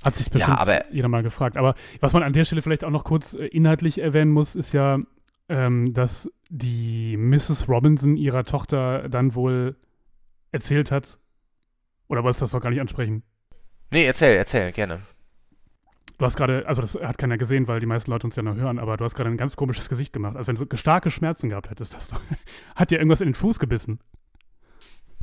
[0.05, 1.57] Hat sich bestimmt ja, aber, jeder mal gefragt.
[1.57, 4.73] Aber was man an der Stelle vielleicht auch noch kurz äh, inhaltlich erwähnen muss, ist
[4.73, 4.99] ja,
[5.49, 7.69] ähm, dass die Mrs.
[7.69, 9.77] Robinson ihrer Tochter dann wohl
[10.51, 11.19] erzählt hat.
[12.09, 13.23] Oder wolltest du das doch gar nicht ansprechen?
[13.93, 15.01] Nee, erzähl, erzähl, gerne.
[16.19, 18.55] Du hast gerade, also das hat keiner gesehen, weil die meisten Leute uns ja noch
[18.55, 20.37] hören, aber du hast gerade ein ganz komisches Gesicht gemacht.
[20.37, 22.11] Also wenn du so starke Schmerzen gehabt hättest, das
[22.77, 23.99] hat dir irgendwas in den Fuß gebissen.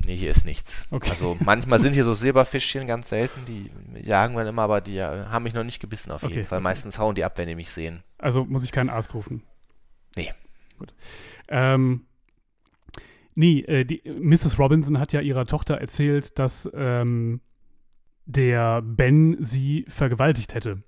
[0.06, 0.88] Nee, hier ist nichts.
[0.92, 1.10] Okay.
[1.10, 3.70] Also manchmal sind hier so Silberfischchen ganz selten, die
[4.08, 6.46] jagen wir immer, aber die äh, haben mich noch nicht gebissen auf jeden okay.
[6.46, 6.62] Fall.
[6.62, 8.04] Meistens hauen die ab, wenn die mich sehen.
[8.18, 9.44] Also muss ich keinen Arzt rufen?
[10.16, 10.34] Nee.
[10.78, 10.94] Gut.
[11.48, 12.06] Ähm,
[13.36, 14.58] nee, äh, die, Mrs.
[14.60, 17.42] Robinson hat ja ihrer Tochter erzählt, dass ähm,
[18.26, 20.84] der Ben sie vergewaltigt hätte.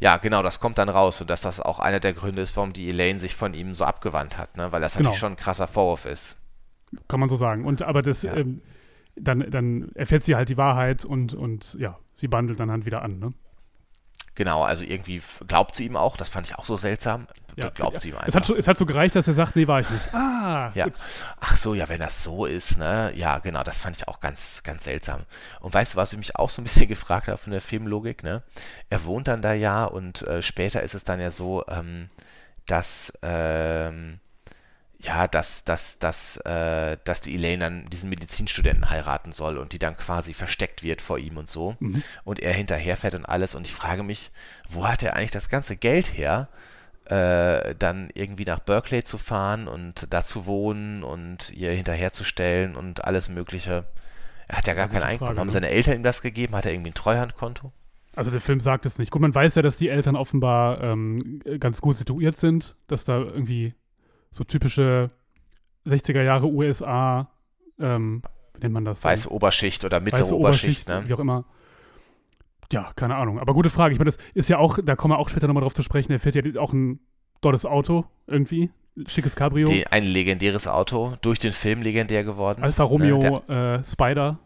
[0.00, 2.72] Ja, genau, das kommt dann raus und dass das auch einer der Gründe ist, warum
[2.72, 4.70] die Elaine sich von ihm so abgewandt hat, ne?
[4.70, 5.08] weil das genau.
[5.08, 6.36] natürlich schon ein krasser Vorwurf ist.
[7.08, 7.64] Kann man so sagen.
[7.64, 8.34] Und aber das, ja.
[8.34, 8.60] ähm,
[9.16, 13.02] dann, dann erfährt sie halt die Wahrheit und, und ja, sie bandelt dann halt wieder
[13.02, 13.32] an, ne?
[14.34, 17.26] Genau, also irgendwie glaubt sie ihm auch, das fand ich auch so seltsam.
[17.56, 18.00] Ja, glaubt ja.
[18.00, 18.28] sie ihm einfach.
[18.28, 20.14] Es hat, so, es hat so gereicht, dass er sagt, nee, war ich nicht.
[20.14, 20.84] Ah, ja.
[20.84, 20.94] Gut.
[21.40, 23.12] Ach so, ja, wenn das so ist, ne?
[23.16, 25.22] Ja, genau, das fand ich auch ganz, ganz seltsam.
[25.58, 28.22] Und weißt du, was ich mich auch so ein bisschen gefragt habe von der Filmlogik,
[28.22, 28.44] ne?
[28.90, 32.08] Er wohnt dann da ja und äh, später ist es dann ja so, ähm,
[32.66, 34.20] dass, ähm,
[35.00, 39.78] ja, dass, dass, dass, äh, dass die Elaine dann diesen Medizinstudenten heiraten soll und die
[39.78, 41.76] dann quasi versteckt wird vor ihm und so.
[41.78, 42.02] Mhm.
[42.24, 43.54] Und er hinterherfährt und alles.
[43.54, 44.32] Und ich frage mich,
[44.68, 46.48] wo hat er eigentlich das ganze Geld her,
[47.04, 53.04] äh, dann irgendwie nach Berkeley zu fahren und da zu wohnen und ihr hinterherzustellen und
[53.04, 53.84] alles Mögliche.
[54.48, 55.28] Er hat ja gar kein Einkommen.
[55.28, 55.52] Frage, Haben ne?
[55.52, 56.56] seine Eltern ihm das gegeben?
[56.56, 57.72] Hat er irgendwie ein Treuhandkonto?
[58.16, 59.12] Also der Film sagt es nicht.
[59.12, 63.18] Gut, man weiß ja, dass die Eltern offenbar ähm, ganz gut situiert sind, dass da
[63.18, 63.74] irgendwie
[64.30, 65.10] so typische
[65.86, 67.30] 60er Jahre USA,
[67.78, 68.22] ähm,
[68.54, 69.02] wie nennt man das?
[69.02, 71.08] Weiße Oberschicht oder mittlere Weiße Oberschicht, Oberschicht, ne?
[71.08, 71.44] Wie auch immer.
[72.72, 73.38] Ja, keine Ahnung.
[73.38, 73.94] Aber gute Frage.
[73.94, 76.12] Ich meine, das ist ja auch, da kommen wir auch später nochmal drauf zu sprechen,
[76.12, 77.00] er fährt ja auch ein
[77.40, 78.70] dolles Auto irgendwie.
[79.06, 79.66] Schickes Cabrio.
[79.66, 82.62] Die, ein legendäres Auto, durch den Film legendär geworden.
[82.64, 83.42] Alfa Romeo ne?
[83.48, 84.38] Der, äh, Spider.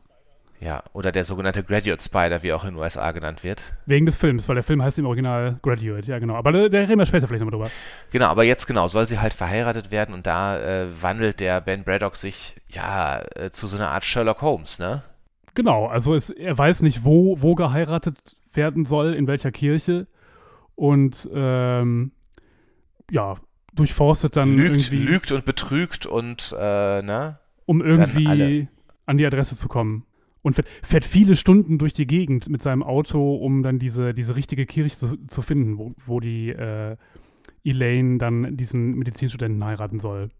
[0.62, 3.74] Ja, oder der sogenannte Graduate Spider, wie auch in den USA genannt wird.
[3.86, 6.36] Wegen des Films, weil der Film heißt im Original Graduate, ja genau.
[6.36, 7.70] Aber da, da reden wir später vielleicht nochmal drüber.
[8.12, 11.82] Genau, aber jetzt genau, soll sie halt verheiratet werden und da äh, wandelt der Ben
[11.82, 15.02] Braddock sich ja äh, zu so einer Art Sherlock Holmes, ne?
[15.54, 20.06] Genau, also es, er weiß nicht, wo, wo geheiratet werden soll, in welcher Kirche
[20.76, 22.12] und ähm,
[23.10, 23.34] ja,
[23.74, 24.98] durchforstet dann lügt, irgendwie.
[24.98, 27.40] Lügt und betrügt und, äh, ne?
[27.66, 28.68] Um irgendwie
[29.06, 30.06] an die Adresse zu kommen
[30.43, 34.36] und fährt, fährt, viele Stunden durch die Gegend mit seinem Auto, um dann diese, diese
[34.36, 36.97] richtige Kirche zu, zu finden, wo, wo die äh,
[37.64, 40.30] Elaine dann diesen Medizinstudenten heiraten soll.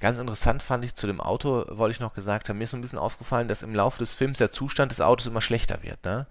[0.00, 2.76] Ganz interessant fand ich zu dem Auto, wollte ich noch gesagt haben, mir ist so
[2.76, 6.04] ein bisschen aufgefallen, dass im Laufe des Films der Zustand des Autos immer schlechter wird.
[6.04, 6.26] Ne?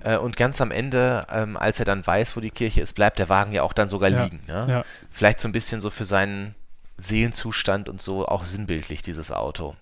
[0.00, 3.18] Äh, und ganz am Ende, ähm, als er dann weiß, wo die Kirche ist, bleibt
[3.18, 4.42] der Wagen ja auch dann sogar ja, liegen.
[4.46, 4.66] Ne?
[4.68, 4.84] Ja.
[5.10, 6.54] Vielleicht so ein bisschen so für seinen
[6.98, 9.76] Seelenzustand und so auch sinnbildlich, dieses Auto.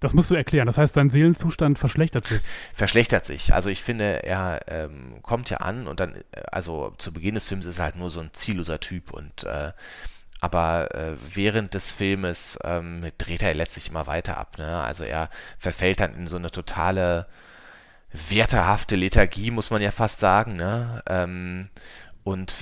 [0.00, 0.66] Das musst du erklären.
[0.66, 2.40] Das heißt, sein Seelenzustand verschlechtert sich.
[2.74, 3.54] Verschlechtert sich.
[3.54, 7.46] Also ich finde, er ähm, kommt ja an und dann, äh, also zu Beginn des
[7.46, 9.72] Films ist er halt nur so ein zielloser Typ und äh,
[10.40, 14.56] aber äh, während des Filmes ähm, dreht er letztlich immer weiter ab.
[14.56, 14.82] Ne?
[14.82, 15.28] Also er
[15.58, 17.26] verfällt dann in so eine totale
[18.10, 20.56] wertehafte Lethargie, muss man ja fast sagen.
[20.56, 21.02] Ne?
[21.06, 21.68] Ähm,
[22.24, 22.52] und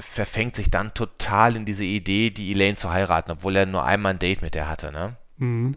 [0.00, 4.12] verfängt sich dann total in diese Idee, die Elaine zu heiraten, obwohl er nur einmal
[4.12, 4.92] ein Date mit der hatte.
[4.92, 5.16] Ne?
[5.38, 5.76] Mhm.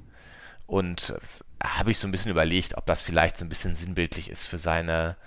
[0.69, 1.15] Und
[1.63, 4.59] habe ich so ein bisschen überlegt, ob das vielleicht so ein bisschen sinnbildlich ist für
[4.59, 5.17] seine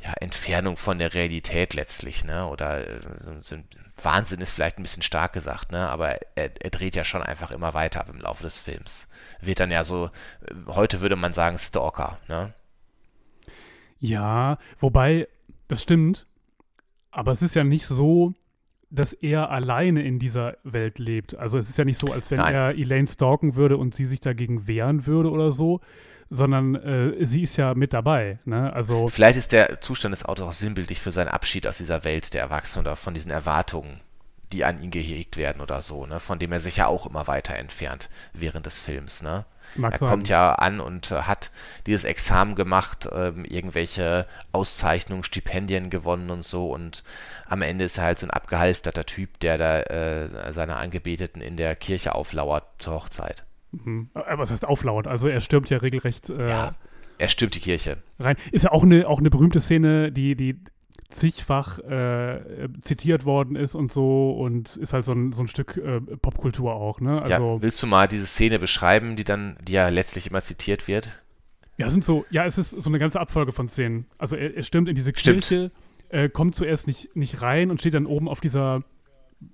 [0.00, 2.46] ja, Entfernung von der Realität letztlich, ne?
[2.46, 3.00] Oder äh,
[3.42, 3.64] so ein
[4.00, 5.88] Wahnsinn ist vielleicht ein bisschen stark gesagt, ne?
[5.88, 9.08] Aber er, er, dreht ja schon einfach immer weiter ab im Laufe des Films.
[9.40, 10.10] Wird dann ja so,
[10.46, 12.54] äh, heute würde man sagen, Stalker, ne?
[13.98, 15.26] Ja, wobei,
[15.66, 16.26] das stimmt.
[17.10, 18.32] Aber es ist ja nicht so,
[18.90, 21.36] dass er alleine in dieser Welt lebt.
[21.36, 22.54] Also es ist ja nicht so, als wenn Nein.
[22.54, 25.80] er Elaine stalken würde und sie sich dagegen wehren würde oder so,
[26.30, 28.38] sondern äh, sie ist ja mit dabei.
[28.44, 28.72] Ne?
[28.72, 32.34] Also Vielleicht ist der Zustand des Autos auch sinnbildlich für seinen Abschied aus dieser Welt
[32.34, 34.00] der Erwachsenen oder von diesen Erwartungen,
[34.52, 36.20] die an ihn gehegt werden oder so, ne?
[36.20, 39.44] Von dem er sich ja auch immer weiter entfernt während des Films, ne?
[39.76, 40.08] Mag Er sein.
[40.08, 41.50] kommt ja an und äh, hat
[41.86, 46.70] dieses Examen gemacht, ähm, irgendwelche Auszeichnungen, Stipendien gewonnen und so.
[46.70, 47.04] Und
[47.46, 51.56] am Ende ist er halt so ein abgehalfterter Typ, der da äh, seiner Angebeteten in
[51.56, 53.44] der Kirche auflauert zur Hochzeit.
[53.72, 54.10] Mhm.
[54.14, 55.06] Aber was heißt auflaut?
[55.06, 56.74] Also er stürmt ja regelrecht äh, Ja.
[57.20, 57.98] Er stürmt die Kirche.
[58.20, 58.36] rein.
[58.52, 60.60] Ist ja auch eine, auch eine berühmte Szene, die, die
[61.10, 65.78] zigfach äh, zitiert worden ist und so und ist halt so ein, so ein Stück
[65.78, 67.22] äh, Popkultur auch, ne?
[67.22, 70.86] Also ja, willst du mal diese Szene beschreiben, die dann, die ja letztlich immer zitiert
[70.86, 71.22] wird?
[71.78, 74.06] Ja, sind so, ja, es ist so eine ganze Abfolge von Szenen.
[74.18, 75.46] Also er, er stürmt in diese Stimmt.
[75.46, 75.70] Kirche,
[76.10, 78.82] äh, kommt zuerst nicht, nicht rein und steht dann oben auf dieser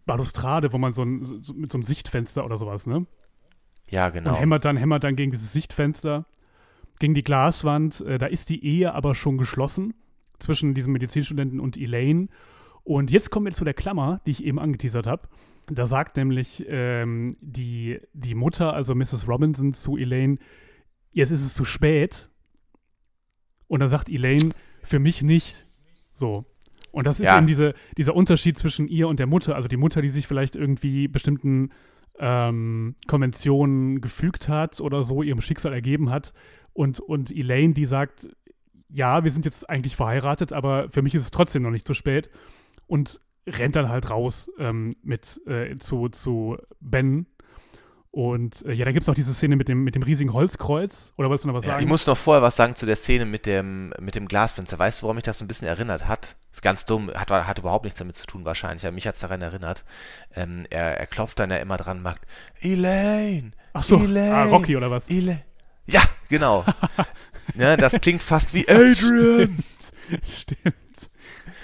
[0.07, 3.07] Balustrade, wo man so, ein, so mit so einem Sichtfenster oder sowas, ne?
[3.89, 4.31] Ja, genau.
[4.31, 6.25] Und hämmert dann, hämmert dann gegen dieses Sichtfenster,
[6.99, 8.01] gegen die Glaswand.
[8.01, 9.95] Äh, da ist die Ehe aber schon geschlossen
[10.45, 12.29] zwischen diesem Medizinstudenten und Elaine.
[12.85, 15.29] Und jetzt kommen wir zu der Klammer, die ich eben angeteasert habe.
[15.67, 19.27] Da sagt nämlich ähm, die, die Mutter, also Mrs.
[19.27, 20.37] Robinson, zu Elaine,
[21.13, 22.29] jetzt ist es zu spät.
[23.67, 24.51] Und dann sagt Elaine,
[24.83, 25.67] für mich nicht.
[26.13, 26.45] So.
[26.93, 27.39] Und das ist Ja.
[27.39, 29.57] eben diese, dieser Unterschied zwischen ihr und der Mutter.
[29.57, 31.71] Also die Mutter, die sich vielleicht irgendwie bestimmten
[32.19, 36.35] ähm, Konventionen gefügt hat oder so ihrem Schicksal ergeben hat.
[36.75, 38.29] Und, und Elaine, die sagt,
[38.95, 41.95] ja, wir sind jetzt eigentlich verheiratet, aber für mich ist es trotzdem noch nicht zu
[41.95, 42.31] spät.
[42.87, 47.27] Und rennt dann halt raus ähm, mit äh, zu, zu Ben.
[48.11, 51.13] Und äh, ja, da gibt es noch diese Szene mit dem, mit dem riesigen Holzkreuz.
[51.17, 51.83] Oder wolltest du noch was Ja, sagen?
[51.83, 54.79] ich muss noch vorher was sagen zu der Szene mit dem, mit dem Glasfenster.
[54.79, 56.37] Weißt du, woran mich das so ein bisschen erinnert hat?
[56.53, 59.21] Ist ganz dumm, hat, hat überhaupt nichts damit zu tun wahrscheinlich, aber mich hat es
[59.21, 59.85] daran erinnert.
[60.37, 62.21] Ähm, er, er klopft dann ja immer dran und macht,
[62.61, 65.11] Elaine, Ach so, Elaine, ah, Rocky oder was?
[65.11, 65.43] Elaine.
[65.87, 66.65] Ja, genau.
[67.55, 69.59] ne, das klingt fast wie Adrian.
[70.27, 70.75] Stimmt.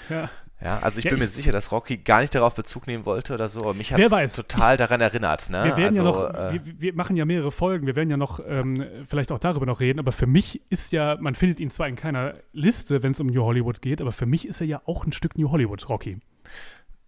[0.09, 0.29] Ja.
[0.63, 3.03] Ja, also ich Ja, bin mir ich- sicher, dass Rocky gar nicht darauf Bezug nehmen
[3.07, 5.49] wollte oder so, aber mich hat es total daran erinnert.
[5.49, 5.63] Ne?
[5.63, 8.17] Wir werden also, ja noch, äh, wir, wir machen ja mehrere Folgen, wir werden ja
[8.17, 11.71] noch ähm, vielleicht auch darüber noch reden, aber für mich ist ja, man findet ihn
[11.71, 14.67] zwar in keiner Liste, wenn es um New Hollywood geht, aber für mich ist er
[14.67, 16.19] ja auch ein Stück New Hollywood, Rocky.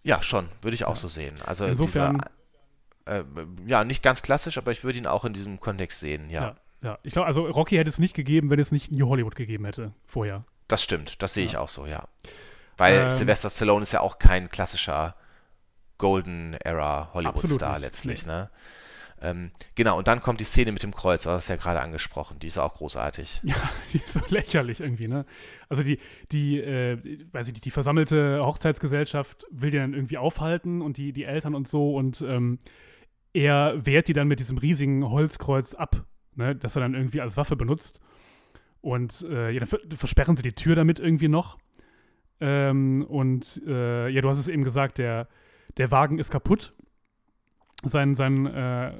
[0.02, 1.36] ja, schon, würde ich auch so sehen.
[1.46, 2.24] Also Insofern-
[3.06, 3.24] dieser, äh,
[3.68, 6.42] ja, nicht ganz klassisch, aber ich würde ihn auch in diesem Kontext sehen, ja.
[6.42, 7.00] Ja, ja.
[7.04, 9.94] Ich glaube, also Rocky hätte es nicht gegeben, wenn es nicht New Hollywood gegeben hätte
[10.06, 10.46] vorher.
[10.68, 11.60] Das stimmt, das sehe ich Ja.
[11.60, 12.08] auch so, ja.
[12.78, 15.16] Weil Ähm, Sylvester Stallone ist ja auch kein klassischer
[15.98, 18.50] Golden Era Hollywood-Star letztlich, ne?
[19.22, 21.80] Ähm, genau, und dann kommt die Szene mit dem Kreuz, du hast es ja gerade
[21.80, 23.40] angesprochen, die ist auch großartig.
[23.46, 23.56] Ja,
[23.94, 25.26] die ist so lächerlich irgendwie, ne?
[25.70, 26.00] Also die,
[26.34, 26.98] die, äh,
[27.32, 31.56] weiß ich nicht, die versammelte Hochzeitsgesellschaft will die dann irgendwie aufhalten und die, die Eltern
[31.56, 32.60] und so und ähm,
[33.32, 36.04] er wehrt die dann mit diesem riesigen Holzkreuz ab,
[36.36, 36.56] ne?
[36.56, 38.00] Das er dann irgendwie als Waffe benutzt.
[38.82, 41.58] Und äh, ja, dann ver versperren sie die Tür damit irgendwie noch.
[42.40, 45.28] Ähm, und äh, ja, du hast es eben gesagt, der,
[45.78, 46.74] der Wagen ist kaputt.
[47.86, 48.94] Sein, sein äh,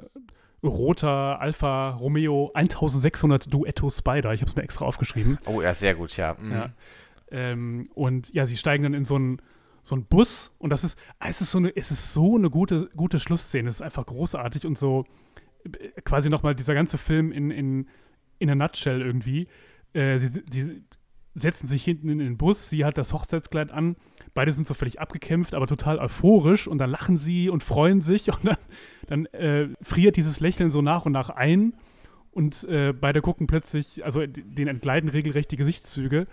[0.62, 4.32] roter Alfa Romeo 1600 Duetto Spider.
[4.32, 5.38] Ich habe es mir extra aufgeschrieben.
[5.46, 6.36] Oh, ja, sehr gut, ja.
[6.40, 6.52] Mhm.
[6.52, 6.70] Ja.
[7.30, 9.40] Ähm, und ja, sie steigen dann in so einen
[9.82, 12.88] so einen Bus und das ist, es ist so eine, es ist so eine gute,
[12.96, 13.68] gute Schlussszene.
[13.68, 15.04] Es ist einfach großartig und so
[16.04, 17.88] quasi nochmal dieser ganze Film in, in,
[18.38, 19.48] in a nutshell irgendwie.
[19.92, 20.82] Äh, sie, sie
[21.34, 23.96] setzen sich hinten in den Bus, sie hat das Hochzeitskleid an,
[24.34, 26.68] beide sind so völlig abgekämpft, aber total euphorisch.
[26.68, 28.28] Und dann lachen sie und freuen sich.
[28.32, 28.56] Und dann,
[29.06, 31.74] dann äh, friert dieses Lächeln so nach und nach ein.
[32.30, 36.26] Und äh, beide gucken plötzlich, also d- denen entgleiten regelrecht die Gesichtszüge.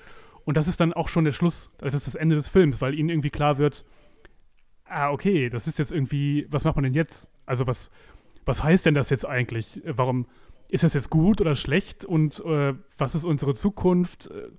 [0.45, 2.95] Und das ist dann auch schon der Schluss, das ist das Ende des Films, weil
[2.95, 3.86] ihnen irgendwie klar wird,
[4.86, 7.29] ah, okay, das ist jetzt irgendwie, was macht man denn jetzt?
[7.45, 7.91] Also was,
[8.45, 9.81] was heißt denn das jetzt eigentlich?
[9.85, 10.27] Warum
[10.67, 14.27] ist das jetzt gut oder schlecht und äh, was ist unsere Zukunft?
[14.27, 14.49] Äh,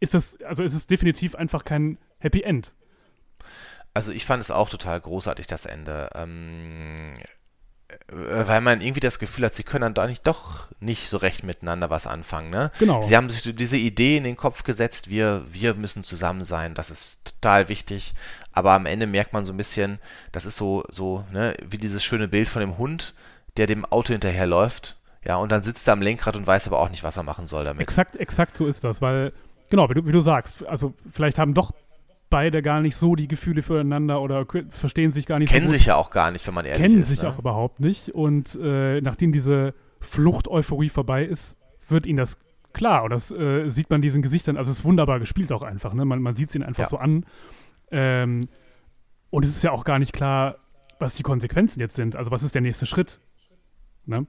[0.00, 2.72] Ist das, also ist es definitiv einfach kein Happy End.
[3.94, 6.10] Also ich fand es auch total großartig, das Ende.
[6.14, 7.22] Ähm, äh,
[8.10, 11.42] weil man irgendwie das Gefühl hat, sie können dann doch nicht, doch nicht so recht
[11.42, 12.70] miteinander was anfangen, ne?
[12.78, 13.00] Genau.
[13.02, 16.90] Sie haben sich diese Idee in den Kopf gesetzt, wir, wir müssen zusammen sein, das
[16.90, 18.14] ist total wichtig.
[18.52, 20.00] Aber am Ende merkt man so ein bisschen,
[20.32, 23.14] das ist so, so, ne, wie dieses schöne Bild von dem Hund,
[23.56, 24.96] der dem Auto hinterherläuft.
[25.24, 27.46] Ja, und dann sitzt er am Lenkrad und weiß aber auch nicht, was er machen
[27.46, 27.82] soll damit.
[27.82, 29.32] Exakt, exakt so ist das, weil,
[29.70, 31.72] genau, wie du, wie du sagst, also vielleicht haben doch
[32.30, 35.86] beide gar nicht so die Gefühle füreinander oder verstehen sich gar nicht Kennen so sich
[35.86, 37.08] ja auch gar nicht, wenn man ehrlich kennen ist.
[37.08, 37.28] sich ne?
[37.28, 38.10] auch überhaupt nicht.
[38.14, 41.56] Und äh, nachdem diese Flucht-Euphorie vorbei ist,
[41.88, 42.38] wird ihnen das
[42.72, 43.04] klar.
[43.04, 44.56] Und das äh, sieht man diesen Gesichtern.
[44.56, 45.94] Also es ist wunderbar gespielt auch einfach.
[45.94, 46.04] Ne?
[46.04, 46.88] Man, man sieht es ihnen einfach Ja.
[46.88, 47.24] so an.
[47.90, 48.48] Ähm,
[49.30, 50.56] und es ist ja auch gar nicht klar,
[50.98, 52.16] was die Konsequenzen jetzt sind.
[52.16, 53.20] Also was ist der nächste Schritt?
[54.06, 54.26] Ne?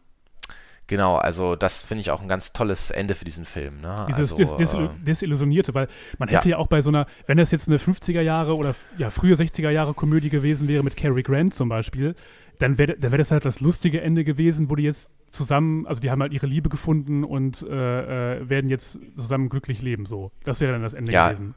[0.90, 3.80] Genau, also das finde ich auch ein ganz tolles Ende für diesen Film.
[3.80, 4.08] Ne?
[4.10, 5.88] Dieses also, Des Des Desillusionierte, weil
[6.18, 6.56] man hätte ja.
[6.56, 6.58] ja.
[6.58, 9.94] auch bei so einer, wenn das jetzt eine 50er Jahre oder ja, frühe 60er Jahre
[9.94, 12.16] Komödie gewesen wäre mit Cary Grant zum Beispiel,
[12.58, 16.02] dann wäre dann wär das halt das lustige Ende gewesen, wo die jetzt zusammen, also
[16.02, 20.08] die haben halt ihre Liebe gefunden und äh, äh, werden jetzt zusammen glücklich leben.
[20.08, 21.28] So, das wäre dann das Ende ja.
[21.28, 21.54] gewesen.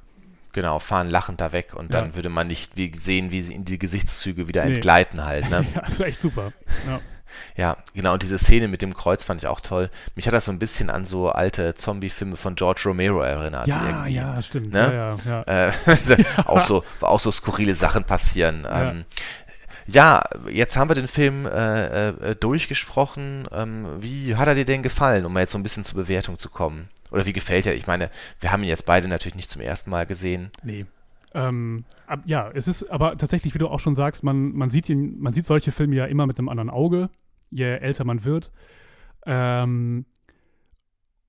[0.53, 2.03] Genau, fahren lachend da weg und ja.
[2.03, 4.75] dann würde man nicht wie sehen, wie sie in die Gesichtszüge wieder nee.
[4.75, 5.49] entgleiten halt.
[5.49, 5.67] Ne?
[5.75, 6.53] ja, das ist echt super.
[6.87, 7.01] Ja.
[7.57, 9.91] Ja, genau, und diese Szene mit dem Kreuz fand ich auch toll.
[10.15, 13.67] Mich hat das so ein bisschen an so alte Zombie-Filme von George Romero erinnert.
[13.67, 14.15] Ja, irgendwie.
[14.15, 14.73] ja, stimmt.
[14.73, 15.17] Ne?
[15.27, 15.73] Ja, ja, äh,
[16.45, 18.67] auch, so, auch so skurrile Sachen passieren.
[18.71, 19.05] Ähm,
[19.87, 23.49] ja, jetzt haben wir den Film äh, äh, durchgesprochen.
[23.53, 26.39] Ähm, wie hat er dir denn gefallen, um mal jetzt so ein bisschen zur Bewertung
[26.39, 26.89] zu kommen?
[27.11, 27.75] Oder wie gefällt er?
[27.75, 28.11] Ich meine,
[28.41, 30.51] wir haben ihn jetzt beide natürlich nicht zum ersten Mal gesehen.
[30.63, 30.87] Nee.
[31.35, 34.89] Ähm, ab, ja, es ist aber tatsächlich, wie du auch schon sagst, man, man, sieht
[34.89, 37.09] ihn, man sieht solche Filme ja immer mit einem anderen Auge,
[37.53, 38.51] je älter man wird.
[39.27, 40.07] Ähm,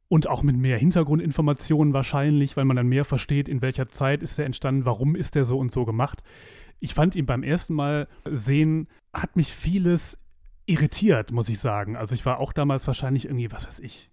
[0.08, 4.38] und auch mit mehr Hintergrundinformationen wahrscheinlich, weil man dann mehr versteht, in welcher Zeit ist
[4.38, 6.24] er entstanden, warum ist er so und so gemacht.
[6.80, 10.20] Ich fand ihn beim ersten Mal sehen, hat mich vieles
[10.66, 11.96] irritiert, muss ich sagen.
[11.96, 14.12] Also ich war auch damals wahrscheinlich irgendwie, was weiß ich,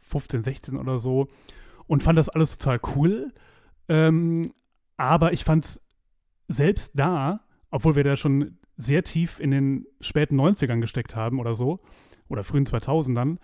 [0.00, 1.28] 15, 16 oder so
[1.86, 3.32] und fand das alles total cool.
[3.88, 4.52] Ähm,
[4.96, 5.80] aber ich fand es
[6.48, 7.40] selbst da,
[7.70, 11.80] obwohl wir da schon sehr tief in den späten 90ern gesteckt haben oder so,
[12.28, 13.38] oder frühen 2000ern,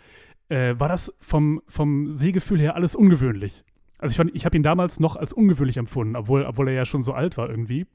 [0.48, 3.64] äh, war das vom, vom Sehgefühl her alles ungewöhnlich.
[3.98, 7.02] Also ich, ich habe ihn damals noch als ungewöhnlich empfunden, obwohl, obwohl er ja schon
[7.02, 7.86] so alt war irgendwie.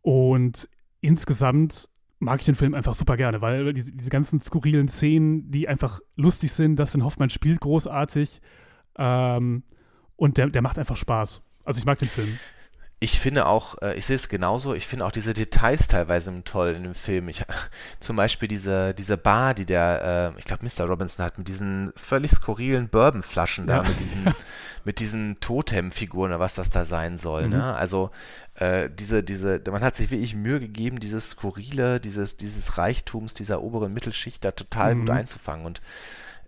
[0.00, 0.68] Und
[1.00, 5.68] insgesamt mag ich den Film einfach super gerne, weil diese, diese ganzen skurrilen Szenen, die
[5.68, 8.40] einfach lustig sind, Dustin Hoffmann spielt großartig
[8.96, 9.62] ähm,
[10.16, 11.42] und der, der macht einfach Spaß.
[11.64, 12.38] Also ich mag den Film
[13.00, 16.74] ich finde auch, äh, ich sehe es genauso, ich finde auch diese Details teilweise toll
[16.74, 17.28] in dem Film.
[17.28, 17.44] Ich,
[18.00, 20.86] zum Beispiel diese, diese Bar, die der, äh, ich glaube, Mr.
[20.86, 23.88] Robinson hat mit diesen völlig skurrilen Bourbonflaschen da, ja.
[23.88, 24.32] mit diesen,
[24.84, 27.42] mit diesen Totemfiguren oder was das da sein soll.
[27.42, 27.56] Ne?
[27.56, 27.62] Mhm.
[27.62, 27.74] Ne?
[27.74, 28.10] Also
[28.54, 33.62] äh, diese, diese, man hat sich wirklich Mühe gegeben, dieses Skurrile, dieses, dieses Reichtums dieser
[33.62, 35.00] oberen Mittelschicht da total mhm.
[35.00, 35.66] gut einzufangen.
[35.66, 35.82] Und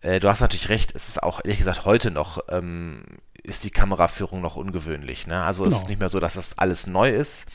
[0.01, 3.03] äh, du hast natürlich recht, es ist auch, ehrlich gesagt, heute noch ähm,
[3.47, 5.27] ist die Kameraführung noch ungewöhnlich.
[5.27, 5.43] Ne?
[5.43, 5.75] Also genau.
[5.75, 7.47] es ist nicht mehr so, dass das alles neu ist,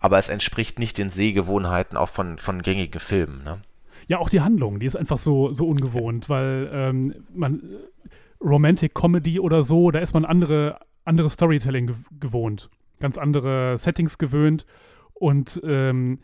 [0.00, 3.44] aber es entspricht nicht den Sehgewohnheiten auch von, von gängigen Filmen.
[3.44, 3.62] Ne?
[4.08, 7.62] Ja, auch die Handlung, die ist einfach so, so ungewohnt, weil ähm, man
[8.40, 12.70] Romantic Comedy oder so, da ist man andere, andere Storytelling gew gewohnt,
[13.00, 14.66] ganz andere Settings gewöhnt
[15.14, 16.18] und ähm,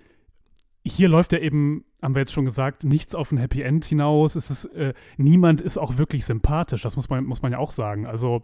[0.84, 4.34] hier läuft ja eben, haben wir jetzt schon gesagt, nichts auf ein Happy End hinaus.
[4.34, 7.70] Es ist, äh, niemand ist auch wirklich sympathisch, das muss man, muss man ja auch
[7.70, 8.06] sagen.
[8.06, 8.42] Also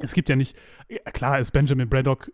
[0.00, 0.56] es gibt ja nicht,
[1.12, 2.30] klar ist Benjamin Braddock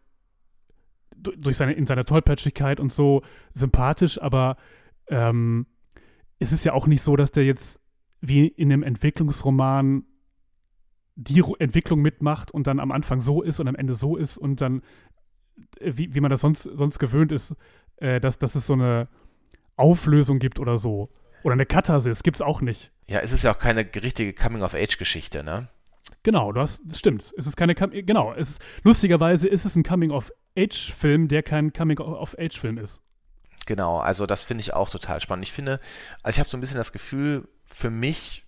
[1.17, 3.23] durch seine, in seiner Tollpatschigkeit und so
[3.55, 4.57] sympathisch, aber
[5.09, 5.67] ähm,
[6.39, 7.81] es ist ja auch nicht so, dass der jetzt
[8.21, 10.05] wie in einem Entwicklungsroman
[11.17, 14.61] die Entwicklung mitmacht und dann am Anfang so ist und am Ende so ist und
[14.61, 14.83] dann,
[15.79, 17.55] äh, wie, wie man das sonst, sonst gewöhnt ist,
[17.97, 19.09] äh, dass, dass es so eine
[19.77, 21.09] Auflösung gibt oder so.
[21.45, 22.91] Oder eine Katharsis, es auch nicht.
[23.07, 25.69] Ja, es ist ja auch keine richtige Coming-of-Age-Geschichte, ne?
[26.23, 27.33] Genau, du hast, das stimmt.
[27.37, 33.01] Es ist keine, genau, es ist, lustigerweise ist es ein Coming-of-Age-Film, der kein Coming-of-Age-Film ist.
[33.67, 35.47] Genau, also das finde ich auch total spannend.
[35.47, 35.81] Ich finde,
[36.23, 38.44] also ich habe so ein bisschen das Gefühl, für mich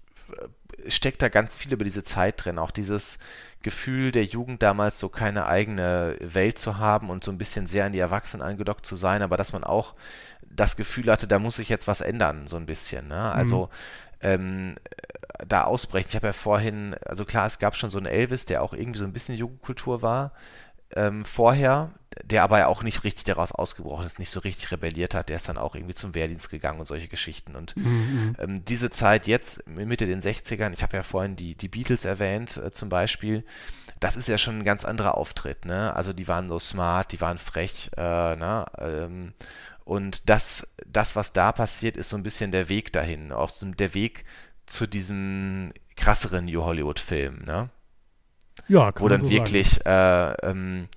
[0.89, 2.59] steckt da ganz viel über diese Zeit drin.
[2.59, 3.19] Auch dieses
[3.63, 7.87] Gefühl der Jugend damals, so keine eigene Welt zu haben und so ein bisschen sehr
[7.87, 9.95] an die Erwachsenen angedockt zu sein, aber dass man auch
[10.43, 13.09] das Gefühl hatte, da muss sich jetzt was ändern, so ein bisschen.
[13.09, 13.21] Ne?
[13.21, 13.69] Also
[14.23, 14.29] mhm.
[14.29, 14.75] ähm,
[15.47, 16.09] da ausbrechen.
[16.11, 18.99] Ich habe ja vorhin, also klar, es gab schon so einen Elvis, der auch irgendwie
[18.99, 20.33] so ein bisschen Jugendkultur war
[20.95, 21.93] ähm, vorher,
[22.25, 25.29] der aber ja auch nicht richtig daraus ausgebrochen ist, nicht so richtig rebelliert hat.
[25.29, 27.57] Der ist dann auch irgendwie zum Wehrdienst gegangen und solche Geschichten.
[27.57, 28.37] Und mhm.
[28.39, 32.57] ähm, diese Zeit jetzt, Mitte den 60ern, ich habe ja vorhin die, die Beatles erwähnt
[32.57, 33.45] äh, zum Beispiel,
[34.01, 35.65] das ist ja schon ein ganz anderer Auftritt.
[35.65, 35.95] Ne?
[35.95, 37.91] Also die waren so smart, die waren frech.
[37.97, 38.67] Äh, ne?
[38.79, 39.33] ähm,
[39.85, 43.31] und das, das, was da passiert, ist so ein bisschen der Weg dahin.
[43.31, 44.25] Auch der Weg
[44.67, 47.71] zu diesem krasseren New Hollywood-Film, ne?
[48.69, 50.89] Ja, Wo dann so wirklich äh, ähm,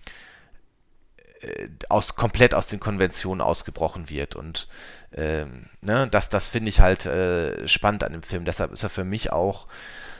[1.41, 4.35] äh, aus, komplett aus den Konventionen ausgebrochen wird.
[4.35, 4.67] Und
[5.13, 8.45] ähm, ne, das, das finde ich halt äh, spannend an dem Film.
[8.45, 9.67] Deshalb ist er für mich auch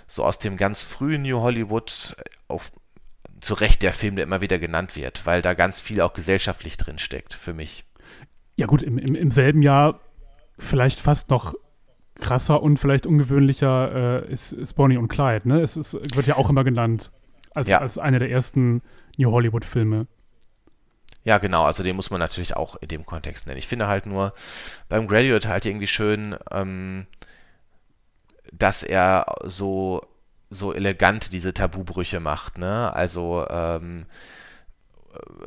[0.08, 2.16] so aus dem ganz frühen New Hollywood
[2.47, 2.64] auch
[3.41, 6.78] zu Recht der Film, der immer wieder genannt wird, weil da ganz viel auch gesellschaftlich
[6.78, 7.86] drin steckt, für mich.
[8.56, 10.00] Ja, gut, im, im, im selben Jahr
[10.58, 11.56] vielleicht fast noch
[12.16, 15.47] krasser und vielleicht ungewöhnlicher äh, ist, ist, Bonnie und Clyde.
[15.47, 15.62] Ne?
[15.62, 17.12] Es, ist, wird ja auch immer genannt
[17.54, 17.80] als, ja.
[17.80, 18.82] als einer der ersten
[19.18, 20.08] New Hollywood-Filme.
[21.24, 23.60] Ja, genau, also den muss man natürlich auch in dem Kontext nennen.
[23.60, 24.34] Ich finde halt nur
[24.88, 27.08] beim Graduate halt irgendwie schön, ähm,
[28.52, 30.02] dass er so,
[30.50, 32.93] so elegant diese Tabubrüche macht, ne?
[32.93, 34.06] Also ähm,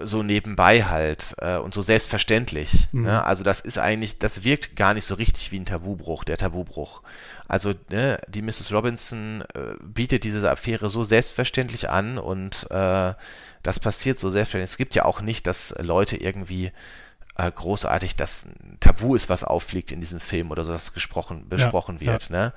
[0.02, 2.88] so nebenbei halt äh, und so selbstverständlich.
[2.92, 3.02] Mhm.
[3.02, 3.24] Ne?
[3.24, 7.02] Also das ist eigentlich, das wirkt gar nicht so richtig wie ein Tabubruch, der Tabubruch.
[7.48, 8.72] Also ne, die Mrs.
[8.72, 13.14] Robinson äh, bietet diese Affäre so selbstverständlich an und äh,
[13.62, 14.70] das passiert so selbstverständlich.
[14.70, 16.72] Es gibt ja auch nicht, dass Leute irgendwie
[17.36, 18.46] äh, großartig das
[18.80, 22.28] Tabu ist, was auffliegt in diesem Film oder so, das gesprochen, besprochen ja, wird.
[22.28, 22.36] Ja.
[22.36, 22.52] Ne?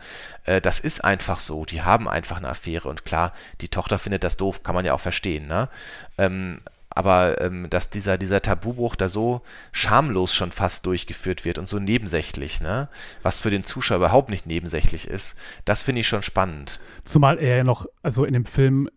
[0.46, 1.66] Äh, das ist einfach so.
[1.66, 4.94] Die haben einfach eine Affäre und klar, die Tochter findet das doof, kann man ja
[4.94, 5.48] auch verstehen.
[5.48, 5.70] Ne?
[6.18, 6.60] Ähm,
[6.96, 9.42] aber ähm, dass dieser, dieser Tabubruch da so
[9.72, 12.88] schamlos schon fast durchgeführt wird und so nebensächlich, ne?
[13.22, 16.80] was für den Zuschauer überhaupt nicht nebensächlich ist, das finde ich schon spannend.
[17.04, 18.90] Zumal er ja noch, also in dem Film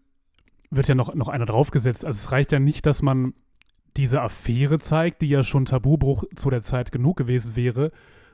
[0.70, 2.05] wird ja noch, noch einer draufgesetzt.
[2.05, 3.34] Also es reicht ja nicht, dass man
[3.96, 7.90] diese Affäre zeigt, die ja schon Tabubruch zu der Zeit genug gewesen wäre,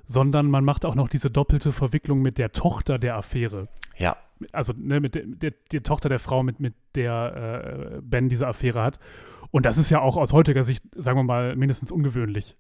[0.06, 3.68] sondern man macht auch noch diese doppelte Verwicklung mit der Tochter der Affäre.
[3.96, 4.16] Ja.
[4.52, 8.46] Also ne, mit der, der, der Tochter der Frau, mit, mit der äh, Ben diese
[8.46, 8.98] Affäre hat.
[9.50, 12.56] Und das ist ja auch aus heutiger Sicht, sagen wir mal, mindestens ungewöhnlich.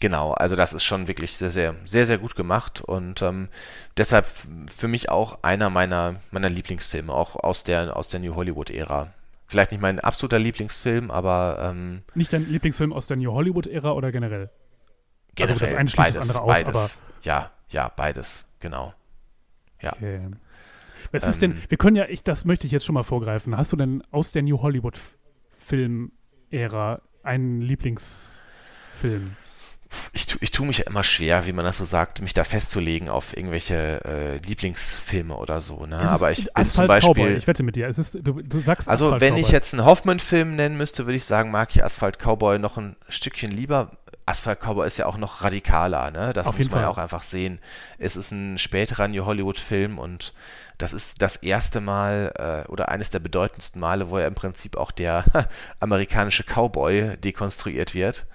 [0.00, 3.48] Genau, also das ist schon wirklich sehr, sehr, sehr, sehr gut gemacht und ähm,
[3.96, 4.26] deshalb
[4.66, 9.08] für mich auch einer meiner, meiner Lieblingsfilme, auch aus der, aus der New Hollywood-Ära.
[9.46, 11.70] Vielleicht nicht mein absoluter Lieblingsfilm, aber.
[11.70, 14.50] Ähm, nicht dein Lieblingsfilm aus der New Hollywood-Ära oder generell?
[15.34, 15.54] Generell.
[15.54, 16.76] Also das eine beides, das andere aus, beides.
[16.76, 16.90] aber.
[17.22, 18.92] Ja, ja, beides, genau.
[19.80, 19.92] Ja.
[19.94, 20.20] Okay.
[21.12, 23.56] Was ähm, ist denn, wir können ja, ich, das möchte ich jetzt schon mal vorgreifen.
[23.56, 26.12] Hast du denn aus der New Hollywood-Film
[26.50, 29.36] Ära einen Lieblingsfilm?
[30.12, 33.08] Ich, ich tue mich ja immer schwer, wie man das so sagt, mich da festzulegen
[33.08, 35.86] auf irgendwelche äh, Lieblingsfilme oder so.
[35.86, 35.98] Ne?
[35.98, 37.14] Aber ich bin zum Beispiel.
[37.14, 37.86] Cowboy, ich wette mit dir.
[37.86, 39.42] Es ist, du, du sagst also, Asphalt wenn Cowboy.
[39.42, 42.96] ich jetzt einen Hoffman-Film nennen müsste, würde ich sagen, mag ich Asphalt Cowboy noch ein
[43.08, 43.92] Stückchen lieber.
[44.26, 46.32] Asphalt Cowboy ist ja auch noch radikaler, ne?
[46.32, 47.60] Das auf muss man ja auch einfach sehen.
[47.98, 50.34] Es ist ein späterer New Hollywood-Film und
[50.78, 54.76] das ist das erste Mal äh, oder eines der bedeutendsten Male, wo ja im Prinzip
[54.76, 55.24] auch der
[55.80, 58.26] amerikanische Cowboy dekonstruiert wird.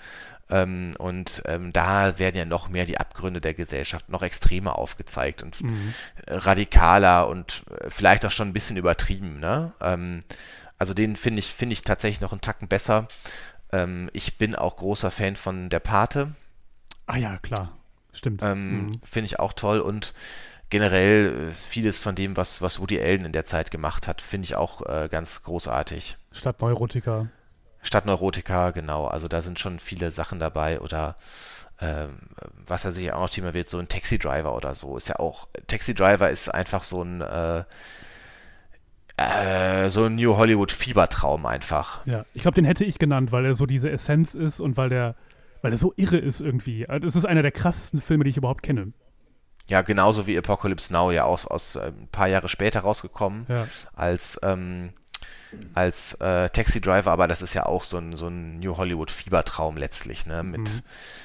[0.49, 5.43] Ähm, und ähm, da werden ja noch mehr die Abgründe der Gesellschaft noch extremer aufgezeigt
[5.43, 5.93] und mhm.
[6.27, 9.39] radikaler und äh, vielleicht auch schon ein bisschen übertrieben.
[9.39, 9.71] Ne?
[9.81, 10.21] Ähm,
[10.77, 13.07] also den finde ich, finde ich tatsächlich noch einen Tacken besser.
[13.71, 16.35] Ähm, ich bin auch großer Fan von Der Pate.
[17.05, 17.77] Ah ja, klar.
[18.13, 18.41] Stimmt.
[18.43, 19.01] Ähm, mhm.
[19.03, 20.13] Finde ich auch toll und
[20.69, 24.45] generell äh, vieles von dem, was, was Woody Allen in der Zeit gemacht hat, finde
[24.45, 26.17] ich auch äh, ganz großartig.
[26.31, 27.27] Statt Neurotika.
[27.81, 29.07] Stadt Neurotika, genau.
[29.07, 31.15] Also da sind schon viele Sachen dabei oder
[31.79, 32.19] ähm,
[32.67, 34.97] was er sich auch noch Thema wird, so ein Taxi Driver oder so.
[34.97, 37.63] Ist ja auch, Taxi Driver ist einfach so ein äh,
[39.17, 42.05] äh, so ein New Hollywood Fiebertraum einfach.
[42.05, 44.89] Ja, ich glaube, den hätte ich genannt, weil er so diese Essenz ist und weil
[44.89, 45.15] der,
[45.61, 46.85] weil er so irre ist irgendwie.
[46.85, 48.93] Das also ist einer der krassesten Filme, die ich überhaupt kenne.
[49.67, 53.67] Ja, genauso wie Apocalypse Now ja aus, aus äh, ein paar Jahre später rausgekommen, ja.
[53.93, 54.91] als, ähm,
[55.73, 59.11] als äh, Taxi Driver, aber das ist ja auch so ein, so ein New Hollywood
[59.11, 60.43] Fiebertraum letztlich, ne?
[60.43, 60.81] Mit mhm.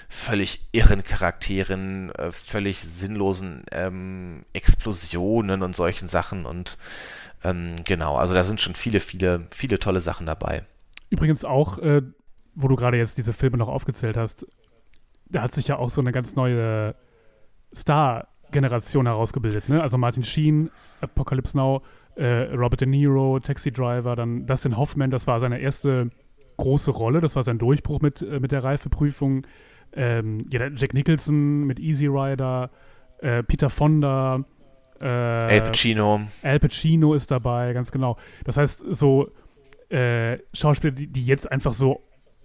[0.09, 6.79] völlig irren Charakteren, äh, völlig sinnlosen ähm, Explosionen und solchen Sachen und
[7.45, 10.65] ähm, genau, also da sind schon viele, viele, viele tolle Sachen dabei.
[11.11, 12.03] Übrigens auch, äh,
[12.55, 14.47] wo du gerade jetzt diese Filme noch aufgezählt hast,
[15.29, 16.95] da hat sich ja auch so eine ganz neue
[17.75, 19.69] Star Generation herausgebildet.
[19.69, 19.83] Ne?
[19.83, 20.71] Also Martin Sheen,
[21.01, 21.83] Apocalypse Now,
[22.15, 26.11] äh, Robert De Niro, Taxi Driver, dann Dustin Hoffman, das war seine erste
[26.57, 29.47] große Rolle, das war sein Durchbruch mit, äh, mit der Reifeprüfung.
[29.93, 32.71] Ähm, ja, Jack Nicholson mit Easy Rider,
[33.19, 34.45] äh, Peter Fonda,
[35.01, 36.21] äh, Al Pacino.
[36.43, 38.17] Al Pacino ist dabei, ganz genau.
[38.45, 39.31] Das heißt, so
[39.89, 42.03] äh, Schauspieler, die, die jetzt einfach so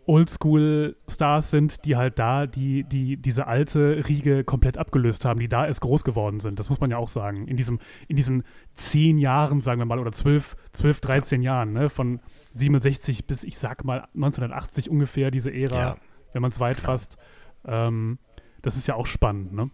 [0.08, 5.66] Oldschool-Stars sind, die halt da die, die, diese alte Riege komplett abgelöst haben, die da
[5.66, 6.60] erst groß geworden sind.
[6.60, 7.48] Das muss man ja auch sagen.
[7.48, 8.44] In, diesem, in diesen
[8.76, 11.90] zehn Jahren, sagen wir mal, oder zwölf, zwölf 13 Jahren, ne?
[11.90, 12.20] von
[12.54, 15.98] 67 bis, ich sag mal, 1980 ungefähr, diese Ära, ja,
[16.34, 16.90] wenn man es weit genau.
[16.90, 17.18] fasst.
[17.66, 18.18] Ähm,
[18.64, 19.70] das ist ja auch spannend, ne?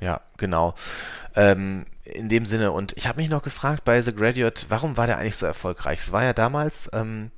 [0.00, 0.74] Ja, genau.
[1.34, 5.06] Ähm, in dem Sinne, und ich habe mich noch gefragt bei The Graduate, warum war
[5.06, 6.00] der eigentlich so erfolgreich?
[6.00, 6.90] Es war ja damals.
[6.92, 7.30] Ähm,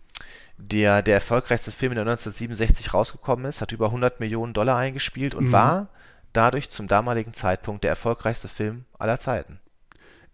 [0.62, 5.46] der, der erfolgreichste Film, der 1967 rausgekommen ist, hat über 100 Millionen Dollar eingespielt und
[5.46, 5.52] mhm.
[5.52, 5.88] war
[6.32, 9.58] dadurch zum damaligen Zeitpunkt der erfolgreichste Film aller Zeiten.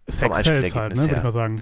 [0.09, 1.61] Sex vom Einspielergebnis halt, ne, würde ich mal sagen.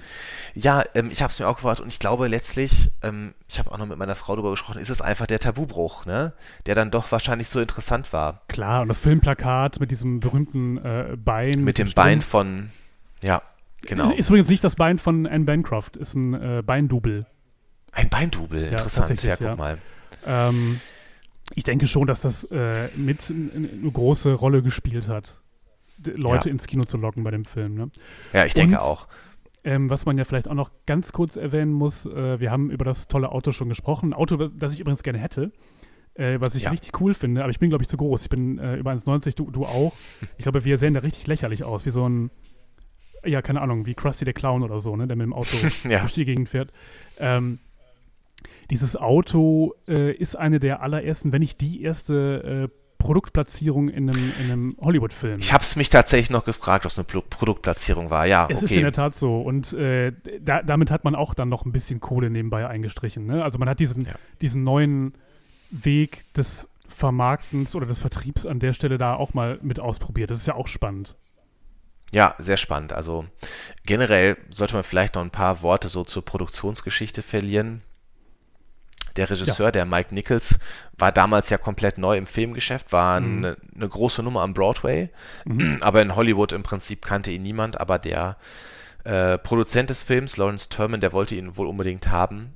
[0.53, 3.71] Ja, ähm, ich habe es mir auch gefragt und ich glaube letztlich, ähm, ich habe
[3.71, 6.33] auch noch mit meiner Frau darüber gesprochen, ist es einfach der Tabubruch, ne?
[6.67, 8.43] der dann doch wahrscheinlich so interessant war.
[8.47, 11.63] Klar, und das Filmplakat mit diesem berühmten äh, Bein.
[11.63, 12.69] Mit dem Bein von,
[13.23, 13.41] ja,
[13.81, 14.11] genau.
[14.11, 17.25] Ist übrigens nicht das Bein von Anne Bancroft, ist ein äh, Beindubel.
[17.91, 19.23] Ein Beindubel, interessant.
[19.23, 19.55] Ja, ja guck ja.
[19.55, 19.77] mal.
[20.27, 20.79] Ähm,
[21.53, 25.37] ich denke schon, dass das äh, mit eine große Rolle gespielt hat,
[26.03, 26.53] Leute ja.
[26.53, 27.75] ins Kino zu locken bei dem Film.
[27.75, 27.89] Ne?
[28.33, 29.07] Ja, ich denke Und, auch.
[29.63, 32.85] Ähm, was man ja vielleicht auch noch ganz kurz erwähnen muss, äh, wir haben über
[32.85, 34.09] das tolle Auto schon gesprochen.
[34.09, 35.51] Ein Auto, das ich übrigens gerne hätte,
[36.13, 36.69] äh, was ich ja.
[36.69, 38.23] richtig cool finde, aber ich bin, glaube ich, zu groß.
[38.23, 39.93] Ich bin äh, über 1,90, du, du auch.
[40.37, 42.29] Ich glaube, wir sehen da richtig lächerlich aus, wie so ein,
[43.25, 45.57] ja, keine Ahnung, wie Krusty der Clown oder so, ne, der mit dem Auto
[45.89, 46.01] ja.
[46.01, 46.71] durch die Gegend fährt.
[47.17, 47.57] Ähm,
[48.69, 54.33] dieses Auto äh, ist eine der allerersten, wenn nicht die erste äh, Produktplatzierung in einem,
[54.39, 55.39] in einem Hollywood-Film.
[55.39, 58.25] Ich habe es mich tatsächlich noch gefragt, ob es eine Pro Produktplatzierung war.
[58.25, 58.65] Ja, es okay.
[58.65, 59.41] ist in der Tat so.
[59.41, 63.27] Und äh, da, damit hat man auch dann noch ein bisschen Kohle nebenbei eingestrichen.
[63.27, 63.43] Ne?
[63.43, 64.13] Also man hat diesen, ja.
[64.41, 65.13] diesen neuen
[65.69, 70.31] Weg des Vermarktens oder des Vertriebs an der Stelle da auch mal mit ausprobiert.
[70.31, 71.15] Das ist ja auch spannend.
[72.11, 72.91] Ja, sehr spannend.
[72.91, 73.25] Also
[73.85, 77.83] generell sollte man vielleicht noch ein paar Worte so zur Produktionsgeschichte verlieren.
[79.17, 79.71] Der Regisseur, ja.
[79.71, 80.59] der Mike Nichols,
[80.97, 83.37] war damals ja komplett neu im Filmgeschäft, war mhm.
[83.37, 85.09] eine, eine, große Nummer am Broadway,
[85.45, 85.77] mhm.
[85.81, 88.37] aber in Hollywood im Prinzip kannte ihn niemand, aber der
[89.03, 92.53] äh, Produzent des Films, Lawrence Turman, der wollte ihn wohl unbedingt haben.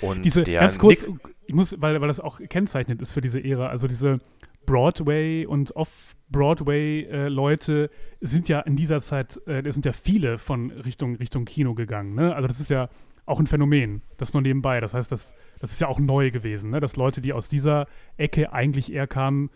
[0.00, 3.20] Und diese, der ganz kurz, Nick ich muss, weil, weil das auch kennzeichnend ist für
[3.20, 4.18] diese Ära, also diese
[4.66, 7.88] Broadway und Off-Broadway-Leute äh,
[8.26, 12.14] sind ja in dieser Zeit, äh, sind ja viele von Richtung, Richtung Kino gegangen.
[12.14, 12.34] Ne?
[12.34, 12.88] Also das ist ja
[13.26, 14.80] auch ein Phänomen, das nur nebenbei.
[14.80, 16.80] Das heißt, das, das ist ja auch neu gewesen, ne?
[16.80, 19.50] dass Leute, die aus dieser Ecke eigentlich eher kamen,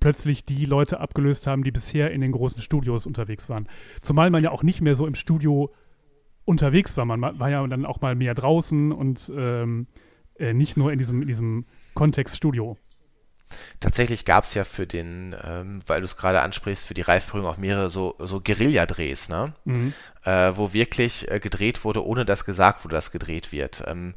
[0.00, 3.68] plötzlich die Leute abgelöst haben, die bisher in den großen Studios unterwegs waren.
[4.02, 5.72] Zumal man ja auch nicht mehr so im Studio
[6.44, 7.04] unterwegs war.
[7.04, 9.86] Man war ja dann auch mal mehr draußen und ähm,
[10.38, 11.64] äh, nicht nur in diesem, in diesem
[11.94, 12.76] Kontext Studio.
[13.80, 17.46] Tatsächlich gab es ja für den, ähm, weil du es gerade ansprichst, für die Reifprüfung
[17.46, 19.54] auch mehrere so, so Guerilla-Drehs, ne?
[19.64, 19.92] Mhm.
[20.24, 23.84] Äh, wo wirklich äh, gedreht wurde, ohne dass gesagt wurde, dass gedreht wird.
[23.86, 24.14] Ähm,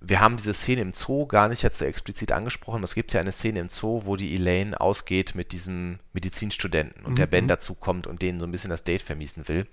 [0.00, 2.82] wir haben diese Szene im Zoo gar nicht jetzt so explizit angesprochen.
[2.82, 7.12] Es gibt ja eine Szene im Zoo, wo die Elaine ausgeht mit diesem Medizinstudenten und
[7.12, 7.16] mhm.
[7.16, 9.66] der Ben dazu kommt und denen so ein bisschen das Date vermiesen will.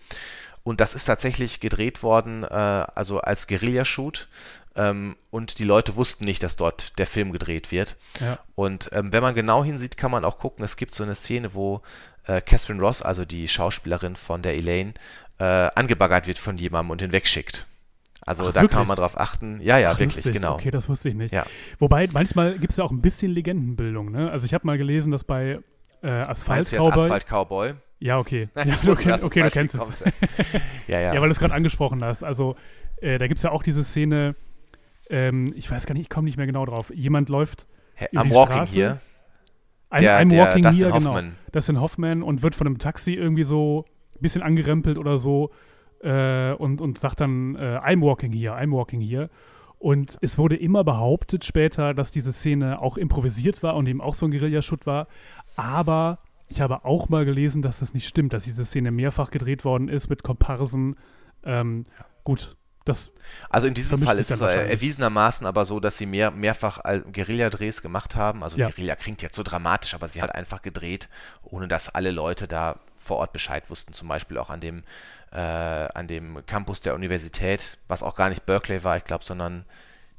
[0.68, 4.28] Und das ist tatsächlich gedreht worden, äh, also als Guerilla-Shoot.
[4.78, 7.98] Ähm, und die Leute wussten nicht, dass dort der Film gedreht wird.
[8.22, 8.40] Ja.
[8.56, 11.54] Und ähm, wenn man genau hinsieht, kann man auch gucken, es gibt so eine Szene,
[11.54, 11.82] wo
[12.28, 14.94] äh, Catherine Ross, also die Schauspielerin von der Elaine,
[15.40, 17.66] äh, angebaggert wird von jemandem und ihn wegschickt.
[18.22, 18.72] Also Ach, da wirklich?
[18.72, 19.60] kann man mal drauf achten.
[19.62, 20.34] Ja, ja, Ach, wirklich, lustig.
[20.34, 20.56] genau.
[20.56, 21.34] Okay, das wusste ich nicht.
[21.34, 21.46] Ja.
[21.80, 24.12] Wobei, manchmal gibt es ja auch ein bisschen Legendenbildung.
[24.12, 24.30] Ne?
[24.30, 25.60] Also ich habe mal gelesen, dass bei
[26.04, 26.92] äh, Asphalt Cowboy.
[26.92, 27.74] Asphalt Cowboy.
[28.00, 28.50] Ja, okay.
[28.54, 29.82] Nein, ja, du, okay, okay du kennst es.
[30.88, 31.14] ja, ja.
[31.14, 32.24] ja, weil du es gerade angesprochen hast.
[32.24, 32.56] Also,
[33.02, 34.36] äh, da gibt es ja auch diese Szene,
[35.10, 36.92] ähm, ich weiß gar nicht, ich komme nicht mehr genau drauf.
[36.94, 37.68] Jemand läuft.
[37.94, 38.74] Hey, am Walking Straße.
[38.74, 39.02] hier.
[39.90, 41.20] I'm, der, I'm Walking der Here, genau.
[41.52, 43.86] Das ist Hoffman und wird von einem Taxi irgendwie so
[44.16, 45.52] ein bisschen angerempelt oder so
[46.02, 49.30] äh, und, und sagt dann, äh, I'm walking here, I'm walking here.
[49.80, 54.16] Und es wurde immer behauptet später, dass diese Szene auch improvisiert war und eben auch
[54.16, 55.08] so ein Guerillaschutt war.
[55.56, 59.64] Aber ich habe auch mal gelesen, dass das nicht stimmt, dass diese Szene mehrfach gedreht
[59.66, 60.96] worden ist mit Komparsen.
[61.46, 61.84] Ähm,
[62.24, 62.57] gut,
[62.88, 63.12] das.
[63.50, 66.82] Also in diesem Fall ist es erwiesenermaßen aber so, dass sie mehr, mehrfach
[67.12, 68.44] Guerilla-Drehs gemacht haben.
[68.44, 68.70] Also ja.
[68.70, 71.10] Guerilla klingt jetzt so dramatisch, aber sie hat einfach gedreht,
[71.44, 73.94] ohne dass alle Leute da vor Ort Bescheid wussten.
[73.94, 74.84] Zum Beispiel auch an dem,
[75.32, 79.66] äh, an dem Campus der Universität, was auch gar nicht Berkeley war, ich glaube, sondern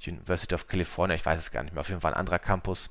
[0.06, 2.90] University of California, ich weiß es gar nicht mehr, auf jeden Fall ein anderer Campus.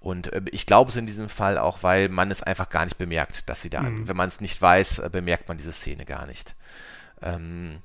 [0.00, 2.98] Und äh, ich glaube es in diesem Fall auch, weil man es einfach gar nicht
[2.98, 4.08] bemerkt, dass sie da, mhm.
[4.08, 6.54] wenn man es nicht weiß, äh, bemerkt man diese Szene gar nicht.
[7.22, 7.80] Ähm,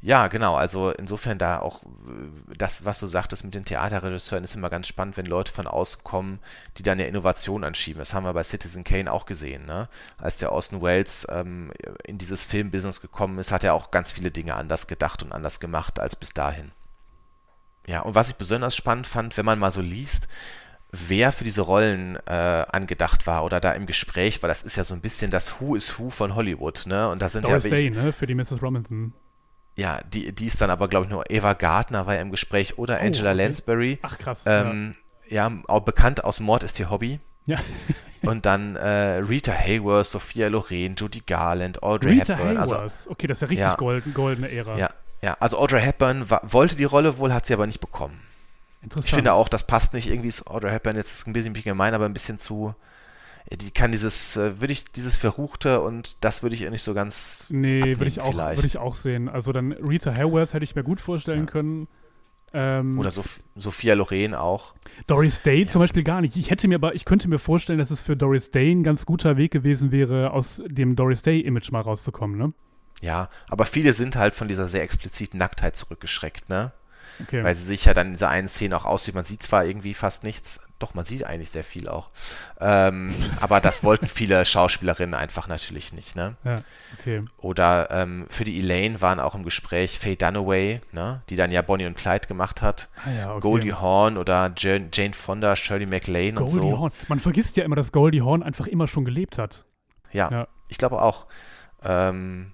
[0.00, 4.54] ja, genau, also insofern da auch äh, das, was du sagtest mit den Theaterregisseuren, ist
[4.54, 6.38] immer ganz spannend, wenn Leute von außen kommen,
[6.76, 7.98] die dann eine Innovation anschieben.
[7.98, 9.88] Das haben wir bei Citizen Kane auch gesehen, ne?
[10.18, 11.72] Als der Austin Wells ähm,
[12.04, 15.58] in dieses Filmbusiness gekommen ist, hat er auch ganz viele Dinge anders gedacht und anders
[15.58, 16.70] gemacht als bis dahin.
[17.88, 20.28] Ja, und was ich besonders spannend fand, wenn man mal so liest,
[20.92, 24.84] wer für diese Rollen äh, angedacht war oder da im Gespräch war, das ist ja
[24.84, 27.08] so ein bisschen das Who is Who von Hollywood, ne?
[27.08, 28.12] Und da sind Doris ja Day, ne?
[28.12, 28.62] Für die Mrs.
[28.62, 29.12] Robinson.
[29.78, 32.78] Ja, die, die ist dann aber, glaube ich, nur Eva Gardner war ja im Gespräch
[32.78, 33.42] oder oh, Angela okay.
[33.44, 33.98] Lansbury.
[34.02, 34.42] Ach krass.
[34.44, 34.94] Ähm,
[35.28, 35.48] ja.
[35.48, 37.20] ja, auch bekannt aus Mord ist ihr Hobby.
[37.46, 37.58] Ja.
[38.22, 42.56] Und dann äh, Rita Hayworth, Sophia Loren, Judy Garland, Audrey Rita Hepburn.
[42.56, 42.92] Also Hayworth.
[42.92, 44.76] Also, okay, das ist ja richtig ja, golden, goldene Ära.
[44.76, 44.90] Ja,
[45.22, 48.20] ja, also Audrey Hepburn war, wollte die Rolle wohl, hat sie aber nicht bekommen.
[48.82, 49.06] Interessant.
[49.06, 50.10] Ich finde auch, das passt nicht.
[50.10, 52.74] Irgendwie ist Audrey Hepburn jetzt ein bisschen gemein, aber ein bisschen zu.
[53.50, 56.92] Die kann dieses, äh, würde ich, dieses Verruchte und das würde ich ihr nicht so
[56.92, 57.46] ganz.
[57.48, 59.28] Nee, würde ich, auch, würd ich auch sehen.
[59.28, 61.46] Also dann Rita Hayworth hätte ich mir gut vorstellen ja.
[61.46, 61.88] können.
[62.52, 64.74] Ähm, Oder Soph Sophia Loren auch.
[65.06, 65.68] Doris Day ja.
[65.68, 66.36] zum Beispiel gar nicht.
[66.36, 69.04] Ich hätte mir aber, ich könnte mir vorstellen, dass es für Doris Day ein ganz
[69.06, 72.52] guter Weg gewesen wäre, aus dem Doris Day-Image mal rauszukommen, ne?
[73.00, 76.72] Ja, aber viele sind halt von dieser sehr expliziten Nacktheit zurückgeschreckt, ne?
[77.20, 77.44] Okay.
[77.44, 79.14] Weil sie sich ja dann in dieser einen Szene auch aussieht.
[79.14, 82.10] Man sieht zwar irgendwie fast nichts, doch, man sieht eigentlich sehr viel auch.
[82.60, 86.36] Ähm, aber das wollten viele Schauspielerinnen einfach natürlich nicht, ne?
[86.44, 86.62] Ja,
[86.98, 87.24] okay.
[87.38, 91.22] Oder ähm, für die Elaine waren auch im Gespräch Faye Dunaway, ne?
[91.30, 92.88] Die dann ja Bonnie und Clyde gemacht hat.
[93.04, 93.40] Ah, ja, okay.
[93.40, 96.78] Goldie Hawn oder Jane, Jane Fonda, Shirley MacLaine Goldie und so.
[96.78, 96.92] Hawn.
[97.08, 99.64] Man vergisst ja immer, dass Goldie Hawn einfach immer schon gelebt hat.
[100.12, 100.48] Ja, ja.
[100.68, 101.26] ich glaube auch.
[101.82, 102.52] Ähm,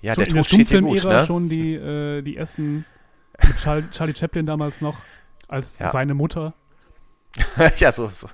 [0.00, 1.24] ja, schon der Tod steht hier gut, ne?
[1.26, 2.84] schon die, äh, die ersten
[3.42, 4.96] mit Charlie, Charlie Chaplin damals noch
[5.48, 5.90] als ja.
[5.90, 6.54] seine Mutter.
[7.78, 8.28] ja, so, so.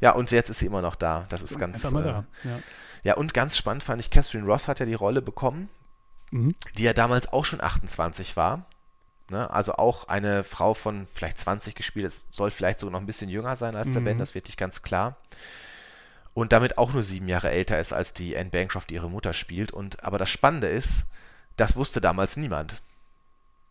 [0.00, 1.26] Ja, und jetzt ist sie immer noch da.
[1.28, 1.84] Das ist ganz.
[1.84, 2.24] Äh, da.
[2.44, 2.58] Ja.
[3.02, 5.68] ja, und ganz spannend fand ich, Catherine Ross hat ja die Rolle bekommen,
[6.30, 6.54] mhm.
[6.78, 8.66] die ja damals auch schon 28 war.
[9.30, 9.50] Ne?
[9.50, 12.06] Also auch eine Frau von vielleicht 20 gespielt.
[12.06, 14.58] Es soll vielleicht sogar noch ein bisschen jünger sein als der Ben, das wird nicht
[14.58, 15.16] ganz klar.
[16.34, 19.72] Und damit auch nur sieben Jahre älter ist, als die Anne Bancroft ihre Mutter spielt.
[19.72, 21.06] Und aber das Spannende ist,
[21.56, 22.82] das wusste damals niemand.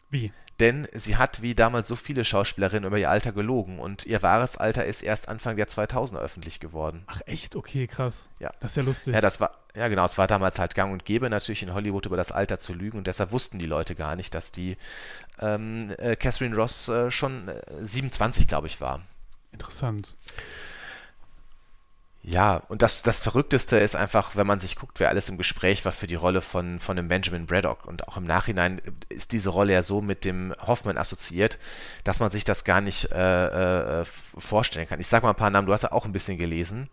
[0.10, 0.32] Wie?
[0.60, 4.56] Denn sie hat wie damals so viele Schauspielerinnen über ihr Alter gelogen und ihr wahres
[4.56, 7.04] Alter ist erst Anfang der 2000er öffentlich geworden.
[7.08, 7.56] Ach echt?
[7.56, 8.28] Okay, krass.
[8.40, 8.52] Ja.
[8.60, 9.14] Das ist ja lustig.
[9.16, 12.06] Ja, das war, ja genau, es war damals halt gang und gäbe natürlich in Hollywood
[12.06, 14.78] über das Alter zu lügen und deshalb wussten die Leute gar nicht, dass die
[15.40, 19.02] ähm, äh, Catherine Ross äh, schon äh, 27, glaube ich, war.
[19.52, 20.16] Interessant.
[22.26, 25.84] Ja, und das, das Verrückteste ist einfach, wenn man sich guckt, wer alles im Gespräch
[25.84, 27.86] war für die Rolle von, von dem Benjamin Braddock.
[27.86, 31.60] Und auch im Nachhinein ist diese Rolle ja so mit dem Hoffman assoziiert,
[32.06, 35.02] dass man sich das gar nicht äh, äh, vorstellen kann.
[35.02, 36.90] Ich sag mal ein paar Namen, du hast ja auch ein bisschen gelesen.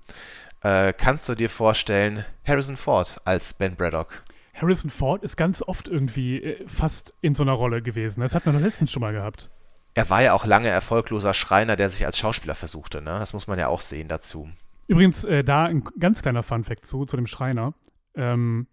[0.62, 4.24] Äh, kannst du dir vorstellen, Harrison Ford als Ben Braddock?
[4.52, 8.20] Harrison Ford ist ganz oft irgendwie äh, fast in so einer Rolle gewesen.
[8.20, 9.48] Das hat man doch letztens schon mal gehabt.
[9.94, 13.00] Er war ja auch lange erfolgloser Schreiner, der sich als Schauspieler versuchte.
[13.00, 13.16] Ne?
[13.20, 14.50] Das muss man ja auch sehen dazu.
[14.90, 17.74] Übrigens, äh, da ein ganz kleiner Funfact zu, zu dem Schreiner.
[18.16, 18.66] Ähm,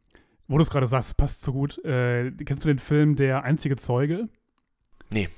[0.47, 1.78] wo du es gerade sagst, passt so gut.
[1.86, 4.28] Äh, kennst du den Film Der einzige Zeuge?
[5.11, 5.30] Nee.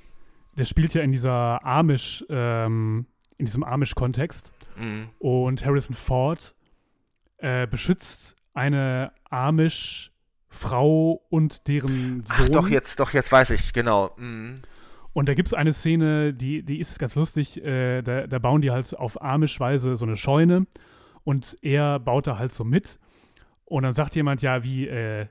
[0.55, 3.07] Der spielt ja in dieser Amish, ähm,
[3.38, 4.53] in diesem Amish-Kontext.
[4.77, 5.09] Mhm.
[5.19, 6.55] Und Harrison Ford
[7.39, 12.38] äh, beschützt eine Amish-Frau und deren Sohn.
[12.39, 14.15] Ach doch, jetzt, doch, jetzt weiß ich, genau.
[14.15, 14.61] Mhm.
[15.14, 17.64] Und da gibt es eine Szene, die, die ist ganz lustig.
[17.64, 20.68] Äh, da, da, bauen die halt auf Amish-Weise so eine Scheune
[21.24, 22.99] und er baut da halt so mit.
[23.66, 25.28] Und dann sagt jemand, ja, wie, äh,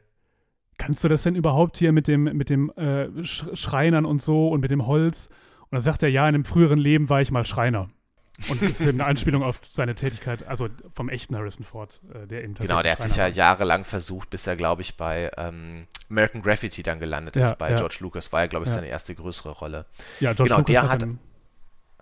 [0.78, 4.60] kannst du das denn überhaupt hier mit dem, mit dem äh, Schreinern und so und
[4.60, 5.28] mit dem Holz?
[5.62, 7.88] Und dann sagt er, ja, in einem früheren Leben war ich mal Schreiner.
[8.48, 12.44] Und das ist eine Anspielung auf seine Tätigkeit, also vom echten Harrison Ford, äh, der
[12.44, 16.42] eben Genau, der hat sich ja jahrelang versucht, bis er, glaube ich, bei ähm, American
[16.42, 17.58] Graffiti dann gelandet ja, ist.
[17.58, 17.76] Bei ja.
[17.76, 18.76] George Lucas war ja, glaube ich, ja.
[18.76, 19.86] seine erste größere Rolle.
[20.20, 21.06] Ja, George genau, Lucas der hat,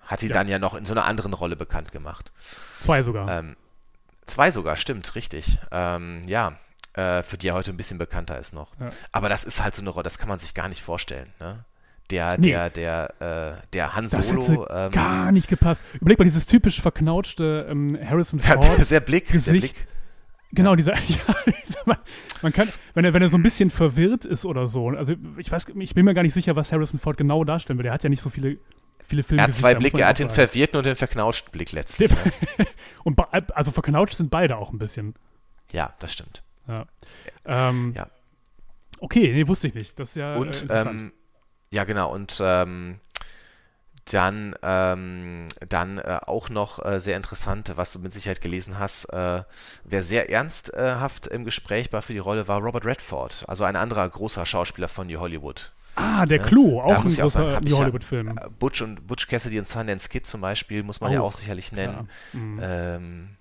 [0.03, 2.33] hat ihn dann ja noch in so einer anderen Rolle bekannt gemacht.
[2.81, 3.29] Zwei sogar.
[3.31, 3.57] Ähm,
[4.27, 5.59] zwei sogar, stimmt, richtig.
[5.71, 6.59] Ähm, ja,
[6.93, 8.73] äh, für die er heute ein bisschen bekannter ist noch.
[9.11, 11.65] Aber das ist halt so eine Rolle, das kann man sich gar nicht vorstellen, ne?
[12.11, 12.49] Der, nee.
[12.49, 14.67] der, der, äh, der Han Solo.
[14.67, 15.83] Das ähm, gar nicht gepasst.
[16.01, 18.65] Überleg mal, dieses typisch verknautschte ähm, Harrison Ford.
[18.65, 19.47] Ja, der Blick, Gesicht.
[19.47, 19.87] der Blick.
[20.53, 20.77] Genau, ja.
[20.77, 21.19] dieser, ja,
[21.85, 21.97] man,
[22.43, 25.51] man, kann, wenn er, wenn er so ein bisschen verwirrt ist oder so, also ich
[25.51, 27.85] weiß, ich bin mir gar nicht sicher, was Harrison Ford genau darstellen will.
[27.85, 28.59] Der hat ja nicht so viele,
[29.05, 29.43] viele Filme.
[29.43, 32.11] Er hat zwei Blicke, er hat den verwirrten und den verknautschten Blick letztlich.
[32.11, 32.33] Ne?
[33.05, 33.21] und
[33.55, 35.15] also verknautscht sind beide auch ein bisschen.
[35.73, 36.43] Ja, das stimmt.
[36.69, 36.87] Ja.
[37.45, 38.07] Ähm, ja.
[39.01, 39.99] Okay, nee, wusste ich nicht.
[39.99, 41.13] Das ist ja und, äh, ähm,
[41.77, 42.11] ja, genau.
[42.11, 43.01] Und ähm,
[44.11, 49.05] dann, ähm, dann äh, auch noch äh, sehr interessant, was du mit Sicherheit gelesen hast,
[49.13, 49.43] äh,
[49.85, 54.09] wer sehr ernsthaft im Gespräch war für die Rolle, war Robert Redford, also ein anderer
[54.09, 55.73] großer Schauspieler von New Hollywood.
[55.97, 58.39] Ah, der Clou, auch ein großer New Hollywood-Film.
[58.41, 61.33] Ja, Butch und Butch Cassidy und Sundance Kid zum Beispiel, muss man auch, ja auch
[61.33, 62.09] sicherlich nennen.
[62.33, 62.61] Mhm.
[62.63, 63.36] Ähm,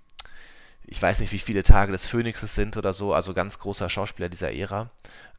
[0.87, 4.29] ich weiß nicht, wie viele Tage des Phönixes sind oder so, also ganz großer Schauspieler
[4.29, 4.89] dieser Ära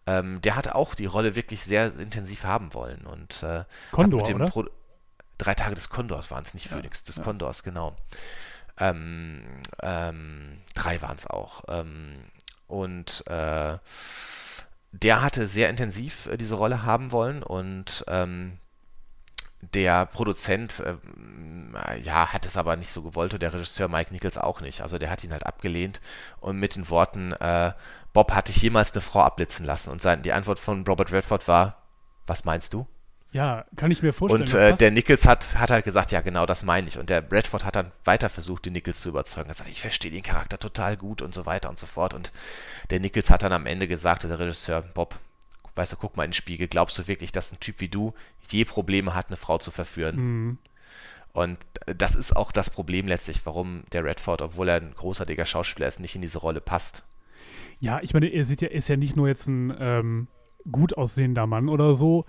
[0.06, 3.04] ähm, der hat auch die Rolle wirklich sehr intensiv haben wollen.
[3.06, 4.46] Und, äh, Condor, oder?
[4.46, 4.64] Pro
[5.38, 7.22] Drei Tage des Kondors waren es, nicht Phoenix, des ja.
[7.22, 7.94] Kondors, genau.
[8.78, 9.42] Ähm,
[9.82, 11.64] ähm, drei waren es auch.
[11.68, 12.14] Ähm,
[12.68, 13.76] und äh,
[14.92, 18.56] der hatte sehr intensiv äh, diese Rolle haben wollen und ähm,
[19.74, 24.38] der Produzent, äh, ja, hat es aber nicht so gewollt und der Regisseur Mike Nichols
[24.38, 24.80] auch nicht.
[24.80, 26.00] Also der hat ihn halt abgelehnt
[26.40, 27.72] und mit den Worten, äh,
[28.12, 29.90] Bob, hatte ich jemals eine Frau abblitzen lassen?
[29.90, 31.82] Und sein, die Antwort von Robert Redford war,
[32.26, 32.86] was meinst du?
[33.32, 34.42] Ja, kann ich mir vorstellen.
[34.42, 36.96] Und äh, der Nichols hat, hat halt gesagt, ja genau, das meine ich.
[36.96, 39.48] Und der Redford hat dann weiter versucht, den Nichols zu überzeugen.
[39.48, 42.14] Er hat gesagt, ich verstehe den Charakter total gut und so weiter und so fort.
[42.14, 42.32] Und
[42.88, 45.16] der Nichols hat dann am Ende gesagt, der Regisseur, Bob,
[45.76, 48.14] weißt du, guck mal in den Spiegel, glaubst du wirklich, dass ein Typ wie du
[48.50, 50.16] je Probleme hat, eine Frau zu verführen?
[50.16, 50.58] Mhm.
[51.32, 55.86] Und das ist auch das Problem letztlich, warum der Redford, obwohl er ein großartiger Schauspieler
[55.86, 57.06] ist, nicht in diese Rolle passt.
[57.78, 60.28] Ja, ich meine, er sieht ja, ist ja nicht nur jetzt ein ähm,
[60.70, 62.24] gut aussehender Mann oder so.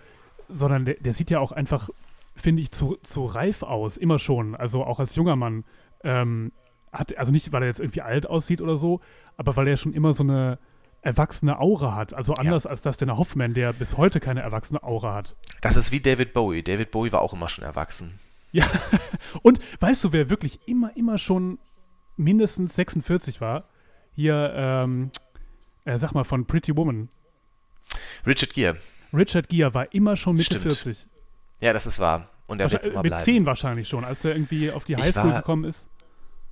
[0.50, 1.90] sondern der, der sieht ja auch einfach,
[2.36, 4.56] finde ich, zu, zu reif aus, immer schon.
[4.56, 5.64] Also auch als junger Mann.
[6.04, 6.52] Ähm,
[6.92, 9.02] hat, also nicht, weil er jetzt irgendwie alt aussieht oder so,
[9.36, 10.60] aber weil er schon immer so eine
[11.02, 12.14] erwachsene Aura hat.
[12.14, 12.72] Also anders ja.
[12.72, 15.36] als das der Hoffman, der bis heute keine erwachsene Aura hat.
[15.62, 16.64] Das ist wie David Bowie.
[16.64, 18.20] David Bowie war auch immer schon erwachsen.
[18.52, 18.70] Ja,
[19.42, 21.60] und weißt du, wer wirklich immer, immer schon
[22.16, 23.66] mindestens 46 war?
[24.16, 25.12] Hier, ähm,
[25.86, 27.10] äh, sag mal, von Pretty Woman.
[28.26, 28.78] Richard Gere.
[29.14, 30.74] Richard Gere war immer schon Mitte Stimmt.
[30.74, 31.08] 40.
[31.62, 32.30] Ja, das ist wahr.
[32.48, 33.26] Und er wird immer Mit bleiben.
[33.26, 35.86] 10 wahrscheinlich schon, als er irgendwie auf die Highschool gekommen ist.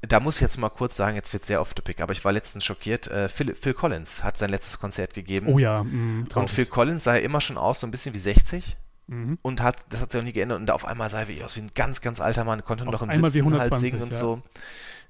[0.02, 2.32] Da muss ich jetzt mal kurz sagen, jetzt wird sehr off topic, aber ich war
[2.32, 3.08] letztens schockiert.
[3.08, 5.48] Äh, Phil, Phil, Collins hat sein letztes Konzert gegeben.
[5.48, 8.78] Oh ja, mh, Und Phil Collins sah immer schon aus, so ein bisschen wie 60.
[9.08, 9.38] Mhm.
[9.42, 10.60] Und hat, das hat sich auch nie geändert.
[10.60, 13.02] Und auf einmal sah er wie aus wie ein ganz, ganz alter Mann, konnte noch
[13.02, 14.18] im Sitzen wie 120, halt singen und ja.
[14.18, 14.42] so.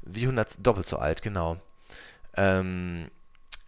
[0.01, 1.57] Wie 100, doppelt so alt, genau.
[2.37, 3.09] Ähm,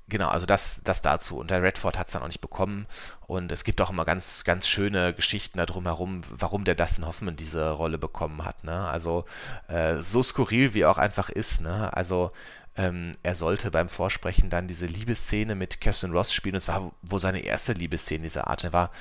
[0.08, 1.38] genau, also das, das dazu.
[1.38, 2.88] Und der Redford hat es dann auch nicht bekommen.
[3.28, 7.36] Und es gibt auch immer ganz, ganz schöne Geschichten da drumherum, warum der Dustin Hoffman
[7.36, 8.64] diese Rolle bekommen hat.
[8.64, 8.88] Ne?
[8.88, 9.26] Also
[9.68, 11.62] äh, so skurril wie er auch einfach ist.
[11.62, 11.92] Ne?
[11.94, 12.32] Also
[12.76, 16.54] ähm, er sollte beim Vorsprechen dann diese Liebesszene mit Catherine Ross spielen.
[16.54, 18.64] Das war wohl seine erste Liebesszene dieser Art.
[18.64, 18.92] Er war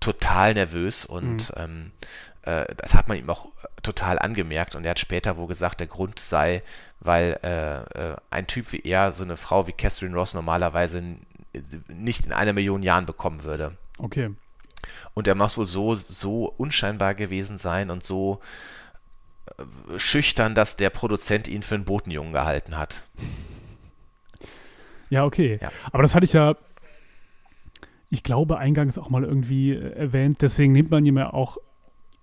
[0.00, 1.62] total nervös und mhm.
[1.62, 3.48] ähm, äh, das hat man ihm auch
[3.82, 4.74] total angemerkt.
[4.74, 6.60] Und er hat später wohl gesagt, der Grund sei,
[7.00, 11.16] weil äh, äh, ein Typ wie er so eine Frau wie Catherine Ross normalerweise
[11.88, 13.76] nicht in einer Million Jahren bekommen würde.
[13.98, 14.30] Okay.
[15.14, 18.40] Und er muss wohl so, so unscheinbar gewesen sein und so
[19.46, 23.04] äh, schüchtern, dass der Produzent ihn für einen Botenjungen gehalten hat.
[25.10, 25.58] Ja, okay.
[25.62, 25.70] Ja.
[25.92, 26.56] Aber das hatte ich ja,
[28.10, 30.42] ich glaube, eingangs auch mal irgendwie äh, erwähnt.
[30.42, 31.58] Deswegen nimmt man ihm ja auch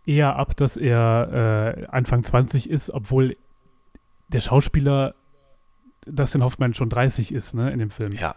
[0.05, 3.37] eher ab, dass er äh, Anfang 20 ist, obwohl
[4.27, 5.13] der Schauspieler
[6.05, 8.13] Dustin Hoffman schon 30 ist, ne, in dem Film.
[8.13, 8.35] Ja.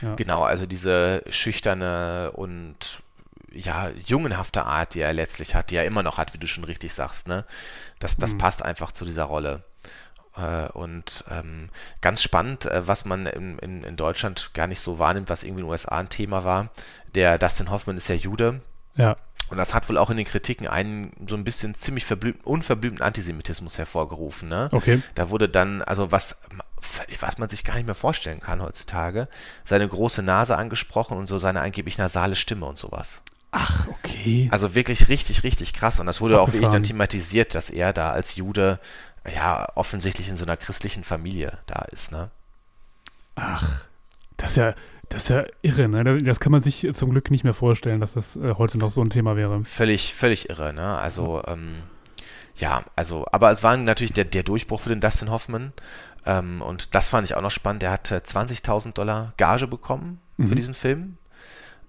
[0.00, 0.14] ja.
[0.14, 3.02] Genau, also diese schüchterne und
[3.52, 6.64] ja, jungenhafte Art, die er letztlich hat, die er immer noch hat, wie du schon
[6.64, 7.44] richtig sagst, ne?
[7.98, 8.38] Das, das mhm.
[8.38, 9.64] passt einfach zu dieser Rolle.
[10.36, 11.68] Äh, und ähm,
[12.00, 15.62] ganz spannend, äh, was man in, in, in Deutschland gar nicht so wahrnimmt, was irgendwie
[15.62, 16.70] in den USA ein Thema war.
[17.14, 18.60] Der Dustin Hoffman ist ja Jude.
[18.94, 19.16] Ja.
[19.50, 22.06] Und das hat wohl auch in den Kritiken einen so ein bisschen ziemlich
[22.44, 24.48] unverblümten Antisemitismus hervorgerufen.
[24.48, 24.68] Ne?
[24.72, 25.02] Okay.
[25.14, 26.36] Da wurde dann, also was,
[27.20, 29.28] was man sich gar nicht mehr vorstellen kann heutzutage,
[29.64, 33.22] seine große Nase angesprochen und so seine angeblich nasale Stimme und sowas.
[33.52, 34.48] Ach, okay.
[34.52, 35.98] Also wirklich richtig, richtig krass.
[35.98, 38.78] Und das wurde auch wirklich dann thematisiert, dass er da als Jude
[39.34, 42.12] ja offensichtlich in so einer christlichen Familie da ist.
[42.12, 42.30] Ne?
[43.34, 43.80] Ach,
[44.36, 44.74] das ist ja,
[45.10, 46.22] das ist ja irre, ne?
[46.22, 49.02] Das kann man sich zum Glück nicht mehr vorstellen, dass das äh, heute noch so
[49.02, 49.64] ein Thema wäre.
[49.64, 50.98] Völlig, völlig irre, ne?
[50.98, 51.82] Also, ähm,
[52.54, 55.72] ja, also, aber es war natürlich der, der Durchbruch für den Dustin Hoffman.
[56.24, 57.82] Ähm, und das fand ich auch noch spannend.
[57.82, 60.46] Der hat 20.000 Dollar Gage bekommen mhm.
[60.46, 61.16] für diesen Film.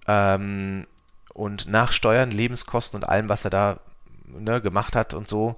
[0.08, 0.88] Ähm,
[1.36, 3.80] und nach Steuern, Lebenskosten und allem, was er da
[4.26, 5.58] ne, gemacht hat und so,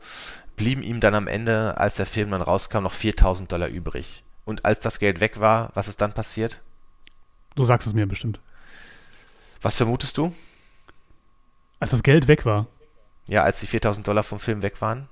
[0.57, 4.25] blieben ihm dann am Ende, als der Film dann rauskam, noch 4.000 Dollar übrig.
[4.43, 6.59] Und als das Geld weg war, was ist dann passiert?
[7.55, 8.39] Du sagst es mir bestimmt.
[9.61, 10.33] Was vermutest du?
[11.79, 12.67] Als das Geld weg war.
[13.27, 15.07] Ja, als die 4000 Dollar vom Film weg waren.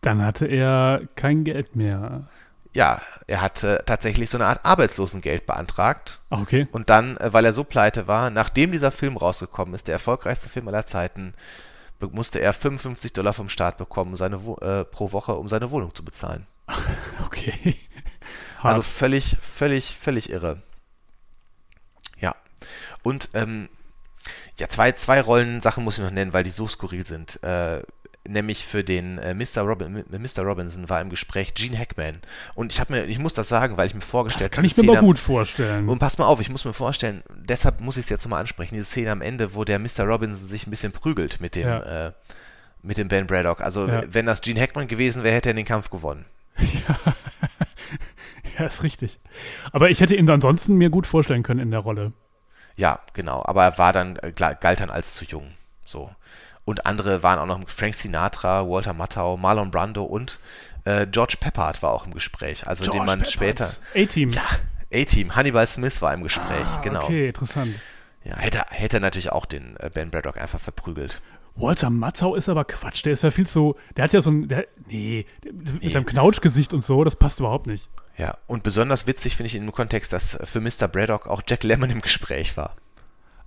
[0.00, 2.28] Dann hatte er kein Geld mehr.
[2.72, 6.20] Ja, er hat äh, tatsächlich so eine Art Arbeitslosengeld beantragt.
[6.30, 6.68] Ach, okay.
[6.72, 10.48] Und dann, äh, weil er so pleite war, nachdem dieser Film rausgekommen ist, der erfolgreichste
[10.48, 11.34] Film aller Zeiten,
[12.12, 16.04] musste er 55 Dollar vom Staat bekommen, seine äh, pro Woche, um seine Wohnung zu
[16.04, 16.46] bezahlen.
[17.24, 17.76] Okay.
[18.68, 20.62] Also völlig, völlig, völlig irre.
[22.20, 22.34] Ja.
[23.02, 23.68] Und ähm,
[24.58, 27.42] ja, zwei, zwei Rollensachen muss ich noch nennen, weil die so skurril sind.
[27.42, 27.82] Äh,
[28.28, 29.62] nämlich für den äh, Mr.
[29.62, 30.42] Robin, Mr.
[30.42, 32.20] Robinson war im Gespräch Gene Hackman.
[32.54, 34.56] Und ich habe mir, ich muss das sagen, weil ich mir vorgestellt habe.
[34.56, 35.88] Kann ich mir mal gut vorstellen.
[35.88, 38.74] Und pass mal auf, ich muss mir vorstellen, deshalb muss ich es jetzt nochmal ansprechen,
[38.74, 40.04] diese Szene am Ende, wo der Mr.
[40.04, 42.06] Robinson sich ein bisschen prügelt mit dem, ja.
[42.08, 42.12] äh,
[42.82, 43.60] mit dem Ben Braddock.
[43.60, 44.04] Also ja.
[44.08, 46.24] wenn das Gene Hackman gewesen wäre, hätte er den Kampf gewonnen.
[46.88, 47.14] Ja.
[48.58, 49.20] Ja, ist richtig.
[49.72, 52.12] Aber ich hätte ihn ansonsten mir gut vorstellen können in der Rolle.
[52.76, 53.42] Ja, genau.
[53.44, 55.52] Aber er war dann, äh, galt dann als zu jung.
[55.84, 56.10] So.
[56.64, 60.38] Und andere waren auch noch Frank Sinatra, Walter Matthau, Marlon Brando und
[60.84, 62.66] äh, George Peppard war auch im Gespräch.
[62.66, 63.32] Also George den man Peppard.
[63.32, 63.70] später.
[63.94, 64.30] A-Team.
[64.30, 64.42] Ja,
[64.92, 65.36] A-Team.
[65.36, 67.04] Hannibal Smith war im Gespräch, ah, genau.
[67.04, 67.74] Okay, interessant.
[68.24, 71.20] Ja, hätte, hätte natürlich auch den äh, Ben Braddock einfach verprügelt.
[71.54, 73.04] Walter Matthau ist aber Quatsch.
[73.04, 73.76] Der ist ja viel zu.
[73.96, 74.48] Der hat ja so ein.
[74.48, 75.90] Der, nee, mit nee.
[75.90, 77.88] seinem Knautschgesicht und so, das passt überhaupt nicht.
[78.16, 80.88] Ja, und besonders witzig finde ich in dem Kontext, dass für Mr.
[80.88, 82.74] Braddock auch Jack Lemmon im Gespräch war.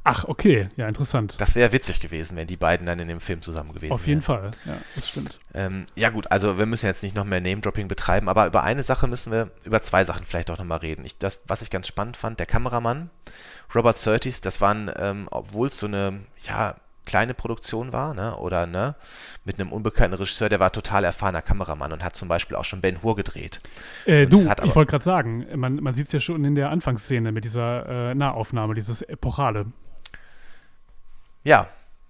[0.03, 1.35] Ach, okay, ja, interessant.
[1.39, 3.99] Das wäre witzig gewesen, wenn die beiden dann in dem Film zusammen gewesen wären.
[3.99, 5.37] Auf jeden Fall, ja, das stimmt.
[5.53, 8.81] Ähm, ja gut, also wir müssen jetzt nicht noch mehr Name-Dropping betreiben, aber über eine
[8.81, 11.03] Sache müssen wir, über zwei Sachen vielleicht auch nochmal reden.
[11.03, 13.09] Ich, das, was ich ganz spannend fand, der Kameramann,
[13.75, 18.65] Robert Surtees, das waren, ähm, obwohl es so eine, ja, kleine Produktion war, ne, oder
[18.65, 18.95] ne,
[19.45, 22.81] mit einem unbekannten Regisseur, der war total erfahrener Kameramann und hat zum Beispiel auch schon
[22.81, 23.61] Ben Hur gedreht.
[24.05, 27.31] Äh, du, ich wollte gerade sagen, man, man sieht es ja schon in der Anfangsszene
[27.31, 29.67] mit dieser äh, Nahaufnahme, dieses Epochale.
[31.43, 31.67] Ja,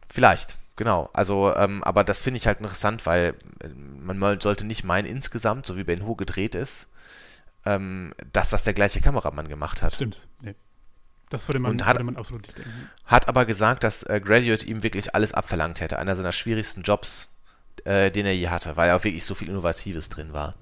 [0.07, 1.09] vielleicht, genau.
[1.13, 5.65] Also, ähm, aber das finde ich halt interessant, weil äh, man sollte nicht meinen, insgesamt,
[5.65, 6.89] so wie Ben Hur gedreht ist,
[7.65, 9.95] ähm, dass das der gleiche Kameramann gemacht hat.
[9.95, 10.55] Stimmt, nee.
[11.30, 12.89] Das würde man, Und hat- würde man absolut nicht denken.
[13.06, 15.99] Hat aber gesagt, dass äh, Graduate ihm wirklich alles abverlangt hätte.
[15.99, 17.30] Einer seiner schwierigsten Jobs,
[17.85, 20.56] äh, den er je hatte, weil auch wirklich so viel Innovatives drin war.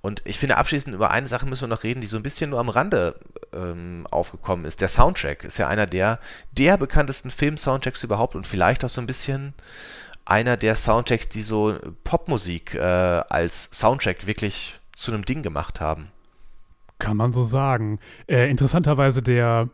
[0.00, 2.50] Und ich finde, abschließend über eine Sache müssen wir noch reden, die so ein bisschen
[2.50, 3.18] nur am Rande
[3.52, 4.80] ähm, aufgekommen ist.
[4.80, 6.20] Der Soundtrack ist ja einer der,
[6.52, 9.54] der bekanntesten Film-Soundtracks überhaupt und vielleicht auch so ein bisschen
[10.24, 16.08] einer der Soundtracks, die so Popmusik äh, als Soundtrack wirklich zu einem Ding gemacht haben.
[17.00, 17.98] Kann man so sagen.
[18.28, 19.68] Äh, interessanterweise der,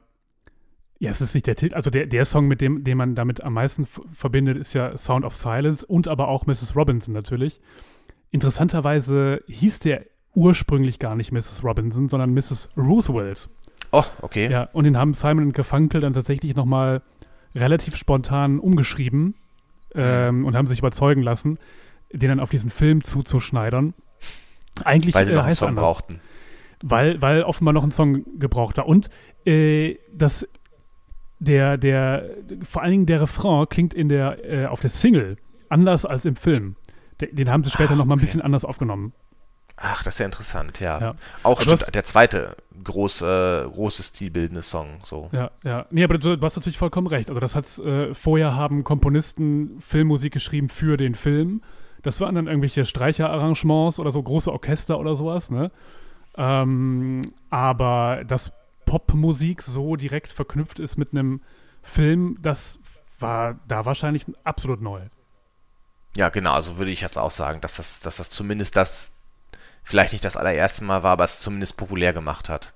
[1.04, 3.42] ja, es ist nicht der Titel, also der, der Song, mit dem, den man damit
[3.42, 6.74] am meisten verbindet, ist ja Sound of Silence und aber auch Mrs.
[6.74, 7.60] Robinson natürlich.
[8.30, 11.62] Interessanterweise hieß der ursprünglich gar nicht Mrs.
[11.62, 12.70] Robinson, sondern Mrs.
[12.76, 13.50] Roosevelt.
[13.92, 14.50] Oh, okay.
[14.50, 17.02] Ja, und den haben Simon und Garfunkel dann tatsächlich nochmal
[17.54, 19.34] relativ spontan umgeschrieben
[19.94, 21.58] ähm, und haben sich überzeugen lassen,
[22.12, 23.92] den dann auf diesen Film zuzuschneidern.
[24.84, 25.84] Eigentlich Weil sie äh, noch einen Song anders.
[25.84, 26.20] brauchten.
[26.82, 28.86] Weil, weil offenbar noch ein Song gebraucht war.
[28.86, 29.10] Und
[29.44, 30.48] äh, das,
[31.44, 32.24] der, der,
[32.64, 35.36] vor allen Dingen der Refrain klingt in der, äh, auf der Single
[35.68, 36.76] anders als im Film.
[37.20, 38.26] De, den haben sie später Ach, noch mal ein okay.
[38.26, 39.12] bisschen anders aufgenommen.
[39.76, 41.00] Ach, das ist ja interessant, ja.
[41.00, 41.14] Ja.
[41.42, 45.30] Auch Aber stimmt, das- der zweite große, große stilbildende Song, so.
[45.32, 45.86] Ja, ja.
[45.90, 47.28] Nee, aber du, du hast natürlich vollkommen recht.
[47.28, 51.62] Also das hat's, äh, vorher haben Komponisten Filmmusik geschrieben für den Film.
[52.02, 55.70] Das waren dann irgendwelche Streicherarrangements oder so große Orchester oder sowas, ne?
[56.36, 58.52] Ähm, aber dass
[58.94, 61.40] Popmusik so direkt verknüpft ist mit einem
[61.82, 62.78] Film, das
[63.18, 65.02] war da wahrscheinlich absolut neu.
[66.16, 69.12] Ja, genau, also würde ich jetzt auch sagen, dass das, dass das zumindest das,
[69.82, 72.72] vielleicht nicht das allererste Mal war, aber es zumindest populär gemacht hat.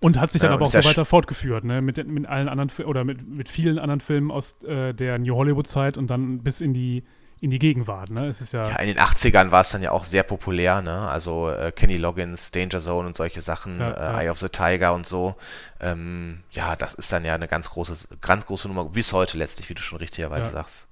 [0.00, 1.80] Und hat sich dann Ja, aber auch so weiter fortgeführt, ne?
[1.80, 5.96] Mit, mit allen anderen oder mit, mit vielen anderen Filmen aus äh, der New Hollywood-Zeit
[5.96, 7.04] und dann bis in die,
[7.44, 8.26] in die Gegenwart, ne?
[8.26, 8.68] Es ist ja.
[8.68, 11.08] Ja, in den 80ern war es dann ja auch sehr populär, ne?
[11.08, 14.20] Also äh, Kenny Loggins, Danger Zone und solche Sachen, Ja, äh, ja.
[14.22, 15.36] Eye of the Tiger und so.
[15.78, 19.68] Ähm, ja, das ist dann ja eine ganz große, ganz große Nummer, bis heute letztlich,
[19.68, 20.88] wie du schon richtigerweise sagst.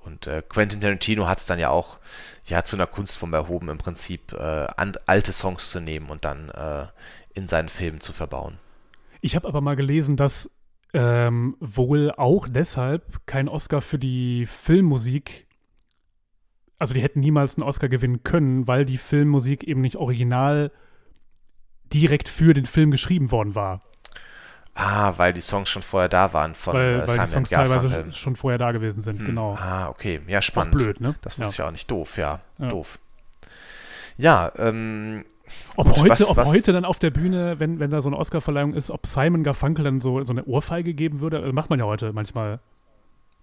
[0.00, 1.98] Und äh, Quentin Tarantino hat es dann ja auch
[2.44, 6.50] ja zu einer Kunstform erhoben, im Prinzip äh, an, alte Songs zu nehmen und dann
[6.50, 6.86] äh,
[7.32, 8.58] in seinen Filmen zu verbauen.
[9.22, 10.50] Ich habe aber mal gelesen, dass
[10.92, 15.46] ähm, wohl auch deshalb kein Oscar für die Filmmusik,
[16.84, 20.70] also die hätten niemals einen Oscar gewinnen können, weil die Filmmusik eben nicht original
[21.92, 23.80] direkt für den Film geschrieben worden war.
[24.74, 27.90] Ah, weil die Songs schon vorher da waren von weil äh, weil die Songs Garfunkel.
[27.90, 29.54] teilweise schon vorher da gewesen sind, Hm, genau.
[29.54, 30.20] Ah, okay.
[30.26, 30.74] Ja, Auch spannend.
[30.76, 31.14] blöd, ne?
[31.22, 31.44] Das Ja.
[31.46, 31.88] wusste ich auch nicht.
[31.90, 32.40] Doof, ja.
[32.58, 32.68] Ja.
[32.68, 32.98] Doof.
[34.16, 35.24] Ja, ähm,
[35.76, 38.08] Ob, Gut, heute, was- ob was- heute dann auf der Bühne, wenn, wenn da so
[38.08, 41.38] eine Oscarverleihung ist, ob Simon Garfunkel dann so, so eine Ohrfeige geben würde?
[41.38, 42.58] Also macht man ja heute manchmal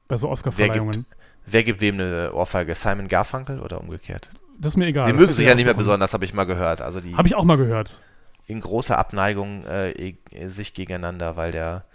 [0.10, 1.06] bei so Oscarverleihungen.
[1.46, 2.76] Wer gibt wem eine Ohrfeige?
[2.76, 4.30] Simon Garfunkel oder umgekehrt?
[4.60, 5.06] Das ist mir egal.
[5.06, 6.82] Sie mögen sich ja nicht mehr besonders, habe ich mal gehört.
[6.82, 8.02] Also die Habe ich auch mal gehört.
[8.46, 11.86] in großer Abneigung äh, e- sich gegeneinander, weil der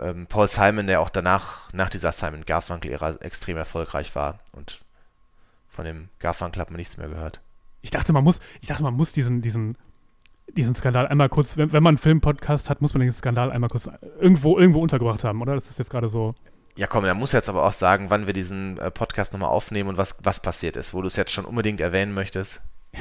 [0.00, 4.80] ähm, Paul Simon, der auch danach, nach dieser Simon Garfunkel-Ära extrem erfolgreich war und
[5.68, 7.40] von dem Garfunkel hat man nichts mehr gehört.
[7.82, 9.76] Ich dachte, man muss, ich dachte, man muss diesen, diesen,
[10.48, 13.70] diesen Skandal einmal kurz, wenn, wenn man einen Filmpodcast hat, muss man den Skandal einmal
[13.70, 13.88] kurz
[14.20, 15.54] irgendwo, irgendwo untergebracht haben, oder?
[15.54, 16.34] Das ist jetzt gerade so.
[16.76, 19.90] Ja, komm, dann muss jetzt aber auch sagen, wann wir diesen äh, Podcast nochmal aufnehmen
[19.90, 22.62] und was, was passiert ist, wo du es jetzt schon unbedingt erwähnen möchtest.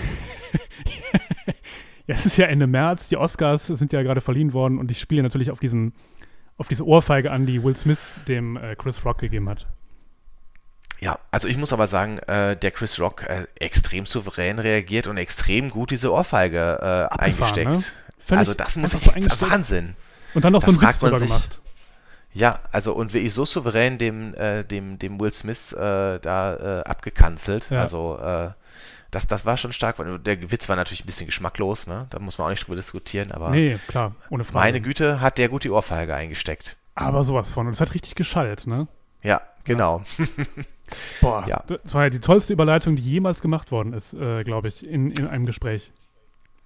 [2.07, 4.99] Ja, es ist ja Ende März, die Oscars sind ja gerade verliehen worden und ich
[4.99, 5.93] spiele natürlich auf diesen,
[6.57, 9.67] auf diese Ohrfeige an, die Will Smith dem äh, Chris Rock gegeben hat.
[10.99, 15.17] Ja, also ich muss aber sagen, äh, der Chris Rock äh, extrem souverän reagiert und
[15.17, 17.93] extrem gut diese Ohrfeige äh, Abgefahren, eingesteckt.
[18.29, 18.37] ne?
[18.37, 19.41] Also das muss ich jetzt.
[19.41, 19.95] Wahnsinn.
[20.33, 21.60] Und dann noch Da so fragt Witz drüber sich- gemacht.
[22.33, 26.83] Ja, also und wirklich so souverän dem, äh, dem, dem Will Smith äh, da äh,
[26.83, 27.69] abgekanzelt.
[27.69, 27.79] Ja.
[27.81, 28.51] Also äh,
[29.11, 29.97] das, das war schon stark.
[30.23, 32.07] Der Witz war natürlich ein bisschen geschmacklos, ne?
[32.09, 34.57] Da muss man auch nicht drüber diskutieren, aber Nee, klar, ohne Frage.
[34.65, 36.77] meine Güte hat der gut die Ohrfeige eingesteckt.
[36.95, 37.67] Aber sowas von.
[37.67, 38.87] Und es hat richtig geschallt, ne?
[39.21, 40.01] Ja, genau.
[41.21, 41.63] Boah, Ja.
[41.67, 45.11] das war ja die tollste Überleitung, die jemals gemacht worden ist, äh, glaube ich, in,
[45.11, 45.91] in einem Gespräch.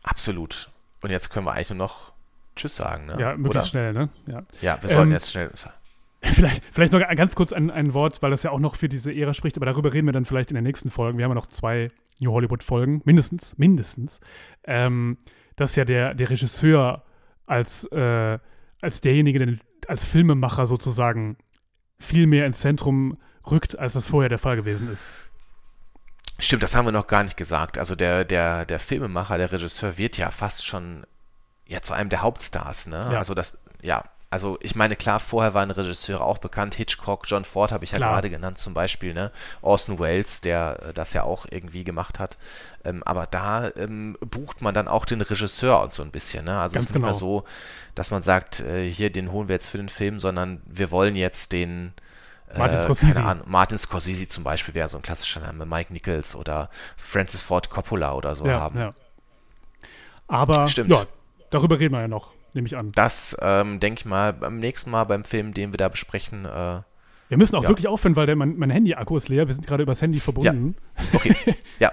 [0.03, 0.69] Absolut.
[1.01, 2.11] Und jetzt können wir eigentlich nur noch
[2.55, 3.17] Tschüss sagen, ne?
[3.19, 4.09] Ja, möglichst schnell, ne?
[4.27, 5.51] Ja, ja wir sollten ähm, jetzt schnell.
[6.33, 9.13] Vielleicht, vielleicht noch ganz kurz ein, ein Wort, weil das ja auch noch für diese
[9.13, 11.19] Ära spricht, aber darüber reden wir dann vielleicht in den nächsten Folgen.
[11.19, 14.19] Wir haben ja noch zwei New Hollywood-Folgen, mindestens, mindestens.
[14.63, 15.17] Ähm,
[15.55, 17.03] dass ja der, der Regisseur
[17.45, 18.39] als, äh,
[18.81, 19.57] als derjenige, der
[19.87, 21.37] als Filmemacher sozusagen
[21.99, 23.17] viel mehr ins Zentrum
[23.49, 25.07] rückt, als das vorher der Fall gewesen ist.
[26.39, 27.77] Stimmt, das haben wir noch gar nicht gesagt.
[27.77, 31.05] Also der, der, der Filmemacher, der Regisseur wird ja fast schon
[31.67, 33.09] ja zu einem der Hauptstars, ne?
[33.11, 33.19] Ja.
[33.19, 34.03] Also das, ja,
[34.35, 37.99] also ich meine, klar, vorher waren Regisseure auch bekannt, Hitchcock, John Ford habe ich ja
[37.99, 39.31] gerade genannt zum Beispiel, ne?
[39.61, 42.37] Orson Welles, der äh, das ja auch irgendwie gemacht hat.
[42.83, 46.59] Ähm, aber da ähm, bucht man dann auch den Regisseur und so ein bisschen, ne?
[46.59, 47.07] Also es ist genau.
[47.07, 47.45] nicht mehr so,
[47.93, 51.15] dass man sagt, äh, hier, den holen wir jetzt für den Film, sondern wir wollen
[51.15, 51.93] jetzt den
[52.49, 53.13] äh, Martin Scorsese.
[53.13, 57.41] Keine Ahnung, Martin Scorsese zum Beispiel wäre so ein klassischer Name, Mike Nichols oder Francis
[57.41, 58.79] Ford Coppola oder so ja, haben.
[58.79, 58.93] Ja.
[60.27, 60.89] Aber Stimmt.
[60.89, 61.05] ja,
[61.55, 62.91] darüber reden wir ja noch nehme ich an.
[62.93, 66.45] Das ähm, denke ich mal beim nächsten Mal beim Film, den wir da besprechen.
[66.45, 66.81] Äh,
[67.27, 67.69] wir müssen auch ja.
[67.69, 69.47] wirklich aufhören, weil der, mein, mein Handy-Akku ist leer.
[69.47, 70.75] Wir sind gerade übers Handy verbunden.
[70.97, 71.03] Ja.
[71.13, 71.35] Okay.
[71.79, 71.91] ja.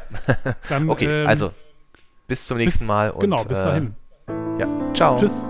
[0.69, 1.51] Dann, okay, ähm, also
[2.29, 3.11] bis zum nächsten bis, Mal.
[3.11, 3.95] Und, genau, bis dahin.
[4.29, 5.17] Äh, ja, ciao.
[5.19, 5.49] Tschüss.